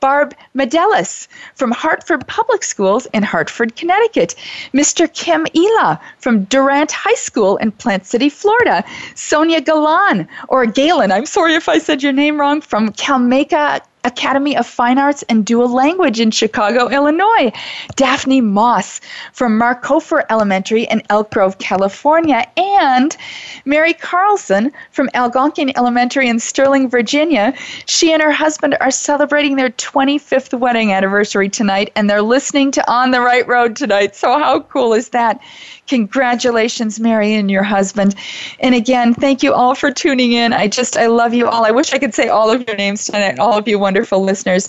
Barb 0.00 0.34
Medelis 0.54 1.28
from 1.54 1.70
Hartford 1.70 2.26
Public 2.26 2.62
Schools 2.62 3.06
in 3.14 3.22
Hartford, 3.22 3.76
Connecticut. 3.76 4.34
Mr. 4.72 5.12
Kim 5.12 5.46
Ela 5.54 6.00
from 6.18 6.44
Durant 6.44 6.92
High 6.92 7.14
School 7.14 7.56
in 7.56 7.72
Plant 7.72 8.06
City, 8.06 8.28
Florida. 8.28 8.84
Sonia 9.14 9.60
Galan, 9.60 10.28
or 10.48 10.66
Galen, 10.66 11.12
I'm 11.12 11.26
sorry 11.26 11.54
if 11.54 11.68
I 11.68 11.78
said 11.78 12.02
your 12.02 12.12
name 12.12 12.40
wrong, 12.40 12.60
from 12.60 12.90
Calmeca, 12.92 13.80
Academy 14.06 14.56
of 14.56 14.66
Fine 14.66 14.98
Arts 14.98 15.24
and 15.28 15.44
Dual 15.44 15.68
Language 15.68 16.20
in 16.20 16.30
Chicago, 16.30 16.88
Illinois. 16.88 17.52
Daphne 17.96 18.40
Moss 18.40 19.00
from 19.32 19.58
Markofer 19.58 20.24
Elementary 20.30 20.84
in 20.84 21.02
Elk 21.10 21.32
Grove, 21.32 21.58
California. 21.58 22.46
And 22.56 23.16
Mary 23.64 23.92
Carlson 23.92 24.72
from 24.92 25.08
Algonkian 25.08 25.72
Elementary 25.76 26.28
in 26.28 26.38
Sterling, 26.38 26.88
Virginia. 26.88 27.52
She 27.86 28.12
and 28.12 28.22
her 28.22 28.32
husband 28.32 28.76
are 28.80 28.90
celebrating 28.92 29.56
their 29.56 29.70
25th 29.70 30.58
wedding 30.58 30.92
anniversary 30.92 31.48
tonight, 31.48 31.92
and 31.96 32.08
they're 32.08 32.22
listening 32.22 32.70
to 32.72 32.90
On 32.90 33.10
the 33.10 33.20
Right 33.20 33.46
Road 33.46 33.74
tonight. 33.74 34.14
So, 34.14 34.38
how 34.38 34.60
cool 34.60 34.94
is 34.94 35.08
that? 35.10 35.40
Congratulations, 35.88 36.98
Mary, 36.98 37.34
and 37.34 37.50
your 37.50 37.62
husband. 37.62 38.14
And 38.60 38.74
again, 38.74 39.14
thank 39.14 39.42
you 39.42 39.52
all 39.52 39.74
for 39.74 39.90
tuning 39.90 40.32
in. 40.32 40.52
I 40.52 40.68
just, 40.68 40.96
I 40.96 41.06
love 41.06 41.32
you 41.32 41.46
all. 41.48 41.64
I 41.64 41.70
wish 41.70 41.92
I 41.92 41.98
could 41.98 42.14
say 42.14 42.28
all 42.28 42.50
of 42.50 42.66
your 42.66 42.76
names 42.76 43.04
tonight, 43.04 43.38
all 43.38 43.56
of 43.56 43.68
you 43.68 43.78
wonderful 43.78 43.95
listeners. 44.04 44.68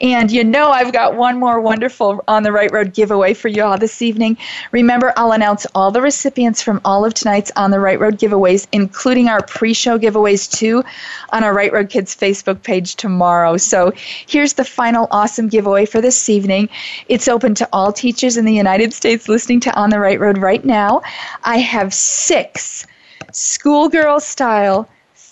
And 0.00 0.30
you 0.30 0.44
know, 0.44 0.70
I've 0.70 0.92
got 0.92 1.16
one 1.16 1.38
more 1.38 1.60
wonderful 1.60 2.22
On 2.28 2.42
the 2.42 2.52
Right 2.52 2.70
Road 2.70 2.94
giveaway 2.94 3.34
for 3.34 3.48
you 3.48 3.62
all 3.62 3.78
this 3.78 4.02
evening. 4.02 4.36
Remember, 4.72 5.12
I'll 5.16 5.32
announce 5.32 5.66
all 5.74 5.90
the 5.90 6.00
recipients 6.00 6.62
from 6.62 6.80
all 6.84 7.04
of 7.04 7.14
tonight's 7.14 7.50
On 7.56 7.70
the 7.70 7.80
Right 7.80 7.98
Road 7.98 8.18
giveaways, 8.18 8.66
including 8.72 9.28
our 9.28 9.42
pre 9.42 9.74
show 9.74 9.98
giveaways 9.98 10.50
too, 10.50 10.84
on 11.30 11.44
our 11.44 11.54
Right 11.54 11.72
Road 11.72 11.90
Kids 11.90 12.14
Facebook 12.14 12.62
page 12.62 12.96
tomorrow. 12.96 13.56
So 13.56 13.92
here's 14.26 14.54
the 14.54 14.64
final 14.64 15.08
awesome 15.10 15.48
giveaway 15.48 15.86
for 15.86 16.00
this 16.00 16.28
evening. 16.28 16.68
It's 17.08 17.28
open 17.28 17.54
to 17.56 17.68
all 17.72 17.92
teachers 17.92 18.36
in 18.36 18.44
the 18.44 18.54
United 18.54 18.92
States 18.92 19.28
listening 19.28 19.60
to 19.60 19.74
On 19.74 19.90
the 19.90 20.00
Right 20.00 20.20
Road 20.20 20.38
right 20.38 20.64
now. 20.64 21.02
I 21.44 21.58
have 21.58 21.92
six 21.94 22.86
schoolgirl 23.32 24.20
style 24.20 24.88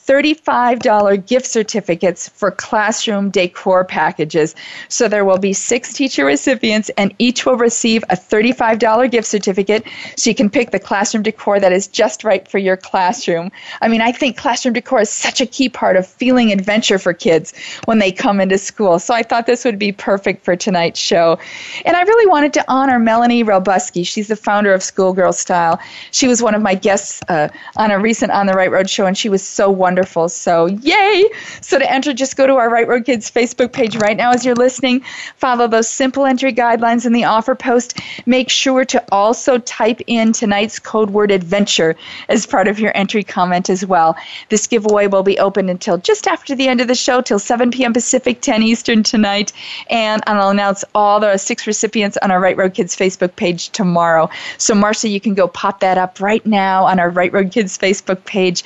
$35 0.07 1.27
gift 1.27 1.47
certificates 1.47 2.29
for 2.29 2.51
classroom 2.53 3.29
decor 3.31 3.85
packages. 3.85 4.55
So 4.89 5.09
there 5.09 5.25
will 5.25 5.39
be 5.39 5.53
six 5.53 5.93
teacher 5.93 6.25
recipients, 6.25 6.91
and 6.91 7.13
each 7.19 7.45
will 7.45 7.57
receive 7.57 8.05
a 8.05 8.17
$35 8.17 9.11
gift 9.11 9.27
certificate. 9.27 9.85
So 10.17 10.31
you 10.31 10.37
can 10.37 10.49
pick 10.49 10.71
the 10.71 10.79
classroom 10.79 11.25
decor 11.25 11.59
that 11.59 11.73
is 11.73 11.89
just 11.89 12.23
right 12.23 12.47
for 12.47 12.59
your 12.59 12.77
classroom. 12.77 13.51
I 13.83 13.89
mean, 13.89 14.01
I 14.01 14.13
think 14.13 14.37
classroom 14.37 14.75
decor 14.75 15.01
is 15.01 15.11
such 15.11 15.41
a 15.41 15.47
key 15.47 15.69
part 15.69 15.97
of 15.97 16.07
feeling 16.07 16.53
adventure 16.53 16.99
for 16.99 17.13
kids 17.13 17.53
when 17.87 17.99
they 17.99 18.13
come 18.13 18.41
into 18.41 18.59
school. 18.59 19.01
So 19.01 19.13
I 19.13 19.25
thought 19.25 19.47
this 19.47 19.65
would 19.65 19.79
be 19.79 19.91
perfect 19.91 20.45
for 20.45 20.55
tonight's 20.55 21.01
show. 21.01 21.39
And 21.85 21.97
I 21.97 22.03
really 22.03 22.27
wanted 22.27 22.53
to 22.55 22.65
honor 22.69 23.01
Melanie 23.01 23.43
Ralbusky. 23.43 24.07
She's 24.07 24.29
the 24.29 24.37
founder 24.37 24.73
of 24.73 24.83
Schoolgirl 24.85 25.33
Style. 25.33 25.81
She 26.13 26.29
was 26.29 26.43
one 26.43 26.55
of 26.55 26.63
my 26.63 26.77
guests 26.77 27.21
uh, 27.29 27.49
on 27.77 27.91
a 27.91 27.99
recent 27.99 28.31
On 28.31 28.47
the 28.47 28.55
Right 28.55 28.71
Road 28.71 28.89
show, 28.89 29.07
and 29.07 29.19
she 29.19 29.29
was 29.29 29.43
so 29.43 29.69
wonderful 29.69 29.96
wonderful. 29.97 30.29
So, 30.29 30.67
yay! 30.67 31.25
So, 31.63 31.79
to 31.79 31.91
enter, 31.91 32.13
just 32.13 32.37
go 32.37 32.47
to 32.47 32.57
our 32.57 32.69
Right 32.69 32.87
Road 32.87 33.07
Kids 33.07 33.31
Facebook 33.31 33.73
page 33.73 33.97
right 33.97 34.15
now 34.15 34.31
as 34.31 34.45
you're 34.45 34.55
listening. 34.55 35.01
Follow 35.37 35.67
those 35.67 35.89
simple 35.89 36.27
entry 36.27 36.53
guidelines 36.53 37.07
in 37.07 37.15
the 37.15 37.25
offer 37.25 37.55
post. 37.55 37.99
Make 38.27 38.51
sure 38.51 38.85
to 38.85 39.03
also 39.11 39.57
type 39.57 40.03
in 40.07 40.35
tonight's 40.35 40.79
code 40.79 41.09
word 41.09 41.31
adventure 41.31 41.97
as 42.29 42.45
part 42.45 42.69
of 42.69 42.79
your 42.79 42.95
entry 42.95 43.25
comment 43.25 43.71
as 43.71 43.87
well. 43.87 44.15
This 44.51 44.67
giveaway 44.67 45.07
will 45.07 45.23
be 45.23 45.39
open 45.39 45.71
until 45.71 45.97
just 45.97 46.29
after 46.29 46.55
the 46.55 46.69
end 46.69 46.83
of 46.83 46.89
the 46.89 46.95
show, 46.95 47.23
till 47.23 47.39
7 47.39 47.71
p.m. 47.71 47.95
Pacific, 47.95 48.43
10 48.43 48.63
Eastern 48.63 49.03
tonight. 49.03 49.51
And 49.89 50.23
I'll 50.27 50.51
announce 50.51 50.85
all 50.95 51.21
the 51.21 51.39
six 51.39 51.67
recipients 51.67 52.19
on 52.21 52.31
our 52.31 52.39
Right 52.39 52.59
Road 52.59 52.75
Kids 52.75 52.95
Facebook 52.95 53.35
page 53.37 53.71
tomorrow. 53.71 54.29
So, 54.59 54.75
Marcia, 54.75 55.09
you 55.09 55.23
can 55.23 55.33
go 55.33 55.49
pop 55.49 55.81
that 55.81 55.97
up 55.97 56.21
right 56.21 56.45
now 56.45 56.85
on 56.85 57.01
our 57.01 57.09
Right 57.09 57.33
Road 57.33 57.51
Kids 57.51 57.79
Facebook 57.79 58.23
page. 58.27 58.63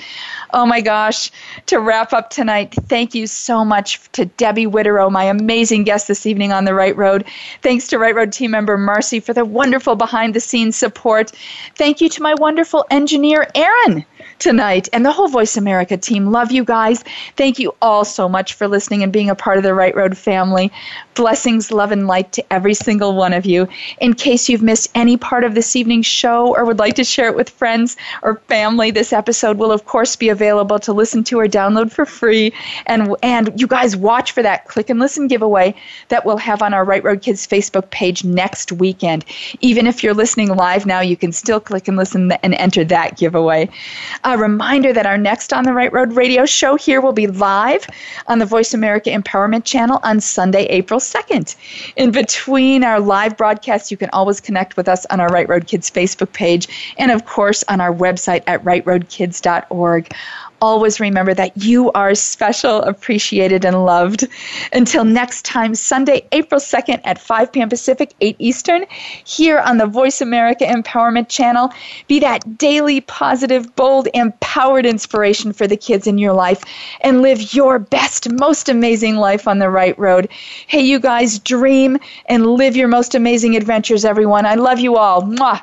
Oh 0.53 0.66
my 0.66 0.81
gosh, 0.81 1.20
to 1.66 1.81
wrap 1.81 2.12
up 2.12 2.31
tonight, 2.31 2.75
thank 2.89 3.14
you 3.14 3.27
so 3.27 3.64
much 3.64 4.01
to 4.12 4.27
Debbie 4.27 4.66
Wideroe, 4.66 5.11
my 5.11 5.25
amazing 5.25 5.85
guest 5.85 6.09
this 6.09 6.27
evening 6.27 6.53
on 6.53 6.64
the 6.64 6.75
Right 6.75 6.97
Road. 6.97 7.25
Thanks 7.62 7.89
to 7.89 7.99
Right 7.99 8.14
Road 8.14 8.33
team 8.33 8.53
member 8.53 8.79
Marcy 8.79 9.18
for 9.21 9.33
the 9.33 9.45
wonderful 9.45 9.97
behind 9.97 10.35
the 10.35 10.41
scenes 10.41 10.77
support. 10.77 11.33
Thank 11.75 12.01
you 12.01 12.09
to 12.11 12.23
my 12.23 12.35
wonderful 12.35 12.87
engineer, 12.91 13.49
Aaron 13.55 14.05
tonight 14.41 14.88
and 14.93 15.07
the 15.07 15.12
whole 15.12 15.28
Voice 15.28 15.57
America 15.57 15.97
team. 15.97 16.32
Love 16.32 16.51
you 16.51 16.64
guys. 16.64 17.05
Thank 17.36 17.59
you 17.59 17.74
all 17.80 18.05
so 18.05 18.28
much 18.28 18.55
for 18.55 18.66
listening 18.66 19.03
and 19.03 19.12
being 19.12 19.30
a 19.30 19.34
part 19.34 19.59
of 19.59 19.62
the 19.62 19.74
Right 19.74 19.95
Road 19.95 20.16
family. 20.16 20.72
Blessings, 21.14 21.70
love, 21.70 21.93
and 21.93 22.07
light 22.07 22.32
to 22.32 22.53
every 22.53 22.74
single 22.74 23.14
one 23.14 23.32
of 23.32 23.45
you. 23.45 23.68
In 24.01 24.14
case 24.14 24.49
you've 24.49 24.62
missed 24.62 24.91
any 24.95 25.16
part 25.16 25.45
of 25.45 25.55
this 25.55 25.76
evening's 25.76 26.07
show 26.07 26.57
or 26.57 26.64
would 26.64 26.78
like 26.78 26.95
to 26.95 27.05
share 27.05 27.28
it 27.28 27.36
with 27.36 27.51
friends 27.51 27.97
or 28.22 28.36
family, 28.49 28.91
this 28.91 29.12
episode 29.12 29.59
will, 29.59 29.70
of 29.70 29.84
course, 29.84 30.16
be 30.16 30.30
available 30.30 30.78
to 30.78 30.93
listen 30.93 31.22
to 31.24 31.38
or 31.38 31.47
download 31.47 31.93
for 31.93 32.07
free. 32.07 32.53
And, 32.86 33.14
and 33.22 33.61
you 33.61 33.66
guys 33.66 33.95
watch 33.97 34.32
for 34.32 34.43
that 34.43 34.66
click 34.66 34.88
and 34.88 34.99
listen 34.99 35.28
giveaway 35.28 35.74
that 36.09 36.24
we'll 36.24 36.38
have 36.38 36.62
on 36.62 36.72
our 36.72 36.84
Right 36.84 37.05
Road 37.05 37.20
Kids 37.20 37.47
Facebook 37.47 37.91
page 37.91 38.24
next 38.24 38.72
weekend. 38.72 39.26
Even 39.61 39.86
if 39.86 40.03
you're 40.03 40.14
listening 40.14 40.49
live 40.49 40.86
now, 40.86 41.01
you 41.01 41.16
can 41.16 41.32
still 41.32 41.61
click 41.61 41.86
and 41.86 41.99
listen 41.99 42.32
and 42.32 42.55
enter 42.55 42.84
that 42.84 43.18
giveaway. 43.18 43.68
A 44.31 44.39
reminder 44.39 44.93
that 44.93 45.07
our 45.07 45.18
next 45.18 45.53
On 45.53 45.64
the 45.64 45.72
Right 45.72 45.93
Road 45.93 46.12
radio 46.12 46.47
show 46.47 46.76
here 46.76 47.01
will 47.01 47.12
be 47.12 47.26
live 47.26 47.85
on 48.28 48.39
the 48.39 48.47
Voice 48.47 48.72
America 48.72 49.11
Empowerment 49.11 49.64
Channel 49.64 49.99
on 50.05 50.20
Sunday, 50.20 50.66
April 50.66 51.01
2nd. 51.01 51.57
In 51.97 52.12
between 52.12 52.85
our 52.85 53.01
live 53.01 53.37
broadcasts, 53.37 53.91
you 53.91 53.97
can 53.97 54.09
always 54.12 54.41
connect 54.41 54.76
with 54.76 54.89
us 54.89 55.05
on 55.07 55.18
our 55.18 55.26
Right 55.31 55.49
Road 55.49 55.66
Kids 55.66 55.91
Facebook 55.91 56.33
page 56.33 56.95
and, 56.97 57.11
of 57.11 57.26
course, 57.26 57.64
on 57.66 57.81
our 57.81 57.93
website 57.93 58.45
at 58.47 58.62
rightroadkids.org 58.62 60.14
always 60.61 61.00
remember 61.00 61.34
that 61.34 61.56
you 61.56 61.90
are 61.92 62.14
special, 62.14 62.82
appreciated, 62.82 63.64
and 63.64 63.84
loved. 63.84 64.26
Until 64.72 65.04
next 65.04 65.44
time, 65.44 65.74
Sunday, 65.74 66.26
April 66.32 66.61
2nd 66.61 67.00
at 67.04 67.18
5 67.18 67.52
p.m. 67.52 67.68
Pacific, 67.68 68.14
8 68.20 68.36
Eastern, 68.38 68.84
here 69.24 69.58
on 69.58 69.78
the 69.78 69.86
Voice 69.86 70.20
America 70.20 70.64
Empowerment 70.64 71.28
Channel. 71.28 71.70
Be 72.08 72.20
that 72.20 72.58
daily, 72.58 73.00
positive, 73.00 73.74
bold, 73.76 74.08
empowered 74.14 74.86
inspiration 74.86 75.52
for 75.52 75.66
the 75.66 75.76
kids 75.76 76.06
in 76.06 76.18
your 76.18 76.32
life 76.32 76.62
and 77.00 77.22
live 77.22 77.54
your 77.54 77.78
best, 77.78 78.30
most 78.32 78.68
amazing 78.68 79.16
life 79.16 79.48
on 79.48 79.58
the 79.58 79.70
right 79.70 79.98
road. 79.98 80.28
Hey, 80.66 80.80
you 80.80 80.98
guys, 81.00 81.38
dream 81.38 81.98
and 82.26 82.46
live 82.46 82.76
your 82.76 82.88
most 82.88 83.14
amazing 83.14 83.56
adventures, 83.56 84.04
everyone. 84.04 84.46
I 84.46 84.54
love 84.54 84.78
you 84.78 84.96
all. 84.96 85.22
Mwah. 85.22 85.62